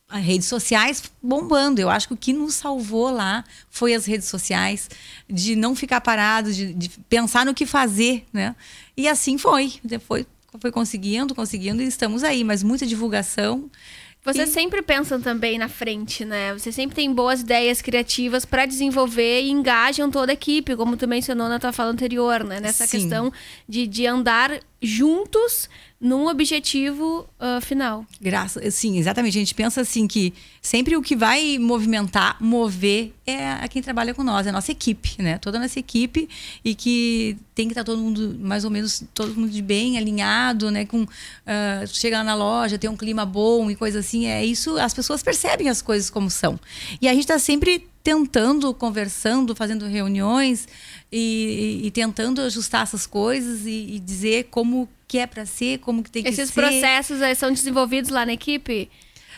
as 0.07 0.22
redes 0.22 0.49
sociais 0.49 1.03
bombando. 1.22 1.81
Eu 1.81 1.89
acho 1.89 2.09
que 2.09 2.14
o 2.14 2.16
que 2.16 2.33
nos 2.33 2.55
salvou 2.55 3.11
lá 3.11 3.43
foi 3.70 3.95
as 3.95 4.05
redes 4.05 4.28
sociais, 4.28 4.91
de 5.28 5.57
não 5.57 5.74
ficar 5.74 6.01
parado, 6.03 6.53
de, 6.53 6.74
de 6.74 6.91
pensar 7.09 7.47
no 7.47 7.55
que 7.55 7.64
fazer, 7.64 8.26
né? 8.33 8.55
E 8.97 9.09
assim 9.09 9.39
foi. 9.39 9.81
Foi, 10.07 10.26
foi 10.61 10.72
conseguindo, 10.72 11.35
conseguindo, 11.35 11.81
e 11.81 11.87
estamos 11.87 12.22
aí, 12.22 12.45
mas 12.45 12.62
muita 12.62 12.85
divulgação. 12.87 13.70
Vocês 14.22 14.50
sempre 14.50 14.82
pensam 14.82 15.20
também 15.20 15.58
na 15.58 15.68
frente, 15.68 16.26
né? 16.26 16.52
Vocês 16.52 16.74
sempre 16.74 16.94
têm 16.94 17.12
boas 17.12 17.40
ideias 17.40 17.80
criativas 17.80 18.44
pra 18.44 18.66
desenvolver 18.66 19.40
e 19.40 19.50
engajam 19.50 20.10
toda 20.10 20.30
a 20.30 20.34
equipe, 20.34 20.76
como 20.76 20.96
tu 20.96 21.08
mencionou 21.08 21.48
na 21.48 21.58
tua 21.58 21.72
fala 21.72 21.90
anterior, 21.90 22.44
né? 22.44 22.60
Nessa 22.60 22.86
Sim. 22.86 22.98
questão 22.98 23.32
de, 23.66 23.86
de 23.86 24.06
andar 24.06 24.60
juntos 24.80 25.70
num 26.01 26.28
objetivo 26.28 27.28
uh, 27.38 27.61
final. 27.61 28.07
Graças, 28.18 28.74
sim, 28.74 28.98
exatamente. 28.98 29.36
A 29.36 29.40
gente 29.40 29.55
pensa 29.55 29.82
assim 29.82 30.09
que 30.09 30.32
sempre 30.62 30.96
o 30.96 31.03
que 31.03 31.14
vai 31.14 31.59
movimentar, 31.59 32.38
mover 32.40 33.12
é 33.26 33.51
a 33.53 33.68
quem 33.68 33.82
trabalha 33.82 34.14
com 34.14 34.24
nós, 34.24 34.46
é 34.46 34.48
a 34.48 34.53
nossa 34.53 34.72
equipe, 34.72 35.20
né? 35.20 35.36
Toda 35.36 35.59
a 35.59 35.61
nossa 35.61 35.78
equipe 35.78 36.26
e 36.64 36.74
que 36.74 37.36
tem 37.55 37.66
que 37.66 37.72
estar 37.72 37.84
todo 37.84 38.01
mundo 38.01 38.34
mais 38.40 38.64
ou 38.64 38.70
menos 38.70 39.05
todo 39.12 39.34
mundo 39.34 39.51
de 39.51 39.61
bem 39.61 39.98
alinhado, 39.98 40.70
né? 40.70 40.86
Com 40.86 41.03
uh, 41.03 41.09
chegar 41.86 42.24
na 42.24 42.34
loja, 42.34 42.78
ter 42.78 42.88
um 42.88 42.96
clima 42.96 43.26
bom 43.26 43.70
e 43.70 43.76
coisa 43.76 43.98
assim. 43.98 44.24
É 44.24 44.42
isso. 44.42 44.78
As 44.78 44.94
pessoas 44.94 45.22
percebem 45.22 45.68
as 45.68 45.82
coisas 45.82 46.09
como 46.09 46.30
são. 46.30 46.59
E 47.03 47.09
a 47.09 47.12
gente 47.12 47.24
está 47.24 47.38
sempre 47.38 47.86
tentando, 48.03 48.72
conversando, 48.72 49.55
fazendo 49.55 49.84
reuniões 49.84 50.66
e, 51.12 51.80
e, 51.82 51.86
e 51.88 51.90
tentando 51.90 52.40
ajustar 52.40 52.84
essas 52.84 53.07
coisas 53.07 53.66
e, 53.66 53.96
e 53.96 53.98
dizer 53.98 54.44
como 54.51 54.88
que 55.11 55.18
é 55.18 55.26
para 55.26 55.44
ser, 55.44 55.78
como 55.78 56.04
que 56.04 56.11
tem 56.11 56.22
que 56.22 56.28
Esses 56.28 56.50
ser. 56.50 56.61
processos 56.61 57.20
aí 57.20 57.34
são 57.34 57.50
desenvolvidos 57.52 58.11
lá 58.12 58.24
na 58.24 58.32
equipe? 58.32 58.88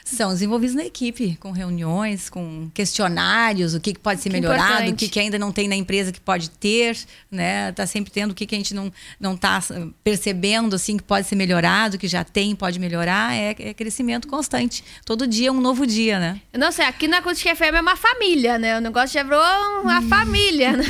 São 0.04 0.30
desenvolvidos 0.30 0.74
na 0.74 0.84
equipe, 0.84 1.36
com 1.40 1.50
reuniões, 1.52 2.28
com 2.28 2.70
questionários, 2.74 3.74
o 3.74 3.80
que, 3.80 3.94
que 3.94 4.00
pode 4.00 4.20
ser 4.20 4.30
Que 4.30 4.36
melhorado, 4.36 4.72
importante. 4.72 4.92
o 4.92 4.96
que, 4.96 5.08
que 5.08 5.20
ainda 5.20 5.38
não 5.38 5.52
tem 5.52 5.68
na 5.68 5.76
empresa 5.76 6.12
que 6.12 6.20
pode 6.20 6.50
ter, 6.50 6.98
né? 7.30 7.72
Tá 7.72 7.86
sempre 7.86 8.10
tendo 8.10 8.32
o 8.32 8.34
que, 8.34 8.46
que 8.46 8.54
a 8.54 8.58
gente 8.58 8.74
não 8.74 8.92
não 9.20 9.34
está 9.34 9.62
percebendo 10.02 10.74
assim 10.74 10.96
que 10.96 11.02
pode 11.02 11.26
ser 11.26 11.36
melhorado, 11.36 11.98
que 11.98 12.08
já 12.08 12.24
tem, 12.24 12.54
pode 12.54 12.78
melhorar, 12.78 13.34
é, 13.34 13.54
é 13.58 13.74
crescimento 13.74 14.26
constante. 14.28 14.84
Todo 15.04 15.26
dia 15.26 15.48
é 15.48 15.52
um 15.52 15.60
novo 15.60 15.86
dia, 15.86 16.18
né? 16.18 16.40
Eu 16.52 16.58
não 16.58 16.72
sei, 16.72 16.84
aqui 16.84 17.06
na 17.06 17.18
Acústica 17.18 17.54
FM 17.54 17.74
é 17.74 17.80
uma 17.80 17.96
família, 17.96 18.58
né? 18.58 18.78
O 18.78 18.80
negócio 18.80 19.14
já 19.14 19.22
virou 19.22 19.40
uma 19.82 20.02
família, 20.02 20.76
né? 20.76 20.84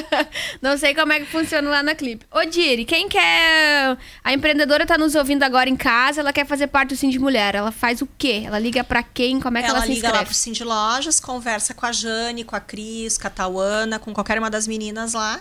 não 0.62 0.76
sei 0.78 0.94
como 0.94 1.12
é 1.12 1.20
que 1.20 1.26
funciona 1.26 1.68
lá 1.68 1.82
na 1.82 1.94
Clipe. 1.94 2.24
Ô, 2.30 2.44
Diri, 2.44 2.84
quem 2.84 3.08
quer... 3.08 3.96
A 4.24 4.32
empreendedora 4.32 4.86
tá 4.86 4.96
nos 4.96 5.14
ouvindo 5.14 5.42
agora 5.42 5.68
em 5.68 5.76
casa, 5.76 6.20
ela 6.20 6.32
quer 6.32 6.46
fazer 6.46 6.66
parte 6.68 6.90
do 6.90 6.96
Sim 6.96 7.10
de 7.10 7.18
Mulher. 7.18 7.54
Ela 7.54 7.70
faz 7.70 8.00
o 8.00 8.08
quê? 8.18 8.42
Ela 8.46 8.58
liga 8.58 8.82
pra 8.84 9.02
quem? 9.02 9.40
Como 9.40 9.58
é 9.58 9.62
que 9.62 9.68
ela, 9.68 9.78
ela 9.78 9.86
se 9.86 9.92
liga 9.92 10.06
lá 10.08 10.14
inscreve? 10.14 10.24
pro 10.26 10.34
Cindy 10.34 10.64
Lojas, 10.64 11.20
conversa 11.20 11.74
com 11.74 11.84
a 11.86 11.92
Jane, 11.92 12.44
com 12.44 12.54
a 12.56 12.60
Cris, 12.60 13.18
com 13.18 13.26
a 13.26 13.30
Tauana, 13.30 13.98
com 13.98 14.12
qualquer 14.14 14.38
uma 14.38 14.48
das 14.50 14.66
meninas 14.66 15.12
lá, 15.14 15.40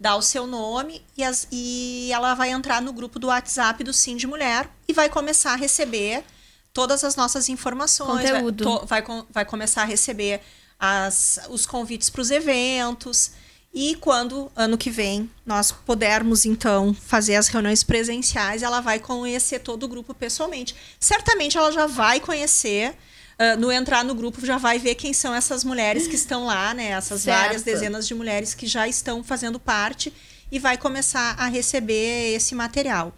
dá 0.00 0.16
o 0.16 0.22
seu 0.22 0.46
nome 0.46 1.02
e, 1.16 1.22
as- 1.24 1.46
e 1.52 2.10
ela 2.12 2.34
vai 2.34 2.50
entrar 2.50 2.80
no 2.80 2.92
grupo 2.92 3.18
do 3.18 3.26
WhatsApp 3.28 3.82
do 3.84 3.92
Cindy 3.92 4.26
Mulher 4.26 4.68
e 4.86 4.92
vai 4.92 5.08
começar 5.08 5.52
a 5.52 5.56
receber 5.56 6.24
todas 6.72 7.02
as 7.04 7.16
nossas 7.16 7.48
informações. 7.48 8.22
vai- 8.22 8.32
Conteúdo. 8.40 8.64
to- 8.64 8.86
Vai, 8.86 9.04
vai 9.30 9.44
começar 9.44 9.82
a 9.82 9.84
receber 9.84 10.40
as, 10.78 11.40
os 11.50 11.66
convites 11.66 12.08
para 12.10 12.20
os 12.22 12.30
eventos. 12.30 13.32
E 13.80 13.94
quando, 13.94 14.50
ano 14.56 14.76
que 14.76 14.90
vem, 14.90 15.30
nós 15.46 15.70
pudermos, 15.70 16.44
então, 16.44 16.92
fazer 16.92 17.36
as 17.36 17.46
reuniões 17.46 17.84
presenciais, 17.84 18.64
ela 18.64 18.80
vai 18.80 18.98
conhecer 18.98 19.60
todo 19.60 19.84
o 19.84 19.88
grupo 19.88 20.12
pessoalmente. 20.12 20.74
Certamente 20.98 21.56
ela 21.56 21.70
já 21.70 21.86
vai 21.86 22.18
conhecer, 22.18 22.96
ah, 23.38 23.54
no 23.54 23.70
entrar 23.70 24.04
no 24.04 24.16
grupo, 24.16 24.44
já 24.44 24.58
vai 24.58 24.80
ver 24.80 24.96
quem 24.96 25.12
são 25.12 25.32
essas 25.32 25.62
mulheres 25.62 26.08
que 26.08 26.16
estão 26.16 26.44
lá, 26.44 26.74
né? 26.74 26.86
Essas 26.88 27.20
Certo. 27.22 27.38
várias 27.40 27.62
dezenas 27.62 28.04
de 28.08 28.14
mulheres 28.14 28.52
que 28.52 28.66
já 28.66 28.88
estão 28.88 29.22
fazendo 29.22 29.60
parte 29.60 30.12
e 30.50 30.58
vai 30.58 30.76
começar 30.76 31.36
a 31.38 31.46
receber 31.46 32.34
esse 32.34 32.56
material. 32.56 33.14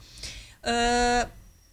Ah, 0.63 1.27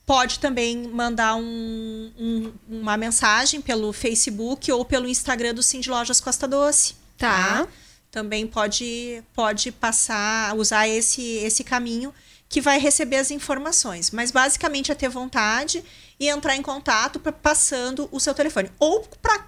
pode 0.05 0.39
também 0.39 0.88
mandar 0.88 1.35
um- 1.35 2.11
um- 2.17 2.53
uma 2.69 2.95
mensagem 2.95 3.59
pelo 3.59 3.91
Facebook 3.91 4.71
ou 4.71 4.85
pelo 4.85 5.09
Instagram 5.09 5.53
do 5.53 5.61
Cindy 5.61 5.89
Lojas 5.89 6.21
Costa 6.21 6.47
Doce. 6.47 6.95
Tá. 7.17 7.67
Também 8.12 8.47
pode, 8.47 9.22
pode 9.34 9.72
passar, 9.72 10.55
usar 10.55 10.88
esse, 10.88 11.22
esse 11.22 11.64
caminho 11.64 12.14
que 12.49 12.62
vai 12.62 12.80
receber 12.80 13.18
as 13.18 13.30
informações. 13.32 14.12
Mas 14.12 14.32
basicamente 14.32 14.91
é 14.91 14.95
ter 14.95 15.10
vontade 15.10 15.84
e 16.20 16.28
entrar 16.30 16.55
em 16.55 16.62
contato 16.62 17.20
pra, 17.20 17.32
passando 17.32 18.08
o 18.12 18.20
seu 18.20 18.34
telefone. 18.34 18.72
Ou 18.80 19.01
para 19.22 19.45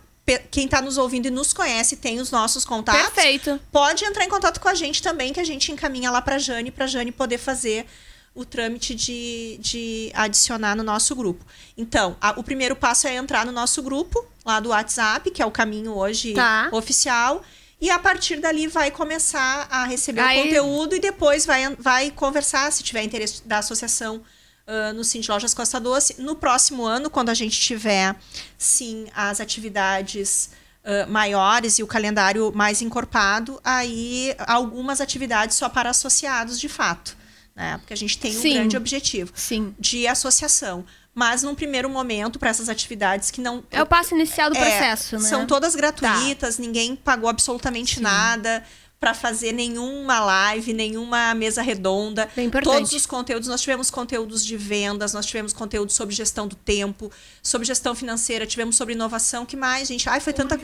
quem 0.52 0.66
está 0.66 0.82
nos 0.82 0.98
ouvindo 0.98 1.26
e 1.28 1.32
nos 1.32 1.54
conhece, 1.54 1.96
tem 1.96 2.20
os 2.20 2.30
nossos 2.30 2.64
contatos 2.64 3.02
Perfeito. 3.02 3.60
pode 3.72 4.06
entrar 4.06 4.24
em 4.26 4.30
contato 4.30 4.60
com 4.60 4.68
a 4.70 4.76
gente 4.76 5.02
também, 5.02 5.34
que 5.34 5.40
a 5.40 5.44
gente 5.44 5.72
encaminha 5.72 6.12
lá 6.12 6.22
para 6.22 6.38
Jane, 6.38 6.70
para 6.70 6.86
Jane 6.86 7.12
poder 7.12 7.40
fazer 7.40 7.88
o 8.36 8.46
trâmite 8.46 8.94
de, 8.94 9.58
de 9.60 10.12
adicionar 10.14 10.76
no 10.76 10.84
nosso 10.84 11.16
grupo. 11.16 11.44
Então, 11.76 12.16
a- 12.22 12.36
o 12.38 12.44
primeiro 12.44 12.76
passo 12.76 13.08
é 13.08 13.16
entrar 13.16 13.44
no 13.44 13.52
nosso 13.52 13.82
grupo, 13.82 14.24
lá 14.46 14.60
do 14.60 14.70
WhatsApp, 14.70 15.32
que 15.32 15.42
é 15.42 15.46
o 15.46 15.50
caminho 15.52 15.94
hoje 15.96 16.34
Tá. 16.34 16.70
oficial. 16.72 17.44
E 17.82 17.90
a 17.90 17.98
partir 17.98 18.40
dali 18.42 18.68
vai 18.68 18.92
começar 18.92 19.68
a 19.70 19.86
receber 19.86 20.22
Aí- 20.22 20.40
o 20.40 20.44
conteúdo 20.44 20.96
e 20.96 21.00
depois 21.00 21.46
vai, 21.46 21.76
vai 21.76 22.12
conversar, 22.12 22.72
se 22.72 22.84
tiver 22.84 23.04
interesse 23.04 23.42
da 23.46 23.60
associação 23.60 24.22
ah, 24.68 24.94
no 24.94 25.04
Cindy 25.04 25.32
Lojas 25.32 25.54
Costa 25.54 25.80
Doce. 25.80 26.22
No 26.22 26.36
próximo 26.36 26.86
ano, 26.86 27.10
quando 27.10 27.30
a 27.30 27.34
gente 27.34 27.60
tiver, 27.60 28.16
sim, 28.58 29.08
as 29.16 29.40
atividades 29.40 30.50
ah, 30.84 31.06
maiores 31.08 31.80
e 31.80 31.84
o 31.84 31.88
calendário 31.88 32.52
mais 32.54 32.82
encorpado, 32.82 33.60
aí 33.64 34.36
algumas 34.46 35.00
atividades 35.00 35.56
só 35.56 35.70
para 35.70 35.90
associados 35.90 36.60
de 36.60 36.68
fato. 36.68 37.18
Né? 37.56 37.78
Porque 37.78 37.94
a 37.94 37.98
gente 37.98 38.18
tem 38.18 38.38
um 38.38 38.42
Sim. 38.42 38.54
grande 38.54 38.78
objetivo 38.78 39.32
Sim. 39.36 39.76
de 39.80 40.08
associação. 40.08 40.86
Mas 41.14 41.44
num 41.44 41.56
primeiro 41.56 41.90
momento, 41.90 42.40
para 42.40 42.50
essas 42.50 42.70
atividades 42.70 43.30
que 43.32 43.42
não. 43.42 43.64
É 43.72 43.82
o 43.82 43.86
passo 43.86 44.16
inicial 44.16 44.50
do 44.50 44.58
É, 44.58 44.60
processo, 44.60 45.18
né? 45.18 45.28
São 45.28 45.46
todas 45.46 45.76
gratuitas, 45.76 46.58
ninguém 46.58 46.96
pagou 46.96 47.30
absolutamente 47.30 48.00
nada 48.00 48.64
para 49.00 49.14
fazer 49.14 49.54
nenhuma 49.54 50.20
live, 50.20 50.74
nenhuma 50.74 51.34
mesa 51.34 51.62
redonda. 51.62 52.30
Bem 52.36 52.48
importante. 52.48 52.74
Todos 52.74 52.92
os 52.92 53.06
conteúdos, 53.06 53.48
nós 53.48 53.62
tivemos 53.62 53.90
conteúdos 53.90 54.46
de 54.46 54.58
vendas, 54.58 55.14
nós 55.14 55.26
tivemos 55.26 55.54
conteúdo 55.54 55.92
sobre 55.92 56.14
gestão 56.14 56.48
do 56.48 56.56
tempo, 56.56 57.10
sobre 57.42 57.66
gestão 57.66 57.96
financeira, 57.96 58.46
tivemos 58.46 58.76
sobre 58.76 58.94
inovação, 58.94 59.46
que 59.46 59.56
mais, 59.56 59.88
gente? 59.88 60.10
Ai, 60.10 60.20
foi 60.20 60.34
tanta 60.34 60.60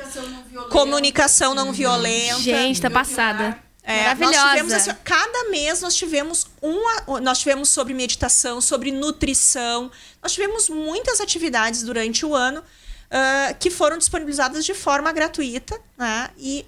comunicação 0.70 1.56
não 1.56 1.72
violenta. 1.72 2.40
Gente, 2.42 2.82
tá 2.82 2.90
passada. 2.90 3.58
É, 3.88 4.02
Maravilhosa. 4.02 4.38
Nós 4.38 4.50
tivemos, 4.50 4.74
assim, 4.74 4.92
cada 5.04 5.50
mês 5.52 5.82
nós 5.82 5.96
tivemos 5.96 6.48
uma, 6.60 7.20
nós 7.22 7.38
tivemos 7.40 7.70
sobre 7.70 7.94
meditação, 7.94 8.60
sobre 8.60 8.92
nutrição. 8.92 9.92
Nós 10.24 10.34
tivemos 10.34 10.68
muitas 10.70 11.22
atividades 11.22 11.84
durante 11.84 12.26
o 12.26 12.34
ano 12.34 12.64
ah, 13.12 13.54
que 13.60 13.70
foram 13.70 13.98
disponibilizadas 13.98 14.66
de 14.66 14.74
forma 14.74 15.12
gratuita, 15.12 15.80
né? 15.96 16.32
E 16.38 16.66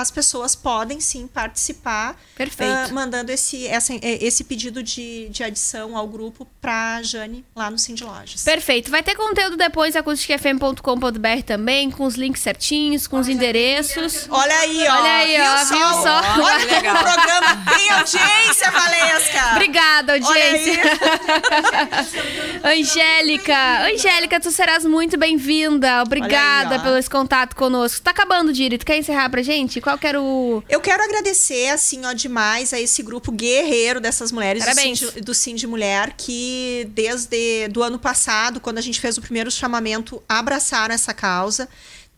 as 0.00 0.10
pessoas 0.10 0.54
podem 0.54 1.00
sim 1.00 1.26
participar, 1.26 2.16
Perfeito. 2.36 2.72
ah, 2.72 2.88
mandando 2.92 3.32
esse, 3.32 3.66
essa- 3.66 3.94
eh, 3.94 4.18
esse 4.22 4.44
pedido 4.44 4.82
de, 4.82 5.28
de 5.28 5.42
adição 5.42 5.96
ao 5.96 6.06
grupo 6.06 6.46
para 6.60 7.02
Jane 7.02 7.44
lá 7.54 7.70
no 7.70 7.78
Cindy 7.78 8.04
Lojas. 8.04 8.44
Perfeito. 8.44 8.90
Vai 8.90 9.02
ter 9.02 9.14
conteúdo 9.16 9.56
depois 9.56 9.94
em 9.94 9.98
acusticfm.com.br 9.98 11.42
também, 11.44 11.90
com 11.90 12.04
os 12.04 12.14
links 12.14 12.42
certinhos, 12.42 13.06
com 13.06 13.18
os 13.18 13.28
endereços. 13.28 14.26
Olha 14.30 14.56
aí, 14.60 14.86
ó. 14.88 14.92
Olha 14.98 15.12
aí, 15.12 15.36
ó, 15.40 15.64
viu 15.64 15.88
só? 16.02 16.20
Olha 16.42 16.80
que 16.80 16.88
o 16.88 16.98
programa 16.98 17.64
tem 17.76 17.90
audiência, 17.90 18.70
Valesca. 18.70 19.52
Obrigada, 19.52 20.12
Olha 20.12 20.24
audiência. 20.26 20.82
Angélica, 22.64 23.86
Angélica, 23.92 24.40
tu 24.40 24.50
serás 24.50 24.84
muito 24.84 25.16
bem-vinda. 25.16 26.02
Obrigada 26.02 26.68
Olha 26.70 26.76
aí, 26.76 26.82
pelo 26.82 26.96
esse 26.98 27.10
contato 27.10 27.54
conosco. 27.56 28.00
Tá 28.02 28.10
acabando, 28.10 28.52
Diri. 28.52 28.78
Tu 28.78 28.86
quer 28.86 28.98
encerrar 28.98 29.28
pra 29.30 29.42
gente? 29.42 29.80
Qual 29.88 29.96
que 29.96 30.06
era 30.06 30.20
o. 30.20 30.62
Eu 30.68 30.82
quero 30.82 31.02
agradecer, 31.02 31.70
assim, 31.70 32.04
ó, 32.04 32.12
demais 32.12 32.74
a 32.74 32.78
esse 32.78 33.02
grupo 33.02 33.32
guerreiro 33.32 34.02
dessas 34.02 34.30
mulheres 34.30 34.62
Parabéns. 34.62 35.00
do 35.00 35.22
do 35.22 35.34
Cindy 35.34 35.66
Mulher, 35.66 36.12
que 36.14 36.86
desde 36.90 37.68
do 37.68 37.82
ano 37.82 37.98
passado, 37.98 38.60
quando 38.60 38.76
a 38.76 38.82
gente 38.82 39.00
fez 39.00 39.16
o 39.16 39.22
primeiro 39.22 39.50
chamamento, 39.50 40.22
abraçaram 40.28 40.94
essa 40.94 41.14
causa. 41.14 41.66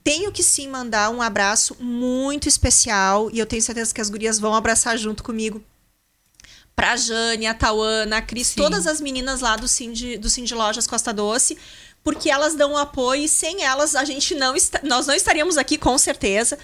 Tenho 0.03 0.33
que 0.33 0.43
sim 0.43 0.67
mandar 0.67 1.11
um 1.11 1.23
abraço 1.23 1.77
muito 1.79 2.49
especial, 2.49 3.31
e 3.31 3.39
eu 3.39 3.47
tenho 3.47 3.63
certeza 3.63 3.95
que 3.95 4.01
as 4.01 4.11
gurias 4.11 4.41
vão 4.41 4.53
abraçar 4.53 4.99
junto 4.99 5.23
comigo. 5.23 5.63
Pra 6.75 6.97
Jane, 6.97 7.47
a 7.47 7.55
Tauana, 7.55 8.17
a 8.17 8.23
Cris, 8.23 8.53
todas 8.53 8.89
as 8.89 9.01
meninas 9.01 9.43
lá 9.43 9.55
do 9.55 9.69
Cindy, 9.69 10.19
do 10.19 10.29
Cindy 10.29 10.55
Lojas 10.55 10.89
Costa 10.89 11.13
Doce, 11.13 11.57
porque 12.03 12.31
elas 12.31 12.57
dão 12.57 12.77
apoio 12.77 13.23
e 13.23 13.29
sem 13.29 13.63
elas 13.63 13.95
a 13.95 14.05
gente 14.05 14.35
não 14.35 14.55
nós 14.83 15.07
não 15.07 15.15
estaríamos 15.15 15.57
aqui 15.57 15.79
com 15.79 15.97
certeza. 15.97 16.59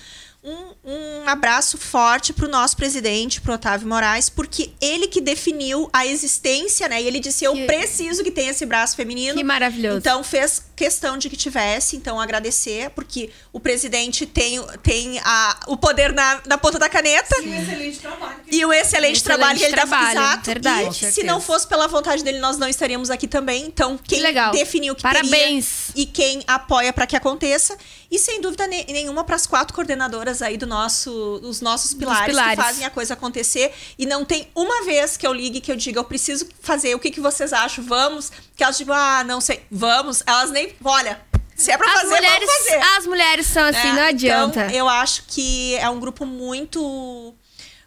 Um, 0.44 0.74
um 0.84 1.28
abraço 1.28 1.76
forte 1.76 2.32
pro 2.32 2.48
nosso 2.48 2.76
presidente, 2.76 3.40
pro 3.40 3.54
Otávio 3.54 3.88
Moraes, 3.88 4.28
porque 4.28 4.70
ele 4.80 5.08
que 5.08 5.20
definiu 5.20 5.90
a 5.92 6.06
existência, 6.06 6.88
né? 6.88 7.02
E 7.02 7.06
ele 7.06 7.18
disse: 7.18 7.44
Eu 7.44 7.52
Que- 7.54 7.64
preciso 7.66 8.22
que 8.22 8.30
tenha 8.30 8.50
esse 8.52 8.64
braço 8.64 8.94
feminino. 8.94 9.36
Que 9.36 9.42
maravilhoso. 9.42 9.98
Então 9.98 10.22
fez 10.22 10.62
questão 10.76 11.16
de 11.16 11.30
que 11.30 11.36
tivesse, 11.36 11.96
então 11.96 12.20
agradecer, 12.20 12.90
porque 12.90 13.30
o 13.52 13.58
presidente 13.58 14.26
tem, 14.26 14.62
tem 14.82 15.18
a, 15.24 15.58
o 15.68 15.76
poder 15.76 16.12
na, 16.12 16.42
na 16.46 16.58
ponta 16.58 16.78
da 16.78 16.88
caneta. 16.88 17.34
E 17.42 17.48
um 17.48 17.62
excelente 17.62 17.98
trabalho. 17.98 18.36
E 18.52 18.64
o 18.64 18.72
excelente, 18.72 19.16
Excelente 19.16 19.22
trabalho 19.24 19.58
que 19.58 19.64
ele 19.64 19.74
dá 19.74 19.82
trabalho, 19.86 20.18
exato. 20.20 20.44
verdade. 20.44 20.88
E 20.90 20.92
se 20.92 20.98
certeza. 21.00 21.26
não 21.26 21.40
fosse 21.40 21.66
pela 21.66 21.88
vontade 21.88 22.22
dele, 22.22 22.38
nós 22.38 22.58
não 22.58 22.68
estaríamos 22.68 23.10
aqui 23.10 23.26
também. 23.26 23.64
Então, 23.64 23.98
quem 23.98 24.20
legal. 24.20 24.52
definiu 24.52 24.94
que 24.94 25.02
Parabéns. 25.02 25.86
teria 25.94 26.02
e 26.02 26.06
quem 26.06 26.42
apoia 26.46 26.92
para 26.92 27.06
que 27.06 27.16
aconteça. 27.16 27.76
E 28.10 28.18
sem 28.18 28.40
dúvida 28.40 28.66
ne- 28.68 28.84
nenhuma 28.88 29.24
para 29.24 29.34
as 29.34 29.46
quatro 29.46 29.74
coordenadoras 29.74 30.40
aí 30.42 30.56
do 30.56 30.66
nosso, 30.66 31.40
dos 31.42 31.60
nossos 31.60 31.92
pilares, 31.94 32.26
pilares. 32.26 32.54
que 32.56 32.62
fazem 32.62 32.84
a 32.84 32.90
coisa 32.90 33.14
acontecer. 33.14 33.72
E 33.98 34.06
não 34.06 34.24
tem 34.24 34.48
uma 34.54 34.84
vez 34.84 35.16
que 35.16 35.26
eu 35.26 35.32
ligue 35.32 35.60
que 35.60 35.72
eu 35.72 35.76
diga, 35.76 35.98
eu 35.98 36.04
preciso 36.04 36.46
fazer, 36.60 36.94
o 36.94 36.98
que, 37.00 37.10
que 37.10 37.20
vocês 37.20 37.52
acham? 37.52 37.82
Vamos? 37.84 38.30
Que 38.54 38.62
elas 38.62 38.78
digam, 38.78 38.94
ah, 38.94 39.24
não 39.24 39.40
sei, 39.40 39.60
vamos. 39.70 40.22
Elas 40.26 40.50
nem, 40.50 40.65
olha, 40.84 41.20
se 41.54 41.70
é 41.70 41.76
para 41.78 41.86
As 41.86 42.00
fazer, 42.02 42.14
mulheres, 42.16 42.46
vamos 42.46 42.64
fazer. 42.64 42.96
as 42.98 43.06
mulheres 43.06 43.46
são 43.46 43.64
assim, 43.64 43.88
É, 43.88 43.92
não 43.92 44.02
adianta. 44.02 44.64
Então, 44.66 44.76
eu 44.76 44.88
acho 44.88 45.24
que 45.28 45.74
é 45.76 45.88
um 45.88 45.98
grupo 46.00 46.24
muito. 46.26 47.34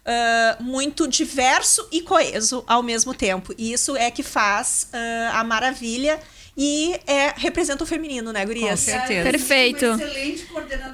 ah, 0.04 0.56
muito 0.60 1.06
diverso 1.06 1.86
e 1.92 2.00
coeso 2.00 2.64
ao 2.66 2.82
mesmo 2.82 3.14
tempo. 3.14 3.54
E 3.56 3.72
isso 3.72 3.96
é 3.96 4.10
que 4.10 4.22
faz 4.22 4.88
ah, 4.92 5.40
a 5.40 5.44
maravilha 5.44 6.18
e 6.56 6.98
é, 7.06 7.32
representa 7.36 7.84
o 7.84 7.86
feminino, 7.86 8.32
né, 8.32 8.40
Com 8.40 8.48
Gurias? 8.48 8.80
certeza. 8.80 9.22
Perfeito. 9.30 9.86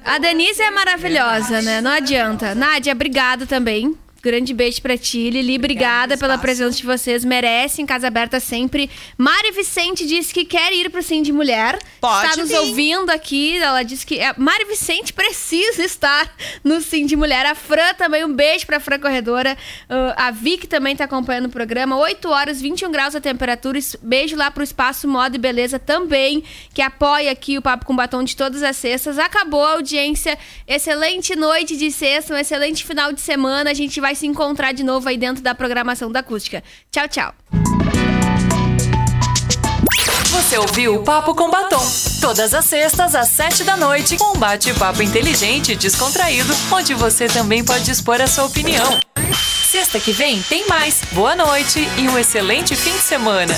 A 0.05 0.19
Denise 0.19 0.61
é 0.63 0.71
maravilhosa, 0.71 1.63
né? 1.63 1.81
Não 1.81 1.91
adianta. 1.91 2.55
Nádia, 2.55 2.93
obrigada 2.93 3.47
também. 3.47 3.97
Grande 4.27 4.53
beijo 4.53 4.83
pra 4.83 4.99
ti. 4.99 5.31
Lili, 5.31 5.57
obrigada 5.57 6.17
pelo 6.17 6.27
pela 6.27 6.39
presença 6.39 6.77
de 6.77 6.85
vocês. 6.85 7.25
Merecem 7.25 7.87
Casa 7.87 8.09
Aberta 8.09 8.41
sempre. 8.41 8.91
Mari 9.17 9.53
Vicente 9.53 10.05
disse 10.05 10.35
que 10.35 10.45
quer 10.45 10.73
ir 10.73 10.91
pro 10.91 11.01
Sim 11.01 11.23
de 11.23 11.31
Mulher. 11.31 11.79
Pode 12.01 12.27
Está 12.27 12.41
nos 12.41 12.51
vir. 12.51 12.59
ouvindo 12.59 13.11
aqui. 13.11 13.57
Ela 13.59 13.85
disse 13.85 14.05
que 14.05 14.19
é, 14.19 14.35
Mari 14.37 14.65
Vicente 14.65 15.13
precisa 15.13 15.85
estar 15.85 16.35
no 16.65 16.81
Sim 16.81 17.07
de 17.07 17.15
Mulher. 17.15 17.47
A 17.47 17.55
Fran 17.55 17.95
também, 17.95 18.25
um 18.25 18.33
beijo 18.33 18.67
pra 18.67 18.81
Fran 18.81 18.99
Corredora. 18.99 19.57
Ah, 19.89 20.27
a 20.27 20.31
Vic 20.33 20.67
também 20.67 20.97
tá 20.97 21.05
acompanhando 21.05 21.47
o 21.47 21.51
programa. 21.51 21.97
8 21.97 22.29
horas, 22.29 22.61
21 22.61 22.91
graus 22.91 23.15
a 23.15 23.21
temperatura. 23.21 23.79
Beijo 24.03 24.35
lá 24.35 24.51
pro 24.51 24.65
Espaço 24.65 25.07
Moda 25.07 25.37
e 25.37 25.39
Beleza 25.39 25.79
também, 25.79 26.43
que 26.75 26.83
apoia 26.83 27.31
aqui 27.31 27.57
o 27.57 27.63
Papo 27.63 27.87
com 27.87 27.95
Batom 27.95 28.25
de 28.25 28.35
todas 28.35 28.65
as 28.65 28.77
sextas. 28.77 29.17
Acabou 29.17 29.65
a 29.65 29.75
audiência. 29.75 30.37
Excelente 30.67 31.37
noite 31.37 31.77
de 31.77 31.93
sexta, 31.93 32.35
um 32.35 32.37
excelente 32.37 32.85
final 32.85 33.13
de 33.13 33.21
semana. 33.21 33.71
A 33.71 33.75
gente 33.75 34.01
vai 34.01 34.16
se 34.17 34.27
encontrar 34.27 34.73
de 34.73 34.83
novo 34.83 35.09
aí 35.09 35.17
dentro 35.17 35.43
da 35.43 35.55
programação 35.55 36.11
da 36.11 36.21
acústica. 36.21 36.65
Tchau, 36.91 37.09
tchau. 37.09 37.35
Você 40.31 40.59
ouviu 40.59 40.97
o 40.97 41.03
Papo 41.03 41.35
com 41.35 41.51
Batom. 41.51 41.85
Todas 42.21 42.53
as 42.53 42.65
sextas, 42.65 43.15
às 43.15 43.29
sete 43.29 43.65
da 43.65 43.77
noite, 43.77 44.17
um 44.21 44.39
bate-papo 44.39 45.03
inteligente 45.03 45.73
e 45.73 45.77
descontraído, 45.77 46.53
onde 46.73 46.95
você 46.95 47.27
também 47.27 47.65
pode 47.65 47.91
expor 47.91 48.21
a 48.21 48.27
sua 48.27 48.45
opinião. 48.45 49.01
Sexta 49.71 49.99
que 49.99 50.13
vem 50.13 50.41
tem 50.43 50.67
mais. 50.67 51.03
Boa 51.13 51.35
noite 51.35 51.81
e 51.99 52.09
um 52.09 52.19
excelente 52.19 52.75
fim 52.75 52.93
de 52.93 52.99
semana. 52.99 53.55